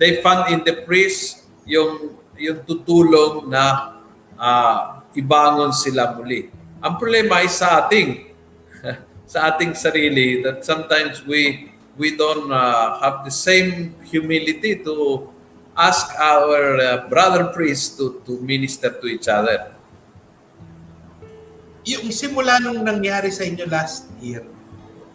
They 0.00 0.18
find 0.18 0.50
in 0.50 0.60
the 0.66 0.82
priest 0.82 1.46
yung 1.62 2.18
yung 2.34 2.66
tutulong 2.66 3.46
na 3.46 3.94
ah, 4.34 5.04
ibangon 5.14 5.70
sila 5.70 6.16
muli. 6.16 6.50
Ang 6.82 6.98
problema 6.98 7.44
ay 7.44 7.48
sa 7.52 7.84
ating 7.84 8.34
sa 9.32 9.54
ating 9.54 9.78
sarili 9.78 10.42
that 10.42 10.66
sometimes 10.66 11.22
we 11.22 11.70
we 11.94 12.18
don't 12.18 12.50
uh, 12.50 12.98
have 12.98 13.22
the 13.22 13.30
same 13.30 13.94
humility 14.02 14.82
to 14.82 15.30
ask 15.74 16.14
our 16.18 16.78
uh, 16.78 16.98
brother 17.10 17.50
priests 17.50 17.98
to 17.98 18.22
to 18.22 18.38
minister 18.42 18.94
to 18.94 19.06
each 19.10 19.26
other. 19.26 19.74
Yung 21.84 22.08
simula 22.14 22.62
nung 22.62 22.80
nangyari 22.80 23.28
sa 23.28 23.44
inyo 23.44 23.68
last 23.68 24.08
year, 24.22 24.40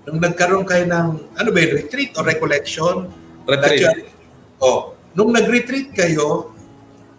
nung 0.05 0.21
nagkaroon 0.21 0.67
kayo 0.67 0.85
ng, 0.85 1.07
ano 1.33 1.49
ba 1.49 1.59
yun, 1.65 1.81
retreat 1.81 2.13
or 2.13 2.27
recollection? 2.27 3.09
Retreat. 3.49 4.05
You- 4.05 4.13
oh, 4.61 4.93
nung 5.17 5.33
nag-retreat 5.33 5.97
kayo, 5.97 6.53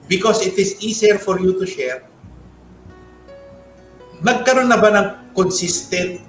because 0.06 0.46
it 0.46 0.54
is 0.54 0.78
easier 0.78 1.18
for 1.18 1.42
you 1.42 1.58
to 1.58 1.66
share, 1.66 2.06
nagkaroon 4.22 4.70
na 4.70 4.78
ba 4.78 4.90
ng 4.94 5.08
consistent 5.34 6.22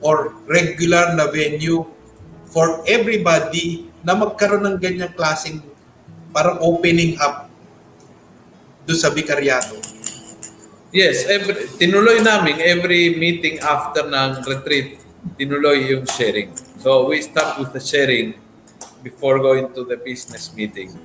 or 0.00 0.32
regular 0.48 1.12
na 1.18 1.28
venue 1.28 1.84
for 2.48 2.80
everybody 2.88 3.90
na 4.00 4.16
magkaroon 4.16 4.64
ng 4.64 4.76
ganyang 4.80 5.12
klaseng 5.12 5.60
parang 6.30 6.60
opening 6.60 7.16
up 7.20 7.48
do 8.88 8.96
sa 8.96 9.12
Vicariato? 9.12 9.76
Yes, 10.88 11.28
every, 11.28 11.68
tinuloy 11.76 12.24
namin 12.24 12.64
every 12.64 13.12
meeting 13.20 13.60
after 13.60 14.08
ng 14.08 14.40
retreat, 14.48 14.96
tinuloy 15.36 15.92
yung 15.92 16.08
sharing. 16.08 16.56
So 16.80 17.12
we 17.12 17.20
start 17.20 17.60
with 17.60 17.76
the 17.76 17.82
sharing 17.84 18.40
before 19.04 19.36
going 19.44 19.68
to 19.76 19.84
the 19.84 20.00
business 20.00 20.48
meeting. 20.56 20.96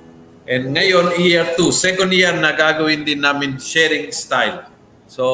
And 0.48 0.72
ngayon, 0.76 1.20
year 1.20 1.44
2, 1.56 1.72
second 1.72 2.12
year 2.12 2.32
na 2.32 2.56
gagawin 2.56 3.04
din 3.04 3.20
namin 3.20 3.60
sharing 3.60 4.08
style. 4.12 4.68
So, 5.08 5.24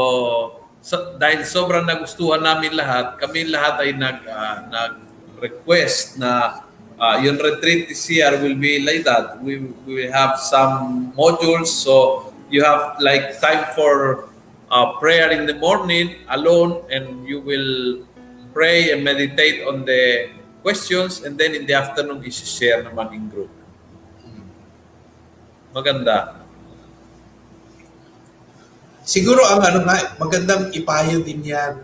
so 0.82 1.14
dahil 1.18 1.46
sobrang 1.46 1.86
nagustuhan 1.86 2.42
namin 2.42 2.74
lahat, 2.74 3.18
kami 3.18 3.46
lahat 3.46 3.74
ay 3.86 3.90
nag, 3.94 4.18
uh, 4.26 4.58
nag-request 4.70 6.18
na 6.18 6.62
uh, 7.00 7.16
yung 7.24 7.40
retreat 7.40 7.88
this 7.88 8.04
year 8.12 8.30
will 8.36 8.54
be 8.54 8.84
like 8.84 9.02
that. 9.08 9.40
We, 9.42 9.72
we 9.88 10.04
will 10.04 10.12
have 10.12 10.38
some 10.38 11.10
modules. 11.16 11.72
So, 11.72 12.30
you 12.52 12.62
have 12.62 13.00
like 13.00 13.40
time 13.40 13.72
for 13.74 14.28
uh, 14.70 15.00
prayer 15.00 15.32
in 15.32 15.46
the 15.46 15.56
morning 15.56 16.20
alone 16.28 16.84
and 16.92 17.26
you 17.26 17.40
will 17.40 18.04
pray 18.52 18.92
and 18.92 19.02
meditate 19.02 19.66
on 19.66 19.84
the 19.88 20.28
questions 20.62 21.24
and 21.24 21.38
then 21.40 21.54
in 21.54 21.64
the 21.64 21.72
afternoon 21.72 22.20
isi-share 22.22 22.84
naman 22.84 23.14
in 23.16 23.24
group. 23.32 23.50
Maganda. 25.72 26.44
Siguro 29.06 29.42
ang 29.46 29.62
ano 29.64 29.86
nga, 29.86 30.18
magandang 30.20 30.74
ipayo 30.74 31.22
din 31.24 31.42
yan 31.46 31.80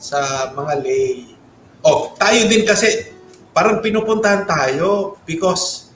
sa 0.00 0.50
mga 0.52 0.82
lay. 0.82 1.36
Oh, 1.84 2.16
tayo 2.16 2.48
din 2.48 2.64
kasi 2.64 3.13
parang 3.54 3.78
pinupuntahan 3.78 4.44
tayo 4.44 5.16
because 5.22 5.94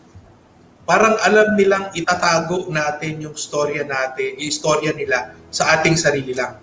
parang 0.88 1.18
alam 1.20 1.58
nilang 1.58 1.92
itatago 1.92 2.70
natin 2.72 3.20
yung 3.20 3.36
storya 3.36 3.84
natin, 3.84 4.38
yung 4.40 4.48
istorya 4.48 4.94
nila 4.96 5.36
sa 5.52 5.76
ating 5.76 5.98
sarili 5.98 6.32
lang. 6.32 6.56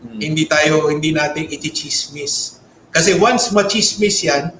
Hmm. 0.00 0.16
Hindi 0.16 0.48
tayo, 0.48 0.88
hindi 0.88 1.12
natin 1.12 1.50
ichichismis. 1.50 2.62
Kasi 2.94 3.18
once 3.20 3.52
machismis 3.52 4.24
yan, 4.24 4.54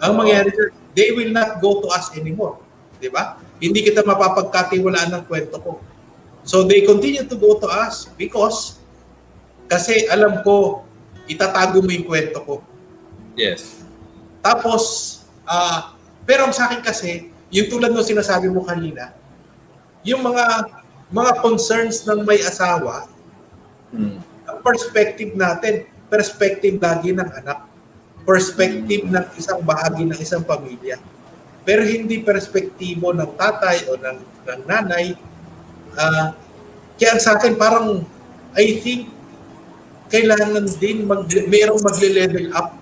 ang 0.00 0.12
mangyayari, 0.16 0.54
they 0.96 1.12
will 1.12 1.28
not 1.34 1.60
go 1.60 1.84
to 1.84 1.92
us 1.92 2.08
anymore. 2.16 2.56
Di 2.96 3.12
ba? 3.12 3.36
Hindi 3.60 3.84
kita 3.84 4.00
mapapagkatiwalaan 4.06 5.12
ng 5.12 5.24
kwento 5.28 5.60
ko. 5.60 5.82
So 6.46 6.64
they 6.64 6.86
continue 6.86 7.26
to 7.26 7.36
go 7.36 7.58
to 7.60 7.68
us 7.68 8.08
because 8.16 8.78
kasi 9.66 10.06
alam 10.06 10.40
ko, 10.46 10.86
itatago 11.26 11.82
mo 11.82 11.90
yung 11.90 12.06
kwento 12.06 12.38
ko. 12.46 12.54
Yes. 13.34 13.82
Tapos, 14.40 15.15
uh, 15.46 15.96
pero 16.26 16.50
sa 16.50 16.66
akin 16.66 16.82
kasi, 16.82 17.30
yung 17.54 17.70
tulad 17.70 17.94
ng 17.94 18.02
sinasabi 18.02 18.50
mo 18.50 18.66
kanina, 18.66 19.14
yung 20.02 20.26
mga 20.26 20.66
mga 21.14 21.32
concerns 21.38 22.02
ng 22.02 22.26
may 22.26 22.42
asawa, 22.42 23.06
hmm. 23.94 24.18
ang 24.50 24.58
perspective 24.62 25.38
natin, 25.38 25.86
perspective 26.10 26.82
lagi 26.82 27.14
ng 27.14 27.30
anak, 27.42 27.62
perspective 28.26 29.06
ng 29.06 29.26
isang 29.38 29.62
bahagi 29.62 30.02
ng 30.02 30.18
isang 30.18 30.42
pamilya. 30.42 30.98
Pero 31.62 31.82
hindi 31.86 32.22
perspektibo 32.22 33.14
ng 33.14 33.38
tatay 33.38 33.86
o 33.90 33.98
ng, 33.98 34.18
ng 34.22 34.60
nanay. 34.66 35.14
Uh, 35.94 36.34
kaya 36.98 37.18
sa 37.22 37.38
akin 37.38 37.54
parang, 37.54 38.02
I 38.54 38.82
think, 38.82 39.10
kailangan 40.10 40.66
din 40.78 41.06
mag, 41.06 41.26
mayroong 41.26 41.82
magle-level 41.82 42.54
up 42.54 42.74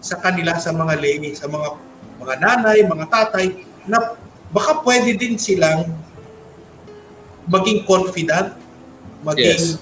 sa 0.00 0.16
kanila, 0.16 0.56
sa 0.56 0.72
mga 0.72 0.96
lady, 0.96 1.36
sa 1.36 1.46
mga 1.46 1.76
mga 2.20 2.34
nanay, 2.40 2.84
mga 2.84 3.06
tatay, 3.08 3.64
na 3.88 4.16
baka 4.52 4.80
pwede 4.84 5.16
din 5.16 5.40
silang 5.40 5.88
maging 7.48 7.84
confident, 7.88 8.56
maging, 9.24 9.56
yes. 9.56 9.80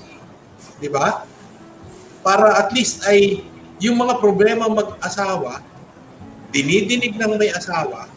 di 0.79 0.87
ba? 0.87 1.27
Para 2.23 2.63
at 2.63 2.71
least 2.71 3.03
ay 3.07 3.43
yung 3.83 3.99
mga 3.99 4.19
problema 4.23 4.71
mag-asawa, 4.71 5.63
dinidinig 6.51 7.15
ng 7.15 7.39
may 7.39 7.51
asawa, 7.51 8.11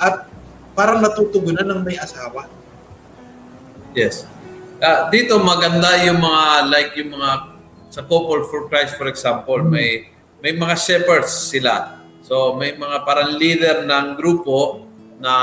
at 0.00 0.28
parang 0.72 1.00
natutugunan 1.04 1.66
ng 1.66 1.80
may 1.84 1.96
asawa. 2.00 2.48
Yes. 3.92 4.24
Uh, 4.80 5.12
dito 5.12 5.36
maganda 5.36 5.92
yung 6.08 6.24
mga 6.24 6.44
like 6.72 6.96
yung 6.96 7.12
mga 7.12 7.52
sa 7.92 8.00
couple 8.06 8.48
for 8.48 8.64
Christ 8.70 8.96
for 8.96 9.10
example, 9.12 9.60
hmm. 9.60 9.76
may 9.76 10.08
may 10.40 10.56
mga 10.56 10.74
shepherds 10.76 11.52
sila 11.52 12.00
So 12.30 12.54
may 12.54 12.78
mga 12.78 13.02
parang 13.02 13.34
leader 13.34 13.82
ng 13.90 14.14
grupo 14.14 14.86
na 15.18 15.34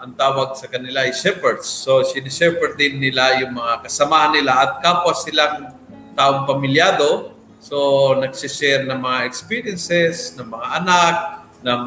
ang 0.00 0.16
tawag 0.16 0.56
sa 0.56 0.64
kanila 0.64 1.04
ay 1.04 1.12
shepherds. 1.12 1.68
So 1.68 2.00
sinishepherd 2.08 2.80
din 2.80 2.96
nila 2.96 3.44
yung 3.44 3.52
mga 3.52 3.84
kasamahan 3.84 4.40
nila 4.40 4.56
at 4.56 4.80
kapwa 4.80 5.12
silang 5.12 5.76
taong 6.16 6.48
pamilyado. 6.48 7.36
So 7.60 8.16
nagsishare 8.16 8.88
ng 8.88 8.96
mga 8.96 9.28
experiences 9.28 10.32
ng 10.40 10.48
mga 10.48 10.66
anak, 10.80 11.16
ng 11.60 11.82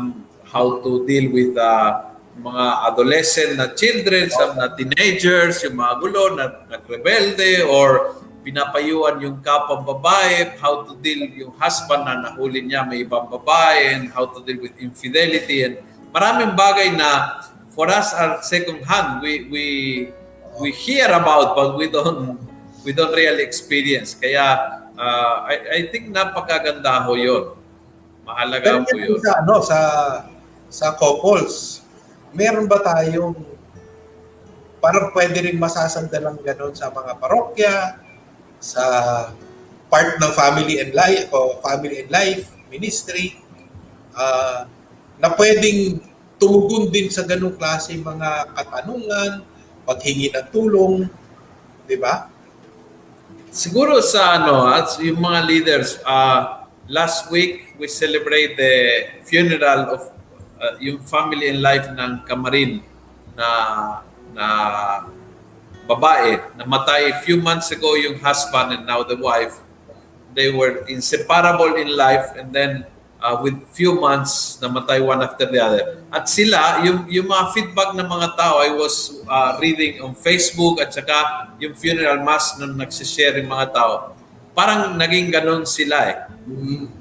how 0.54 0.78
to 0.78 1.02
deal 1.10 1.34
with 1.34 1.58
uh, 1.58 2.14
mga 2.38 2.66
adolescent 2.94 3.58
na 3.58 3.74
children, 3.74 4.30
some 4.30 4.62
na 4.62 4.70
teenagers, 4.78 5.66
yung 5.66 5.82
mga 5.82 5.94
gulo 6.06 6.24
na 6.38 6.46
nagrebelde 6.70 7.66
or 7.66 8.22
pinapayuan 8.46 9.18
yung 9.26 9.42
kapang 9.42 9.82
babae, 9.82 10.54
how 10.62 10.86
to 10.86 10.94
deal 11.02 11.26
yung 11.34 11.50
husband 11.58 12.06
na 12.06 12.22
nahuli 12.22 12.62
niya 12.62 12.86
may 12.86 13.02
ibang 13.02 13.26
babae, 13.26 13.98
and 13.98 14.14
how 14.14 14.30
to 14.30 14.46
deal 14.46 14.62
with 14.62 14.78
infidelity, 14.78 15.66
and 15.66 15.82
maraming 16.14 16.54
bagay 16.54 16.94
na 16.94 17.42
for 17.74 17.90
us 17.90 18.14
are 18.14 18.38
second 18.46 18.86
hand. 18.86 19.26
We, 19.26 19.50
we, 19.50 19.66
we 20.62 20.70
hear 20.72 21.10
about 21.10 21.58
but 21.58 21.74
we 21.74 21.90
don't 21.90 22.38
we 22.86 22.94
don't 22.94 23.12
really 23.12 23.42
experience. 23.42 24.14
Kaya 24.14 24.78
uh, 24.94 25.36
I, 25.50 25.56
I 25.74 25.80
think 25.90 26.14
napakaganda 26.14 27.02
ho 27.04 27.18
yun. 27.18 27.58
Mahalaga 28.24 28.86
po 28.86 28.94
yun. 28.94 29.18
Sa, 29.20 29.32
ano, 29.42 29.56
sa, 29.66 29.80
sa 30.70 30.88
couples, 30.94 31.82
meron 32.30 32.70
ba 32.70 32.78
tayong 32.80 33.34
parang 34.80 35.10
pwede 35.18 35.50
rin 35.50 35.58
masasandalang 35.58 36.38
ganun 36.46 36.78
sa 36.78 36.94
mga 36.94 37.18
parokya, 37.18 38.05
sa 38.66 38.84
part 39.94 40.18
ng 40.18 40.32
family 40.34 40.82
and 40.82 40.98
life 40.98 41.30
o 41.30 41.62
family 41.62 42.02
and 42.02 42.10
life 42.10 42.50
ministry 42.74 43.38
uh, 44.18 44.66
na 45.22 45.30
pwedeng 45.38 46.02
tumugon 46.42 46.90
din 46.90 47.08
sa 47.14 47.24
ganung 47.24 47.56
klase 47.56 47.94
mga 47.96 48.52
katanungan, 48.58 49.46
paghingi 49.86 50.34
ng 50.34 50.48
tulong, 50.50 51.08
di 51.86 51.96
ba? 51.96 52.28
Siguro 53.56 54.04
sa 54.04 54.36
ano, 54.42 54.68
at 54.68 55.00
yung 55.00 55.24
mga 55.24 55.40
leaders, 55.48 56.02
uh, 56.04 56.68
last 56.92 57.32
week 57.32 57.72
we 57.80 57.88
celebrate 57.88 58.60
the 58.60 58.74
funeral 59.24 59.96
of 59.96 60.02
uh, 60.60 60.76
yung 60.84 61.00
family 61.08 61.48
and 61.48 61.64
life 61.64 61.88
ng 61.88 62.12
Kamarin 62.28 62.84
na 63.38 63.48
na 64.36 64.46
babae, 65.86 66.42
namatay 66.58 67.14
a 67.14 67.18
few 67.22 67.38
months 67.38 67.70
ago 67.70 67.94
yung 67.94 68.18
husband 68.20 68.74
and 68.74 68.84
now 68.86 69.06
the 69.06 69.18
wife. 69.18 69.62
They 70.36 70.52
were 70.52 70.84
inseparable 70.92 71.80
in 71.80 71.96
life 71.96 72.36
and 72.36 72.52
then 72.52 72.84
uh, 73.26 73.42
with 73.42 73.58
few 73.74 73.98
months, 73.98 74.62
namatay 74.62 75.02
one 75.02 75.26
after 75.26 75.50
the 75.50 75.60
other. 75.62 75.84
At 76.14 76.30
sila, 76.30 76.86
yung, 76.86 77.10
yung 77.10 77.26
mga 77.26 77.44
feedback 77.54 77.98
ng 77.98 78.06
mga 78.06 78.28
tao, 78.38 78.62
I 78.62 78.70
was 78.74 79.18
uh, 79.26 79.58
reading 79.58 80.02
on 80.06 80.14
Facebook 80.14 80.78
at 80.78 80.94
saka 80.94 81.50
yung 81.58 81.74
funeral 81.74 82.22
mass 82.22 82.58
nung 82.62 82.78
nagsishare 82.78 83.42
yung 83.42 83.50
mga 83.50 83.74
tao, 83.74 84.14
parang 84.54 84.94
naging 84.94 85.34
ganun 85.34 85.66
sila 85.66 85.98
eh. 86.06 86.18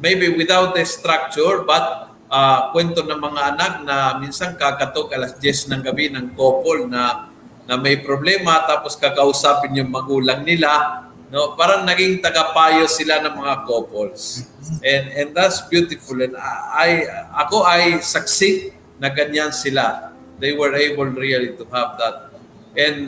Maybe 0.01 0.33
without 0.33 0.73
the 0.73 0.85
structure, 0.89 1.63
but 1.69 2.15
uh, 2.33 2.73
kwento 2.73 3.05
ng 3.05 3.21
mga 3.21 3.41
anak 3.55 3.73
na 3.85 3.97
minsan 4.17 4.57
kakatok 4.57 5.13
alas 5.13 5.37
10 5.37 5.71
ng 5.71 5.81
gabi 5.85 6.09
ng 6.09 6.33
couple 6.33 6.89
na 6.89 7.34
na 7.65 7.81
may 7.81 8.01
problema 8.01 8.65
tapos 8.69 8.97
kakausapin 8.97 9.81
yung 9.81 9.91
magulang 9.91 10.45
nila 10.45 11.05
no? 11.35 11.59
Parang 11.59 11.83
naging 11.83 12.23
tagapayo 12.23 12.87
sila 12.87 13.19
ng 13.27 13.35
mga 13.35 13.55
couples. 13.67 14.47
And 14.87 15.11
and 15.11 15.29
that's 15.35 15.67
beautiful. 15.67 16.23
And 16.23 16.39
I 16.39 17.11
ako 17.35 17.67
ay 17.67 17.99
saksi 17.99 18.71
na 19.03 19.11
ganyan 19.11 19.51
sila. 19.51 20.15
They 20.39 20.55
were 20.55 20.71
able 20.79 21.11
really 21.11 21.59
to 21.59 21.65
have 21.75 21.99
that. 21.99 22.17
And 22.79 22.99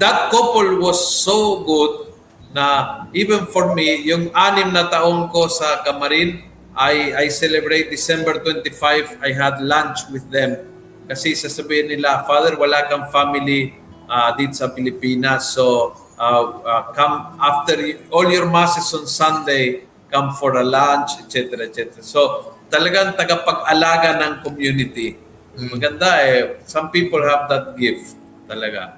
that 0.00 0.32
couple 0.32 0.80
was 0.80 1.00
so 1.00 1.60
good 1.68 2.12
na 2.52 3.08
even 3.16 3.48
for 3.48 3.72
me 3.72 4.04
yung 4.04 4.28
anim 4.36 4.72
na 4.72 4.88
taong 4.88 5.32
ko 5.32 5.48
sa 5.48 5.80
Kamarin 5.80 6.44
I 6.76 7.24
I 7.24 7.26
celebrate 7.32 7.88
December 7.88 8.44
25 8.44 9.24
I 9.24 9.30
had 9.32 9.64
lunch 9.64 10.04
with 10.12 10.28
them 10.28 10.71
kasi 11.12 11.36
sasabihin 11.36 11.92
nila, 11.92 12.24
Father, 12.24 12.56
wala 12.56 12.88
kang 12.88 13.04
family 13.12 13.76
uh, 14.08 14.32
dito 14.32 14.56
sa 14.56 14.72
Pilipinas. 14.72 15.52
So, 15.52 15.92
uh, 16.16 16.44
uh, 16.64 16.82
come 16.96 17.36
after 17.36 17.76
all 18.08 18.24
your 18.32 18.48
masses 18.48 18.88
on 18.96 19.04
Sunday, 19.04 19.84
come 20.08 20.32
for 20.32 20.56
a 20.56 20.64
lunch, 20.64 21.20
etc. 21.20 21.68
etc. 21.68 22.00
So, 22.00 22.56
talagang 22.72 23.12
tagapag-alaga 23.12 24.24
ng 24.24 24.32
community. 24.40 25.20
Mm. 25.52 25.68
Maganda 25.76 26.24
eh. 26.24 26.56
Some 26.64 26.88
people 26.88 27.20
have 27.20 27.44
that 27.52 27.76
gift 27.76 28.16
talaga. 28.48 28.96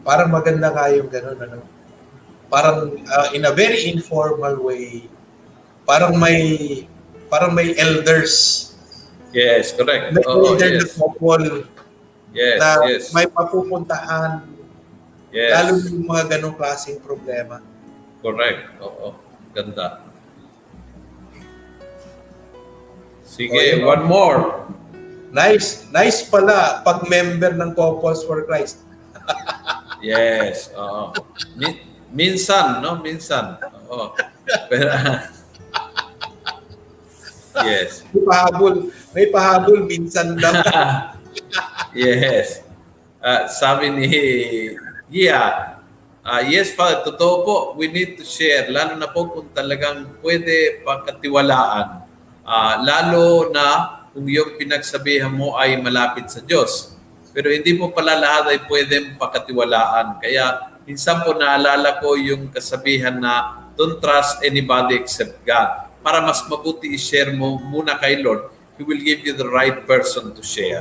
Parang 0.00 0.32
maganda 0.32 0.72
nga 0.72 0.88
yung 0.96 1.12
ganun, 1.12 1.36
ano? 1.44 1.60
Parang 2.48 2.96
uh, 3.04 3.28
in 3.36 3.44
a 3.44 3.52
very 3.52 3.84
informal 3.92 4.64
way, 4.64 5.04
parang 5.84 6.16
may 6.16 6.40
parang 7.28 7.52
may 7.52 7.76
elders 7.78 8.69
Yes, 9.30 9.70
correct. 9.72 10.14
Leader 10.14 10.58
na 10.58 10.82
yes. 10.82 10.98
couple 10.98 11.46
Yes, 12.30 12.58
na 12.62 12.68
yes. 12.86 13.04
may 13.10 13.26
papupuntahan, 13.26 14.46
Yes. 15.30 15.50
lalo 15.54 15.72
yung 15.86 16.06
mga 16.06 16.24
ganong 16.38 16.56
klaseng 16.58 16.98
problema. 17.02 17.62
Correct. 18.22 18.78
Oo. 18.82 19.14
Ganda. 19.50 20.02
Sige, 23.26 23.54
Oh, 23.54 23.78
yun. 23.78 23.86
one 23.86 24.04
more. 24.06 24.38
Nice, 25.30 25.86
nice 25.94 26.26
pala 26.26 26.82
pag 26.82 27.06
member 27.06 27.54
ng 27.54 27.70
Couples 27.74 28.26
for 28.26 28.42
Christ. 28.46 28.82
Yes. 30.00 30.72
Oo. 30.80 31.12
Mi- 31.60 31.84
minsan, 32.08 32.80
no? 32.80 33.04
Minsan. 33.04 33.60
Oo. 33.84 34.16
Pero, 34.72 34.88
yes. 37.66 38.04
May 38.12 38.22
pahabol, 38.24 38.74
may 39.12 39.26
pahabol 39.28 39.78
minsan 39.86 40.38
lang. 40.38 40.62
yes. 41.96 42.62
Ah, 43.20 43.50
sabi 43.50 43.92
ni 43.92 44.06
Yeah. 45.10 45.82
Ah, 46.22 46.38
yes, 46.46 46.70
Father, 46.78 47.02
totoo 47.02 47.34
po. 47.42 47.56
We 47.74 47.90
need 47.90 48.14
to 48.14 48.22
share. 48.22 48.70
Lalo 48.70 48.94
na 48.94 49.10
po 49.10 49.26
kung 49.26 49.50
talagang 49.50 50.06
pwede 50.22 50.86
pagkatiwalaan. 50.86 52.06
Ah, 52.46 52.78
lalo 52.78 53.50
na 53.50 53.98
kung 54.14 54.30
yung 54.30 54.54
pinagsabihan 54.54 55.34
mo 55.34 55.58
ay 55.58 55.82
malapit 55.82 56.30
sa 56.30 56.38
Diyos. 56.38 56.94
Pero 57.34 57.50
hindi 57.50 57.74
po 57.74 57.90
pala 57.90 58.14
lahat 58.14 58.54
ay 58.54 58.58
pwedeng 58.70 59.18
pagkatiwalaan. 59.18 60.22
Kaya 60.22 60.78
minsan 60.86 61.26
po 61.26 61.34
naalala 61.34 61.98
ko 61.98 62.14
yung 62.14 62.54
kasabihan 62.54 63.18
na 63.18 63.66
don't 63.74 63.98
trust 63.98 64.46
anybody 64.46 64.94
except 64.94 65.42
God. 65.42 65.89
Para 66.00 66.24
mas 66.24 66.40
mabuti 66.48 66.88
i-share 66.96 67.36
mo 67.36 67.60
muna 67.60 68.00
kay 68.00 68.24
Lord, 68.24 68.48
He 68.80 68.82
will 68.82 69.04
give 69.04 69.20
you 69.28 69.36
the 69.36 69.44
right 69.44 69.84
person 69.84 70.32
to 70.32 70.40
share. 70.40 70.80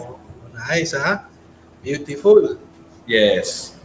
nice, 0.55 0.95
ha? 0.95 1.27
Beautiful. 1.83 2.55
Yes. 3.03 3.75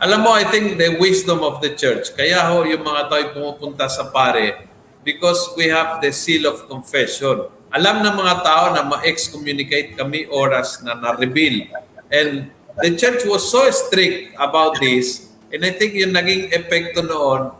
Alam 0.00 0.24
mo, 0.24 0.30
I 0.36 0.44
think 0.48 0.76
the 0.76 0.96
wisdom 1.00 1.40
of 1.40 1.64
the 1.64 1.72
church, 1.72 2.12
kaya 2.12 2.44
ho 2.52 2.64
yung 2.64 2.84
mga 2.84 3.08
tao 3.08 3.24
pumupunta 3.32 3.88
sa 3.88 4.08
pare, 4.12 4.68
because 5.04 5.52
we 5.56 5.68
have 5.68 6.00
the 6.00 6.12
seal 6.12 6.44
of 6.48 6.68
confession. 6.68 7.48
Alam 7.72 8.04
ng 8.04 8.14
mga 8.16 8.34
tao 8.44 8.64
na 8.72 8.84
ma-excommunicate 8.84 9.96
kami 9.96 10.28
oras 10.28 10.80
na 10.84 10.96
na-reveal. 10.96 11.68
And 12.12 12.48
the 12.80 12.96
church 12.96 13.24
was 13.24 13.44
so 13.48 13.64
strict 13.72 14.36
about 14.36 14.80
this, 14.80 15.32
and 15.52 15.64
I 15.64 15.72
think 15.72 15.96
yung 15.96 16.12
naging 16.12 16.52
epekto 16.52 17.00
noon, 17.00 17.52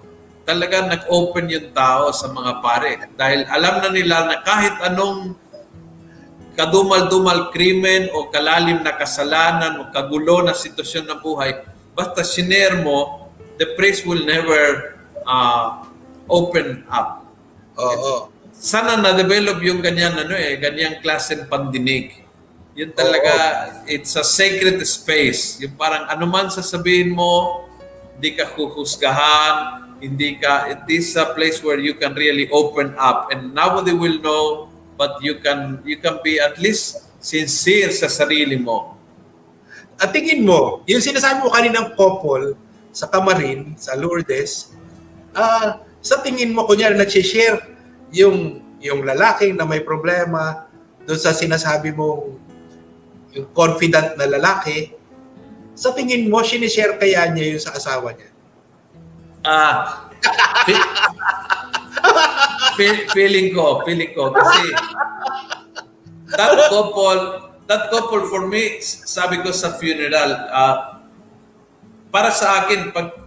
talaga 0.45 0.85
nag-open 0.85 1.49
yung 1.49 1.69
tao 1.73 2.13
sa 2.13 2.29
mga 2.29 2.53
pare. 2.61 2.93
Dahil 3.17 3.49
alam 3.49 3.81
na 3.81 3.91
nila 3.91 4.29
na 4.29 4.37
kahit 4.45 4.77
anong 4.85 5.35
kadumal-dumal 6.55 7.51
krimen 7.51 8.13
o 8.15 8.31
kalalim 8.31 8.85
na 8.85 8.95
kasalanan 8.95 9.83
o 9.83 9.91
kagulo 9.91 10.45
na 10.45 10.55
sitwasyon 10.55 11.11
ng 11.11 11.21
buhay, 11.25 11.51
basta 11.97 12.23
sinare 12.23 12.85
mo, 12.85 13.33
the 13.59 13.75
priest 13.75 14.07
will 14.07 14.23
never 14.23 14.95
uh, 15.27 15.83
open 16.31 16.85
up. 16.93 17.27
Oo. 17.75 18.31
Sana 18.55 19.01
na-develop 19.01 19.59
yung 19.67 19.83
ganyan, 19.83 20.15
ano 20.15 20.39
eh, 20.39 20.55
ganyang 20.61 21.03
klaseng 21.03 21.51
pandinig. 21.51 22.23
Yun 22.75 22.91
talaga, 22.95 23.33
it's 23.87 24.15
a 24.15 24.23
sacred 24.23 24.79
space. 24.87 25.59
Yung 25.63 25.75
parang 25.75 26.07
ano 26.07 26.27
man 26.27 26.51
sasabihin 26.51 27.15
mo, 27.15 27.67
hindi 28.15 28.35
ka 28.39 28.47
huhusgahan, 28.55 29.84
hindi 30.05 30.37
ka, 30.37 30.69
it 30.69 30.85
is 30.93 31.17
a 31.17 31.33
place 31.33 31.65
where 31.65 31.81
you 31.81 31.97
can 31.97 32.13
really 32.13 32.45
open 32.53 32.93
up 33.01 33.33
and 33.33 33.57
nobody 33.57 33.97
will 33.97 34.21
know 34.21 34.69
but 35.01 35.17
you 35.25 35.41
can 35.41 35.81
you 35.89 35.97
can 35.97 36.21
be 36.21 36.37
at 36.37 36.61
least 36.61 37.09
sincere 37.25 37.89
sa 37.89 38.13
sarili 38.13 38.61
mo. 38.61 38.93
At 39.97 40.13
tingin 40.13 40.45
mo, 40.45 40.85
yung 40.85 41.01
sinasabi 41.01 41.41
mo 41.41 41.49
kaninang 41.49 41.97
couple 41.97 42.53
sa 42.93 43.09
Kamarin, 43.09 43.73
sa 43.81 43.97
Lourdes, 43.97 44.77
ah 45.33 45.81
sa 46.05 46.21
tingin 46.21 46.53
mo, 46.53 46.69
kunyari, 46.69 47.01
nag-share 47.01 47.65
yung, 48.13 48.61
yung 48.85 49.09
lalaki 49.09 49.57
na 49.57 49.65
may 49.65 49.81
problema 49.81 50.69
doon 51.09 51.17
sa 51.17 51.33
sinasabi 51.33 51.97
mong 51.97 52.37
yung 53.33 53.49
confident 53.57 54.13
na 54.21 54.29
lalaki, 54.29 54.93
sa 55.73 55.97
tingin 55.97 56.29
mo, 56.29 56.45
sinishare 56.45 57.01
kaya 57.01 57.25
niya 57.33 57.57
yung 57.57 57.65
sa 57.65 57.73
asawa 57.73 58.13
niya? 58.13 58.29
Ah, 59.45 60.09
fe- 60.65 60.89
fe- 62.81 63.05
feeling 63.13 63.53
ko, 63.53 63.85
feeling 63.85 64.13
ko 64.17 64.33
kasi 64.33 64.73
that 66.33 66.57
couple, 66.73 67.21
that 67.69 67.93
couple 67.93 68.25
for 68.25 68.49
me, 68.49 68.81
sabi 68.81 69.45
ko 69.45 69.53
sa 69.53 69.77
funeral, 69.77 70.49
ah, 70.49 70.77
para 72.09 72.33
sa 72.33 72.65
akin, 72.65 72.89
pag 72.89 73.21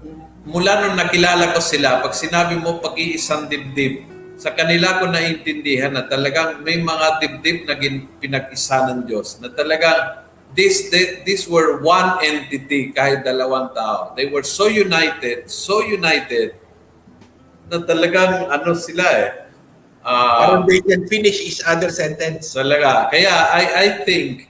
mula 0.47 0.88
nung 0.88 0.97
nakilala 0.97 1.53
ko 1.53 1.61
sila, 1.61 2.01
pag 2.01 2.18
sinabi 2.18 2.57
mo 2.57 2.82
pag-iisang 2.82 3.45
dibdib, 3.45 4.07
sa 4.38 4.53
kanila 4.53 5.01
ko 5.01 5.09
naintindihan 5.09 5.93
na 5.93 6.05
talagang 6.05 6.61
may 6.61 6.78
mga 6.82 7.07
dibdib 7.22 7.57
na 7.65 7.78
pinag-isa 8.18 8.89
ng 8.89 9.05
Diyos, 9.05 9.38
na 9.38 9.49
talagang 9.53 10.26
this, 10.55 10.89
they, 10.89 11.23
these 11.25 11.47
were 11.47 11.81
one 11.81 12.19
entity 12.23 12.91
kahit 12.93 13.25
dalawang 13.25 13.73
tao. 13.73 14.13
They 14.15 14.27
were 14.27 14.43
so 14.43 14.67
united, 14.67 15.49
so 15.49 15.81
united, 15.81 16.55
na 17.67 17.83
talagang 17.83 18.47
ano 18.47 18.73
sila 18.73 19.03
eh. 19.03 19.29
ah, 20.07 20.39
Parang 20.39 20.63
they 20.65 20.79
can 20.79 21.03
finish 21.07 21.43
each 21.43 21.59
other's 21.67 21.99
sentence. 21.99 22.55
Talaga. 22.55 23.11
Kaya 23.11 23.33
I 23.51 23.63
I 23.67 23.87
think 24.07 24.47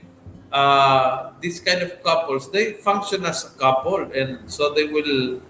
uh, 0.54 1.34
these 1.42 1.60
kind 1.60 1.82
of 1.82 1.98
couples, 2.02 2.50
they 2.50 2.78
function 2.78 3.26
as 3.26 3.44
a 3.44 3.52
couple 3.58 4.06
and 4.14 4.46
so 4.46 4.70
they 4.74 4.86
will 4.86 5.42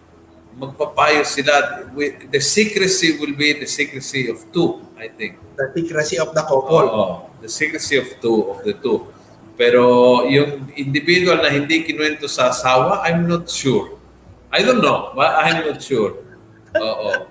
magpapayo 0.58 1.22
sila. 1.22 1.86
With, 1.94 2.32
the 2.32 2.40
secrecy 2.40 3.20
will 3.20 3.36
be 3.36 3.52
the 3.52 3.68
secrecy 3.68 4.28
of 4.28 4.42
two, 4.52 4.82
I 4.98 5.08
think. 5.08 5.38
The 5.56 5.70
secrecy 5.76 6.18
of 6.18 6.34
the 6.34 6.42
couple. 6.42 6.88
Oo. 6.88 7.06
The 7.38 7.48
secrecy 7.48 7.96
of 8.00 8.08
two, 8.18 8.50
of 8.50 8.64
the 8.64 8.74
two. 8.74 9.06
Pero 9.58 9.82
yung 10.30 10.70
individual 10.78 11.42
na 11.42 11.50
hindi 11.50 11.82
kinuwento 11.82 12.30
sa 12.30 12.54
asawa, 12.54 13.02
I'm 13.02 13.26
not 13.26 13.50
sure. 13.50 13.98
I 14.54 14.62
don't 14.62 14.78
know. 14.80 15.10
but 15.18 15.34
I'm 15.34 15.66
not 15.66 15.82
sure. 15.82 16.14
Oo. 16.78 17.26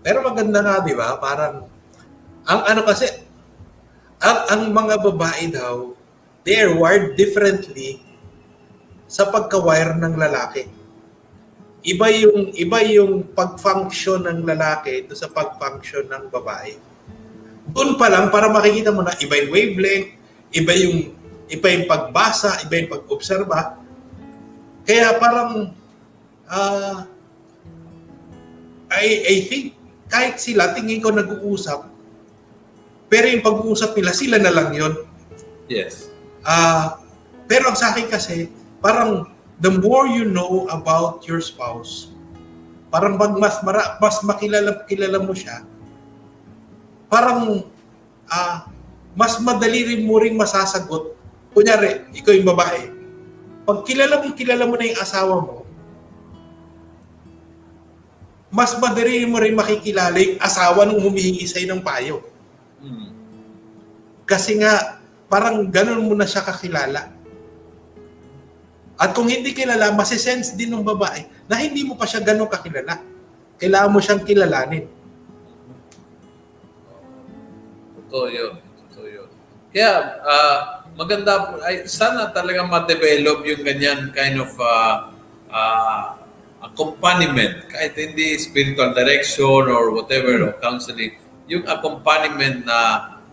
Pero 0.00 0.24
maganda 0.24 0.64
nga, 0.64 0.80
di 0.80 0.96
ba? 0.96 1.20
Parang, 1.20 1.68
ang 2.48 2.60
ano 2.64 2.80
kasi, 2.88 3.12
ang, 4.24 4.38
ang 4.48 4.62
mga 4.72 5.04
babae 5.04 5.52
daw, 5.52 5.92
they 6.48 6.56
are 6.62 6.72
wired 6.72 7.18
differently 7.18 8.00
sa 9.04 9.28
pagka-wire 9.28 9.98
ng 10.00 10.14
lalaki. 10.16 10.64
Iba 11.86 12.10
yung 12.10 12.50
iba 12.56 12.78
yung 12.82 13.22
pag-function 13.36 14.26
ng 14.26 14.42
lalaki 14.42 15.06
do 15.06 15.14
sa 15.14 15.30
pag-function 15.30 16.10
ng 16.10 16.30
babae. 16.32 16.74
Doon 17.76 18.00
pa 18.00 18.08
lang 18.08 18.32
para 18.32 18.48
makikita 18.48 18.88
mo 18.88 19.04
na 19.04 19.12
iba 19.20 19.36
yung 19.36 19.52
wavelength, 19.52 20.10
iba 20.56 20.72
yung 20.80 20.96
iba 21.52 21.66
yung 21.76 21.84
pagbasa, 21.84 22.64
iba 22.64 22.80
yung 22.80 22.90
pag-obserba. 22.90 23.76
Kaya 24.88 25.20
parang 25.20 25.76
ah 26.48 27.04
I, 28.88 29.06
I 29.28 29.36
think 29.44 29.76
kahit 30.06 30.38
sila, 30.38 30.70
tingin 30.72 31.02
ko 31.02 31.10
nag-uusap, 31.10 31.90
pero 33.10 33.26
yung 33.26 33.42
pag-uusap 33.42 33.94
nila, 33.98 34.14
sila 34.14 34.38
na 34.38 34.54
lang 34.54 34.70
yon. 34.70 34.94
Yes. 35.66 36.10
Ah, 36.46 37.02
pero 37.50 37.70
ang 37.70 37.78
sa 37.78 37.90
akin 37.90 38.06
kasi, 38.06 38.46
parang 38.78 39.26
the 39.58 39.70
more 39.70 40.06
you 40.06 40.26
know 40.26 40.70
about 40.70 41.26
your 41.26 41.42
spouse, 41.42 42.14
parang 42.90 43.18
pag 43.18 43.34
mas 43.34 43.58
mara, 43.66 43.98
mas 43.98 44.22
makilala 44.22 44.86
kilala 44.86 45.18
mo 45.18 45.34
siya, 45.34 45.66
parang 47.06 47.64
ah 48.26 48.66
mas 49.16 49.40
madali 49.40 49.96
rin 49.96 50.02
mo 50.04 50.20
rin 50.20 50.36
masasagot. 50.36 51.16
Kunyari, 51.56 52.04
ikaw 52.12 52.36
yung 52.36 52.52
babae. 52.52 52.92
Pag 53.64 53.88
kilala 53.88 54.20
mo, 54.20 54.36
kilala 54.36 54.68
mo 54.68 54.76
na 54.76 54.92
yung 54.92 55.00
asawa 55.00 55.36
mo, 55.40 55.64
mas 58.52 58.76
madali 58.76 59.24
mo 59.24 59.40
rin 59.40 59.56
makikilala 59.56 60.20
yung 60.20 60.36
asawa 60.36 60.84
nung 60.84 61.00
humihingi 61.00 61.48
sa'yo 61.48 61.66
ng 61.72 61.82
payo. 61.82 62.20
Mm. 62.84 63.08
Kasi 64.28 64.60
nga, 64.60 65.00
parang 65.32 65.64
ganun 65.66 66.04
mo 66.04 66.14
na 66.14 66.28
siya 66.28 66.44
kakilala. 66.44 67.08
At 68.96 69.12
kung 69.12 69.28
hindi 69.28 69.52
kilala, 69.52 69.92
masisense 69.92 70.56
din 70.56 70.72
ng 70.72 70.84
babae 70.84 71.24
na 71.48 71.60
hindi 71.60 71.84
mo 71.84 72.00
pa 72.00 72.08
siya 72.08 72.24
ganun 72.24 72.48
kakilala. 72.48 73.00
Kailangan 73.60 73.92
mo 73.92 74.00
siyang 74.00 74.24
kilalanin. 74.24 74.88
Totoo 78.06 78.26
yun. 78.30 78.54
Totoo 78.86 79.06
yun. 79.10 79.28
Kaya, 79.74 79.92
ah, 80.24 80.58
maganda, 80.94 81.58
ay, 81.66 81.84
sana 81.90 82.30
talaga 82.30 82.64
ma-develop 82.64 83.44
yung 83.44 83.62
ganyan 83.66 84.14
kind 84.14 84.40
of 84.40 84.50
ah, 84.62 85.10
ah, 85.50 86.16
accompaniment, 86.62 87.68
kahit 87.68 87.94
hindi 87.98 88.38
spiritual 88.40 88.94
direction 88.96 89.68
or 89.68 89.92
whatever, 89.92 90.50
or 90.50 90.52
counseling. 90.58 91.14
yung 91.46 91.64
accompaniment 91.66 92.66
na 92.66 92.78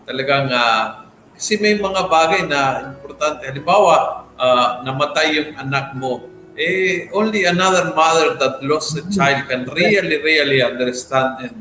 talagang 0.06 0.46
uh, 0.50 1.02
kasi 1.34 1.58
may 1.58 1.74
mga 1.74 2.06
bagay 2.06 2.46
na 2.46 2.94
importante. 2.94 3.42
Halimbawa, 3.42 4.26
uh, 4.38 4.86
namatay 4.86 5.34
yung 5.34 5.50
anak 5.58 5.98
mo, 5.98 6.30
eh, 6.54 7.10
only 7.10 7.42
another 7.42 7.90
mother 7.90 8.38
that 8.38 8.62
lost 8.62 8.94
a 8.94 9.02
child 9.10 9.50
can 9.50 9.66
really, 9.74 10.22
really 10.22 10.62
understand 10.62 11.42
and 11.42 11.58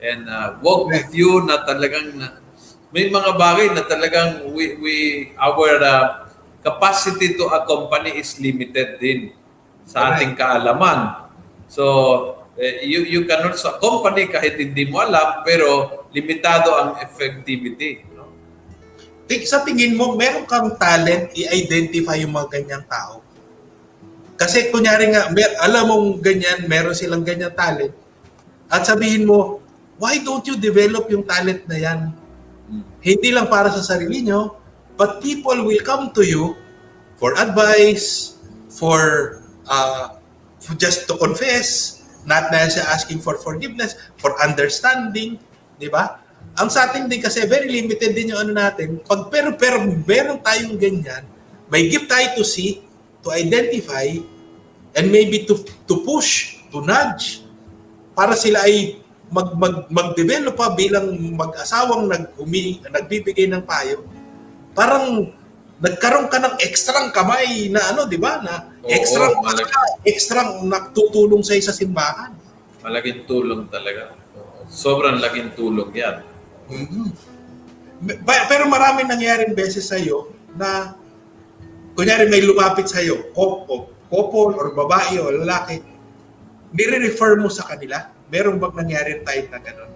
and 0.00 0.24
uh, 0.32 0.56
walk 0.64 0.88
with 0.88 1.12
you 1.12 1.44
na 1.44 1.60
talagang 1.68 2.16
na, 2.16 2.39
may 2.90 3.06
mga 3.06 3.30
bagay 3.38 3.70
na 3.70 3.86
talagang 3.86 4.50
we, 4.50 4.74
we 4.82 4.94
our 5.38 5.78
uh, 5.78 6.26
capacity 6.60 7.38
to 7.38 7.46
accompany 7.50 8.18
is 8.18 8.36
limited 8.42 8.98
din 8.98 9.30
sa 9.86 10.14
ating 10.14 10.34
kaalaman. 10.34 11.26
So, 11.70 11.84
eh, 12.58 12.84
you, 12.84 13.06
you 13.06 13.22
can 13.24 13.46
also 13.46 13.78
accompany 13.78 14.28
kahit 14.28 14.58
hindi 14.58 14.84
mo 14.90 15.00
alam, 15.00 15.46
pero 15.46 16.02
limitado 16.10 16.74
ang 16.76 16.90
effectivity. 17.00 18.04
No? 18.12 18.28
Sa 19.46 19.62
tingin 19.62 19.94
mo, 19.94 20.18
meron 20.18 20.44
kang 20.44 20.74
talent 20.76 21.32
i-identify 21.32 22.18
yung 22.18 22.34
mga 22.34 22.60
ganyang 22.60 22.84
tao? 22.90 23.22
Kasi 24.34 24.68
kunyari 24.74 25.14
nga, 25.14 25.30
mer- 25.30 25.58
alam 25.62 25.84
mong 25.88 26.06
ganyan, 26.20 26.66
meron 26.66 26.96
silang 26.96 27.22
ganyan 27.22 27.54
talent, 27.54 27.94
at 28.70 28.82
sabihin 28.86 29.26
mo, 29.26 29.62
why 29.98 30.18
don't 30.22 30.44
you 30.46 30.58
develop 30.58 31.06
yung 31.10 31.22
talent 31.22 31.66
na 31.70 31.78
yan? 31.78 32.00
Hindi 33.00 33.32
lang 33.32 33.48
para 33.48 33.72
sa 33.72 33.80
sarili 33.80 34.20
nyo, 34.20 34.60
but 35.00 35.24
people 35.24 35.64
will 35.64 35.80
come 35.80 36.12
to 36.12 36.20
you 36.20 36.52
for 37.16 37.32
advice, 37.40 38.36
for 38.68 39.40
uh, 39.68 40.20
just 40.76 41.08
to 41.08 41.16
confess, 41.16 42.00
not 42.28 42.52
necessarily 42.52 42.92
asking 42.92 43.18
for 43.24 43.40
forgiveness, 43.40 43.96
for 44.20 44.36
understanding, 44.44 45.40
di 45.80 45.88
ba? 45.88 46.20
Ang 46.60 46.68
sa 46.68 46.92
atin 46.92 47.08
din 47.08 47.24
kasi 47.24 47.48
very 47.48 47.72
limited 47.72 48.12
din 48.12 48.36
yung 48.36 48.44
ano 48.44 48.52
natin. 48.52 49.00
Pag 49.08 49.32
pero 49.32 49.56
pero 49.56 49.80
meron 49.80 50.36
tayong 50.44 50.76
ganyan, 50.76 51.24
may 51.72 51.88
gift 51.88 52.12
tayo 52.12 52.36
to 52.36 52.44
see, 52.44 52.84
to 53.24 53.32
identify, 53.32 54.04
and 54.92 55.08
maybe 55.08 55.48
to 55.48 55.56
to 55.88 56.04
push, 56.04 56.60
to 56.68 56.84
nudge, 56.84 57.40
para 58.12 58.36
sila 58.36 58.68
ay 58.68 58.99
mag, 59.30 59.54
mag, 59.54 59.74
mag-develop 59.88 60.58
pa 60.58 60.74
bilang 60.74 61.14
mag-asawang 61.38 62.10
nag 62.10 62.34
umi, 62.36 62.82
nagbibigay 62.82 63.46
ng 63.46 63.62
payo. 63.62 64.02
Parang 64.74 65.30
nagkaroon 65.80 66.28
ka 66.28 66.38
ng 66.42 66.54
ekstrang 66.60 67.14
kamay 67.14 67.70
na 67.70 67.94
ano, 67.94 68.04
di 68.10 68.18
ba? 68.18 68.42
Na 68.42 68.68
ekstrang 68.84 69.38
oo, 69.38 69.42
malaki. 69.46 69.74
ekstrang 70.04 70.50
nagtutulong 70.66 71.40
sa 71.46 71.56
isa 71.56 71.72
simbahan. 71.72 72.34
Malaking 72.82 73.24
tulong 73.24 73.70
talaga. 73.70 74.12
Sobrang 74.70 75.18
laking 75.22 75.54
tulong 75.54 75.90
yan. 75.94 76.22
Mm-hmm. 76.70 77.08
Pero 78.24 78.64
marami 78.70 79.06
nangyaring 79.06 79.52
beses 79.52 79.90
sa 79.90 79.98
iyo 79.98 80.30
na 80.54 80.94
kunyari 81.94 82.26
may 82.30 82.40
lumapit 82.40 82.86
sa 82.88 83.02
iyo, 83.02 83.30
couple 84.10 84.52
or 84.58 84.72
babae 84.74 85.18
o 85.22 85.30
lalaki, 85.30 85.82
nire-refer 86.74 87.38
mo 87.38 87.50
sa 87.50 87.66
kanila? 87.66 88.10
Meron 88.30 88.62
bang 88.62 88.74
nangyari 88.86 89.12
time 89.26 89.46
na 89.50 89.58
ganun? 89.58 89.90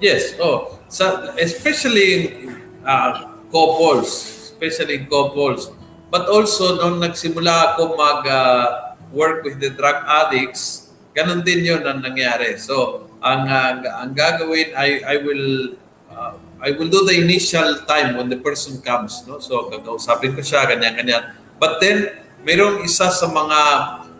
Yes, 0.00 0.34
oh. 0.40 0.80
Sa, 0.88 1.36
especially 1.36 2.48
uh, 2.82 3.38
couples, 3.52 4.10
especially 4.50 5.04
in 5.04 5.04
couples. 5.06 5.70
But 6.08 6.26
also, 6.32 6.80
nung 6.80 6.98
nagsimula 6.98 7.76
ako 7.76 7.94
mag-work 7.94 9.38
uh, 9.40 9.44
with 9.44 9.60
the 9.60 9.70
drug 9.76 10.00
addicts, 10.08 10.88
ganun 11.12 11.44
din 11.44 11.62
yun 11.62 11.84
ang 11.84 12.00
nangyari. 12.00 12.56
So, 12.56 13.06
ang, 13.20 13.46
uh, 13.46 13.84
ang 14.00 14.16
gagawin, 14.16 14.72
I, 14.74 15.04
I 15.04 15.16
will 15.20 15.76
uh, 16.08 16.34
I 16.64 16.72
will 16.72 16.88
do 16.88 17.04
the 17.04 17.20
initial 17.20 17.84
time 17.84 18.16
when 18.16 18.32
the 18.32 18.40
person 18.40 18.80
comes. 18.80 19.20
No? 19.28 19.36
So, 19.36 19.68
kakausapin 19.68 20.32
ko 20.32 20.40
siya, 20.40 20.64
ganyan-ganyan. 20.64 21.36
But 21.60 21.76
then, 21.84 22.24
mayroong 22.40 22.80
isa 22.80 23.12
sa 23.12 23.28
mga 23.28 23.60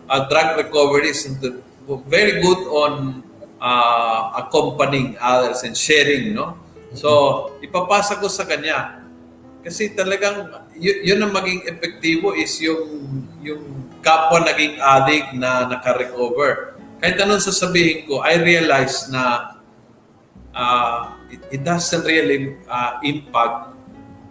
uh, 0.05 0.21
drug 0.29 0.61
recoveries 0.61 1.25
very 2.05 2.45
good 2.45 2.61
on 2.69 3.24
uh, 3.65 4.45
accompanying 4.45 5.17
others 5.17 5.65
and 5.65 5.73
sharing. 5.73 6.37
No? 6.37 6.61
So, 6.93 7.09
ipapasa 7.65 8.21
ko 8.21 8.29
sa 8.29 8.45
kanya 8.45 9.01
kasi 9.65 9.97
talagang 9.97 10.53
y- 10.77 11.09
yun 11.09 11.25
ang 11.25 11.33
maging 11.33 11.65
epektibo 11.65 12.37
is 12.37 12.53
yung 12.61 12.85
yung 13.41 13.65
kapwa 14.05 14.45
naging 14.45 14.77
addict 14.77 15.33
na 15.33 15.65
naka-recover. 15.65 16.77
Kahit 17.01 17.17
anong 17.17 17.41
sasabihin 17.41 18.05
ko, 18.05 18.21
I 18.21 18.37
realize 18.37 19.09
na 19.09 19.57
uh, 20.53 21.17
it, 21.33 21.41
it 21.61 21.63
doesn't 21.65 22.05
really 22.05 22.61
uh, 22.69 23.01
impact 23.01 23.73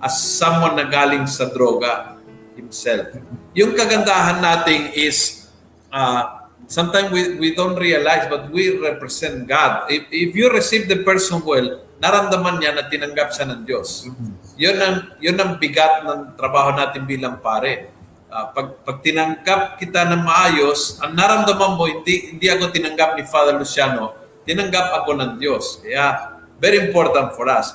as 0.06 0.14
someone 0.14 0.78
na 0.78 0.86
galing 0.86 1.26
sa 1.26 1.50
droga 1.50 2.14
himself. 2.54 3.10
Yung 3.58 3.74
kagandahan 3.74 4.38
nating 4.38 4.94
is 4.94 5.50
uh, 5.90 6.43
sometimes 6.68 7.12
we, 7.12 7.40
we 7.40 7.50
don't 7.56 7.76
realize 7.76 8.28
but 8.30 8.50
we 8.52 8.78
represent 8.80 9.48
God. 9.48 9.90
If, 9.90 10.08
if 10.12 10.36
you 10.36 10.52
receive 10.52 10.88
the 10.88 11.04
person 11.04 11.44
well, 11.44 11.82
naramdaman 12.04 12.60
niya 12.60 12.76
na 12.76 12.84
tinanggap 12.92 13.32
siya 13.32 13.48
ng 13.48 13.62
Diyos. 13.64 14.08
Mm-hmm. 14.08 14.32
Yun 14.60 14.78
ang, 14.78 14.96
yun 15.24 15.38
ang 15.40 15.52
bigat 15.58 16.04
ng 16.04 16.36
trabaho 16.36 16.76
natin 16.76 17.08
bilang 17.08 17.40
pare. 17.40 17.96
Uh, 18.34 18.50
pag, 18.50 18.68
pag 18.82 18.98
tinanggap 19.06 19.78
kita 19.78 20.10
ng 20.10 20.22
maayos, 20.26 20.98
ang 21.00 21.14
naramdaman 21.14 21.78
mo, 21.78 21.86
hindi, 21.86 22.34
hindi 22.34 22.50
ako 22.50 22.74
tinanggap 22.74 23.16
ni 23.16 23.24
Father 23.30 23.56
Luciano, 23.56 24.18
tinanggap 24.44 25.04
ako 25.04 25.16
ng 25.16 25.32
Diyos. 25.38 25.80
Kaya, 25.86 26.34
very 26.58 26.82
important 26.82 27.36
for 27.38 27.48
us. 27.48 27.72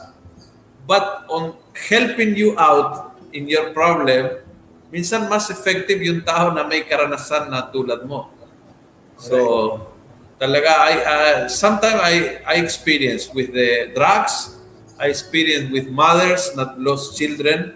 But 0.89 1.29
on 1.29 1.57
helping 1.77 2.35
you 2.35 2.57
out 2.57 3.17
in 3.37 3.45
your 3.47 3.77
problem, 3.77 4.41
minsan 4.89 5.29
mas 5.29 5.53
effective 5.53 6.01
yung 6.01 6.25
tao 6.25 6.51
na 6.51 6.65
may 6.65 6.85
karanasan 6.89 7.53
na 7.53 7.69
tulad 7.69 8.03
mo. 8.09 8.38
So, 9.19 9.37
talaga, 10.39 10.71
I, 10.71 10.93
uh, 11.03 11.39
sometimes 11.51 11.99
I, 11.99 12.39
I 12.47 12.55
experience 12.63 13.29
with 13.35 13.51
the 13.51 13.91
drugs, 13.93 14.55
I 14.99 15.11
experienced 15.11 15.71
with 15.75 15.91
mothers 15.91 16.55
that 16.55 16.79
lost 16.79 17.19
children. 17.19 17.75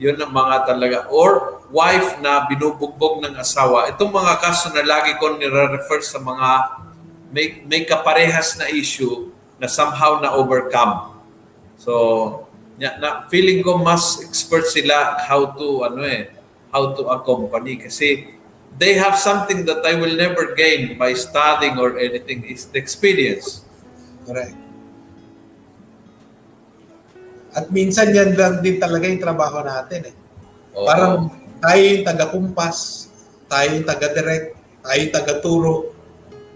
Yun 0.00 0.20
ang 0.20 0.32
mga 0.32 0.56
talaga. 0.68 0.98
Or 1.12 1.60
wife 1.68 2.16
na 2.24 2.48
binubugbog 2.48 3.24
ng 3.24 3.36
asawa. 3.36 3.88
Itong 3.92 4.12
mga 4.12 4.40
kaso 4.40 4.72
na 4.72 4.84
lagi 4.84 5.16
ko 5.20 5.36
nire-refer 5.36 6.00
sa 6.00 6.20
mga 6.20 6.48
may, 7.28 7.60
may 7.68 7.84
kaparehas 7.84 8.56
na 8.56 8.72
issue 8.72 9.28
na 9.60 9.68
somehow 9.68 10.20
na 10.20 10.32
overcome. 10.32 11.12
So, 11.76 11.92
ya, 12.80 12.96
na 12.96 13.28
feeling 13.28 13.60
ko 13.60 13.76
mas 13.76 14.22
expert 14.24 14.64
sila 14.70 15.18
how 15.28 15.52
to 15.52 15.84
ano 15.84 16.06
eh, 16.06 16.32
how 16.72 16.94
to 16.94 17.10
accompany 17.10 17.76
kasi 17.76 18.37
they 18.78 18.94
have 18.94 19.18
something 19.18 19.66
that 19.66 19.82
I 19.82 19.98
will 19.98 20.14
never 20.14 20.54
gain 20.54 20.94
by 20.94 21.12
studying 21.12 21.76
or 21.76 21.98
anything 21.98 22.46
is 22.46 22.70
the 22.70 22.78
experience. 22.78 23.66
Correct. 24.22 24.54
At 27.58 27.74
minsan 27.74 28.14
yan 28.14 28.38
lang 28.38 28.62
din 28.62 28.78
talaga 28.78 29.10
yung 29.10 29.18
trabaho 29.18 29.66
natin 29.66 30.14
eh. 30.14 30.14
Oo. 30.78 30.86
Parang 30.86 31.26
tayo 31.58 31.82
yung 31.82 32.04
taga-kumpas, 32.06 33.10
tayo 33.50 33.68
yung 33.74 33.86
taga-direct, 33.86 34.54
tayo 34.86 34.98
yung 35.02 35.14
taga-turo. 35.14 35.74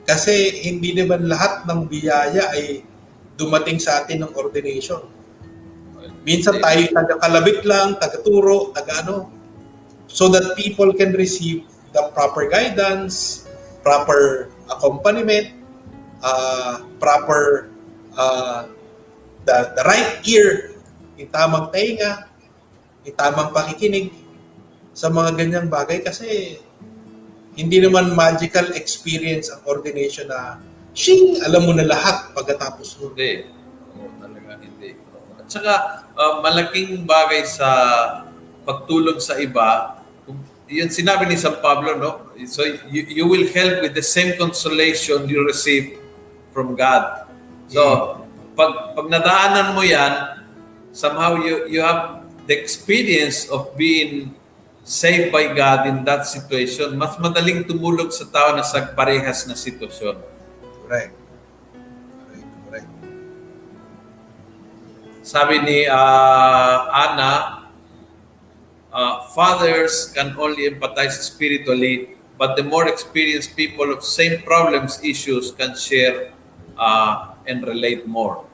Kasi 0.06 0.62
hindi 0.62 0.94
naman 0.94 1.26
lahat 1.26 1.66
ng 1.66 1.90
biyaya 1.90 2.54
ay 2.54 2.86
dumating 3.34 3.82
sa 3.82 4.06
atin 4.06 4.22
ng 4.22 4.32
ordination. 4.38 5.02
Minsan 6.22 6.62
tayo 6.62 6.78
yung 6.86 6.94
taga-kalabit 6.94 7.66
lang, 7.66 7.98
taga-turo, 7.98 8.70
taga-ano. 8.70 9.26
So 10.06 10.30
that 10.30 10.54
people 10.54 10.94
can 10.94 11.16
receive 11.18 11.71
the 11.93 12.03
proper 12.16 12.49
guidance, 12.49 13.47
proper 13.84 14.49
accompaniment, 14.72 15.53
uh, 16.24 16.84
proper 16.97 17.68
uh, 18.16 18.66
the, 19.45 19.57
the 19.76 19.82
right 19.84 20.20
ear 20.24 20.72
yung 21.20 21.30
tamang 21.30 21.68
tainga, 21.70 22.26
yung 23.07 23.16
tamang 23.16 23.53
pakikinig 23.53 24.11
sa 24.93 25.09
mga 25.09 25.38
ganyang 25.38 25.68
bagay 25.68 26.03
kasi 26.03 26.59
hindi 27.53 27.78
naman 27.78 28.16
magical 28.16 28.72
experience 28.72 29.53
ang 29.53 29.61
ordination 29.68 30.28
na 30.28 30.57
shing, 30.97 31.40
alam 31.45 31.68
mo 31.68 31.72
na 31.76 31.84
lahat 31.84 32.32
pagkatapos 32.32 32.97
mo. 33.01 33.12
Hindi. 33.12 33.49
Oo, 33.97 34.09
talaga 34.20 34.57
hindi. 34.61 34.97
At 35.36 35.47
saka, 35.49 35.74
uh, 36.16 36.40
malaking 36.40 37.05
bagay 37.05 37.45
sa 37.45 37.68
pagtulong 38.64 39.20
sa 39.20 39.36
iba, 39.36 40.01
yun 40.72 40.88
sinabi 40.88 41.28
ni 41.28 41.36
San 41.36 41.60
Pablo, 41.60 42.00
no? 42.00 42.10
So 42.48 42.64
you, 42.88 43.04
you 43.04 43.24
will 43.28 43.44
help 43.52 43.84
with 43.84 43.92
the 43.92 44.02
same 44.02 44.40
consolation 44.40 45.28
you 45.28 45.44
receive 45.44 46.00
from 46.56 46.74
God. 46.74 47.28
So, 47.68 47.80
mm. 47.84 48.56
pag, 48.56 48.96
pag 48.96 49.06
nadaanan 49.12 49.76
mo 49.76 49.84
yan, 49.84 50.42
somehow 50.96 51.36
you, 51.36 51.68
you 51.68 51.80
have 51.84 52.24
the 52.48 52.56
experience 52.56 53.48
of 53.52 53.76
being 53.76 54.34
saved 54.82 55.30
by 55.30 55.54
God 55.54 55.86
in 55.86 56.02
that 56.08 56.26
situation, 56.26 56.98
mas 56.98 57.14
madaling 57.20 57.62
tumulog 57.62 58.10
sa 58.10 58.26
tao 58.26 58.56
na 58.56 58.66
sa 58.66 58.82
parehas 58.92 59.46
na 59.46 59.54
sitwasyon. 59.54 60.18
Correct. 60.82 61.14
Correct. 62.26 62.48
Correct. 62.66 62.90
sabi 65.22 65.62
ni 65.62 65.86
uh, 65.86 66.76
Anna, 66.90 67.61
uh, 68.93 69.24
fathers 69.32 70.12
can 70.12 70.36
only 70.36 70.68
empathize 70.68 71.16
spiritually, 71.16 72.14
but 72.36 72.55
the 72.55 72.62
more 72.62 72.86
experienced 72.86 73.57
people 73.57 73.90
of 73.90 74.05
same 74.05 74.45
problems, 74.45 75.01
issues 75.03 75.51
can 75.51 75.74
share 75.74 76.30
uh, 76.76 77.34
and 77.49 77.64
relate 77.66 78.07
more. 78.07 78.45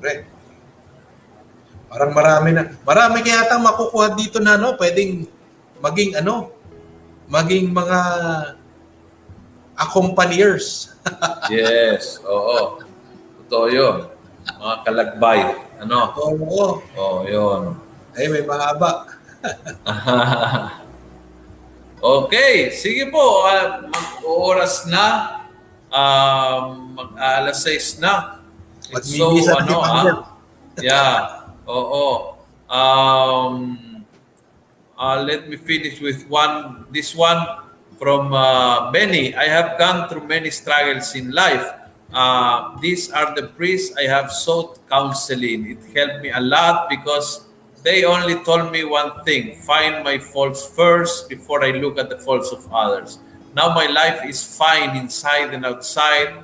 Correct. 0.00 0.26
Parang 1.92 2.12
marami 2.16 2.50
na. 2.56 2.72
Marami 2.88 3.20
kaya 3.20 3.44
yata 3.44 3.60
makukuha 3.60 4.16
dito 4.16 4.40
na 4.40 4.56
ano, 4.56 4.74
pwedeng 4.80 5.28
maging 5.84 6.16
ano, 6.16 6.48
maging 7.28 7.68
mga 7.68 8.00
accompaniers. 9.76 10.96
yes, 11.52 12.16
oo. 12.24 12.80
Totoo 13.44 13.66
yun. 13.68 14.08
Mga 14.56 14.76
kalagbay. 14.88 15.40
Ano? 15.84 16.16
Oo. 16.16 16.80
Oo, 16.96 17.18
yun. 17.28 17.76
Ay, 18.12 18.28
may 18.28 18.44
mahaba. 18.44 19.08
okay, 22.20 22.68
sige 22.76 23.08
po. 23.08 23.48
Uh, 23.48 23.88
mag-oras 23.88 24.84
na. 24.84 25.06
Um, 25.88 26.92
mag-alas 26.96 27.64
6 27.64 28.04
na. 28.04 28.44
It's 28.92 29.16
so, 29.16 29.32
ano, 29.56 29.80
ah, 29.80 30.04
yeah. 30.76 31.48
Oo. 31.64 32.36
Um, 32.68 33.76
uh, 35.00 35.18
let 35.24 35.48
me 35.48 35.56
finish 35.56 36.00
with 36.00 36.28
one. 36.28 36.84
This 36.92 37.16
one 37.16 37.40
from 37.96 38.36
uh, 38.36 38.92
Benny. 38.92 39.32
I 39.32 39.48
have 39.48 39.80
gone 39.80 40.12
through 40.12 40.28
many 40.28 40.52
struggles 40.52 41.16
in 41.16 41.32
life. 41.32 41.64
Uh, 42.12 42.76
these 42.84 43.08
are 43.08 43.32
the 43.32 43.48
priests 43.56 43.96
I 43.96 44.04
have 44.04 44.28
sought 44.28 44.76
counseling. 44.92 45.72
It 45.72 45.80
helped 45.96 46.20
me 46.20 46.28
a 46.28 46.40
lot 46.40 46.92
because 46.92 47.48
they 47.82 48.04
only 48.06 48.38
told 48.46 48.70
me 48.70 48.84
one 48.86 49.22
thing 49.26 49.58
find 49.66 50.02
my 50.02 50.18
faults 50.18 50.66
first 50.66 51.28
before 51.28 51.64
I 51.64 51.74
look 51.74 51.98
at 51.98 52.08
the 52.08 52.18
faults 52.18 52.50
of 52.54 52.66
others. 52.72 53.18
Now 53.54 53.74
my 53.74 53.86
life 53.86 54.24
is 54.24 54.40
fine 54.56 54.96
inside 54.96 55.52
and 55.52 55.66
outside 55.66 56.40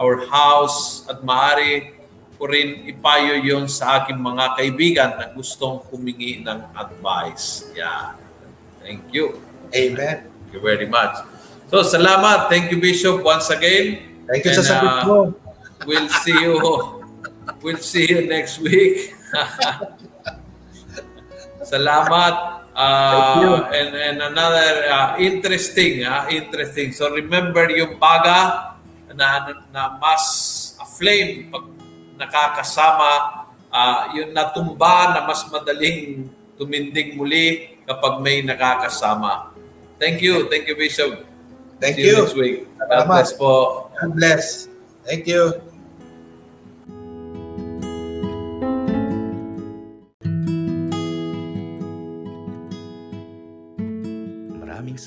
our 0.00 0.26
house 0.26 1.06
at 1.06 1.22
maari 1.22 1.98
ko 2.38 2.46
rin 2.46 2.86
ipayo 2.86 3.34
yon 3.42 3.66
sa 3.66 4.00
aking 4.02 4.16
mga 4.22 4.54
kaibigan 4.54 5.10
na 5.18 5.26
gustong 5.34 5.82
humingi 5.90 6.40
ng 6.46 6.70
advice. 6.78 7.66
Yeah. 7.74 8.14
Thank 8.78 9.10
you. 9.10 9.42
Amen. 9.74 10.30
Thank 10.30 10.50
you 10.54 10.62
very 10.62 10.86
much. 10.86 11.18
So, 11.68 11.82
salamat. 11.82 12.48
Thank 12.48 12.70
you, 12.72 12.78
Bishop, 12.80 13.20
once 13.20 13.50
again. 13.50 14.22
Thank 14.24 14.46
you 14.46 14.54
And, 14.54 14.58
sa 14.62 14.64
sagot 14.64 14.88
uh, 14.88 15.04
mo. 15.04 15.18
We'll 15.84 16.08
see 16.08 16.38
you. 16.38 16.56
We'll 17.60 17.82
see 17.82 18.06
you 18.06 18.24
next 18.30 18.62
week. 18.62 19.12
Salamat. 21.68 22.34
Uh, 22.78 23.66
and 23.74 23.90
and 23.90 24.18
another 24.22 24.86
uh, 24.86 25.18
interesting, 25.18 26.06
uh, 26.06 26.30
interesting. 26.30 26.94
So 26.94 27.10
remember 27.10 27.66
yung 27.74 27.98
baga 27.98 28.70
na, 29.10 29.50
na 29.74 29.98
mas 29.98 30.22
flame 30.94 31.50
pag 31.50 31.66
nakakasama, 32.18 33.10
uh, 33.68 34.14
yung 34.14 34.30
natumba 34.30 35.10
na 35.10 35.26
mas 35.26 35.42
madaling 35.50 36.30
tumindig 36.54 37.18
muli 37.18 37.78
kapag 37.82 38.22
may 38.22 38.46
nakakasama. 38.46 39.50
Thank 39.98 40.22
you. 40.22 40.46
Thank 40.46 40.70
you, 40.70 40.78
Bishop. 40.78 41.26
Thank 41.82 41.98
See 41.98 42.06
you. 42.06 42.14
you 42.14 42.22
next 42.22 42.38
week. 42.38 42.56
God 42.78 43.06
bless 43.10 43.30
po. 43.34 43.90
God 43.90 44.12
bless. 44.14 44.70
Thank 45.02 45.26
you. 45.26 45.67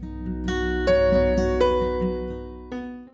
thank 0.00 0.50
you 0.50 0.57